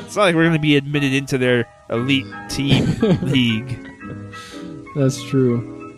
It's 0.09 0.15
not 0.15 0.23
like 0.23 0.33
we're 0.33 0.45
going 0.45 0.53
to 0.53 0.59
be 0.59 0.75
admitted 0.75 1.13
into 1.13 1.37
their 1.37 1.67
elite 1.91 2.25
team 2.49 2.99
league. 3.21 3.87
That's 4.95 5.23
true. 5.25 5.95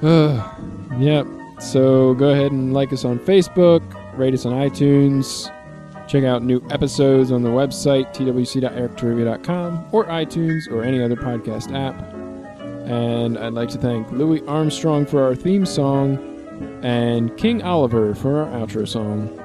Uh, 0.00 0.54
yep. 0.96 1.26
So 1.58 2.14
go 2.14 2.28
ahead 2.28 2.52
and 2.52 2.72
like 2.72 2.92
us 2.92 3.04
on 3.04 3.18
Facebook, 3.18 3.82
rate 4.16 4.34
us 4.34 4.46
on 4.46 4.52
iTunes, 4.52 5.52
check 6.06 6.22
out 6.22 6.44
new 6.44 6.64
episodes 6.70 7.32
on 7.32 7.42
the 7.42 7.48
website, 7.48 8.14
twc.erictorrevia.com, 8.14 9.88
or 9.90 10.04
iTunes, 10.04 10.70
or 10.70 10.84
any 10.84 11.02
other 11.02 11.16
podcast 11.16 11.74
app. 11.74 12.00
And 12.88 13.36
I'd 13.36 13.52
like 13.52 13.70
to 13.70 13.78
thank 13.78 14.12
Louis 14.12 14.46
Armstrong 14.46 15.06
for 15.06 15.24
our 15.24 15.34
theme 15.34 15.66
song 15.66 16.18
and 16.84 17.36
King 17.36 17.64
Oliver 17.64 18.14
for 18.14 18.44
our 18.44 18.46
outro 18.64 18.86
song. 18.86 19.39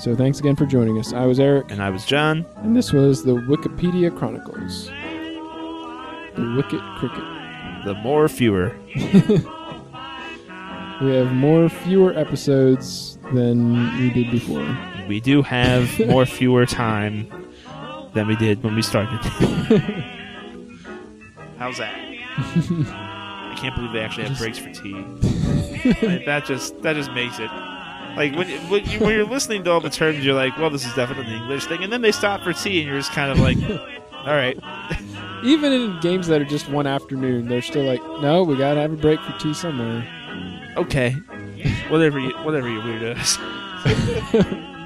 So 0.00 0.16
thanks 0.16 0.38
again 0.40 0.56
for 0.56 0.64
joining 0.66 0.98
us. 0.98 1.12
I 1.12 1.26
was 1.26 1.38
Eric, 1.38 1.70
And 1.70 1.82
I 1.82 1.90
was 1.90 2.06
John. 2.06 2.46
and 2.58 2.74
this 2.74 2.90
was 2.92 3.22
the 3.24 3.32
Wikipedia 3.32 4.16
Chronicles. 4.16 4.86
The 6.36 6.54
Wicket 6.56 6.80
Cricket. 6.98 7.24
The 7.84 7.94
more 8.02 8.28
fewer. 8.28 8.74
We 11.00 11.14
have 11.14 11.32
more 11.32 11.70
fewer 11.70 12.12
episodes 12.12 13.18
than 13.32 13.96
we 13.98 14.10
did 14.10 14.30
before. 14.30 14.76
We 15.08 15.18
do 15.18 15.40
have 15.40 15.98
more 16.08 16.26
fewer 16.26 16.66
time 16.66 17.26
than 18.12 18.26
we 18.26 18.36
did 18.36 18.62
when 18.62 18.74
we 18.74 18.82
started. 18.82 19.18
How's 21.56 21.78
that? 21.78 21.94
I 22.36 23.54
can't 23.56 23.74
believe 23.74 23.94
they 23.94 24.00
actually 24.00 24.28
have 24.28 24.36
breaks 24.36 24.58
for 24.58 24.70
tea. 24.74 24.92
Like, 26.06 26.26
that 26.26 26.44
just 26.44 26.82
that 26.82 26.96
just 26.96 27.12
makes 27.12 27.38
it 27.38 27.48
like 28.16 28.34
when 28.34 28.48
when, 28.68 28.84
you, 28.86 29.00
when 29.00 29.14
you're 29.14 29.24
listening 29.24 29.64
to 29.64 29.70
all 29.70 29.80
the 29.80 29.90
terms, 29.90 30.24
you're 30.24 30.34
like, 30.34 30.56
well, 30.58 30.70
this 30.70 30.86
is 30.86 30.94
definitely 30.94 31.34
an 31.34 31.42
English 31.42 31.66
thing, 31.66 31.82
and 31.82 31.92
then 31.92 32.02
they 32.02 32.12
stop 32.12 32.42
for 32.42 32.52
tea, 32.52 32.78
and 32.80 32.88
you're 32.88 32.98
just 32.98 33.12
kind 33.12 33.30
of 33.30 33.38
like, 33.38 33.58
all 34.26 34.34
right, 34.34 34.58
Even 35.42 35.72
in 35.72 35.98
games 36.00 36.26
that 36.26 36.42
are 36.42 36.44
just 36.44 36.68
one 36.68 36.86
afternoon, 36.86 37.48
they're 37.48 37.62
still 37.62 37.84
like, 37.84 38.02
no, 38.20 38.42
we 38.42 38.56
gotta 38.56 38.80
have 38.80 38.92
a 38.92 38.96
break 38.96 39.18
for 39.20 39.32
tea 39.38 39.54
somewhere. 39.54 40.06
okay, 40.76 41.12
whatever 41.88 42.18
you 42.18 42.30
whatever 42.42 42.68
you 42.68 42.80
weirdos. 42.80 43.38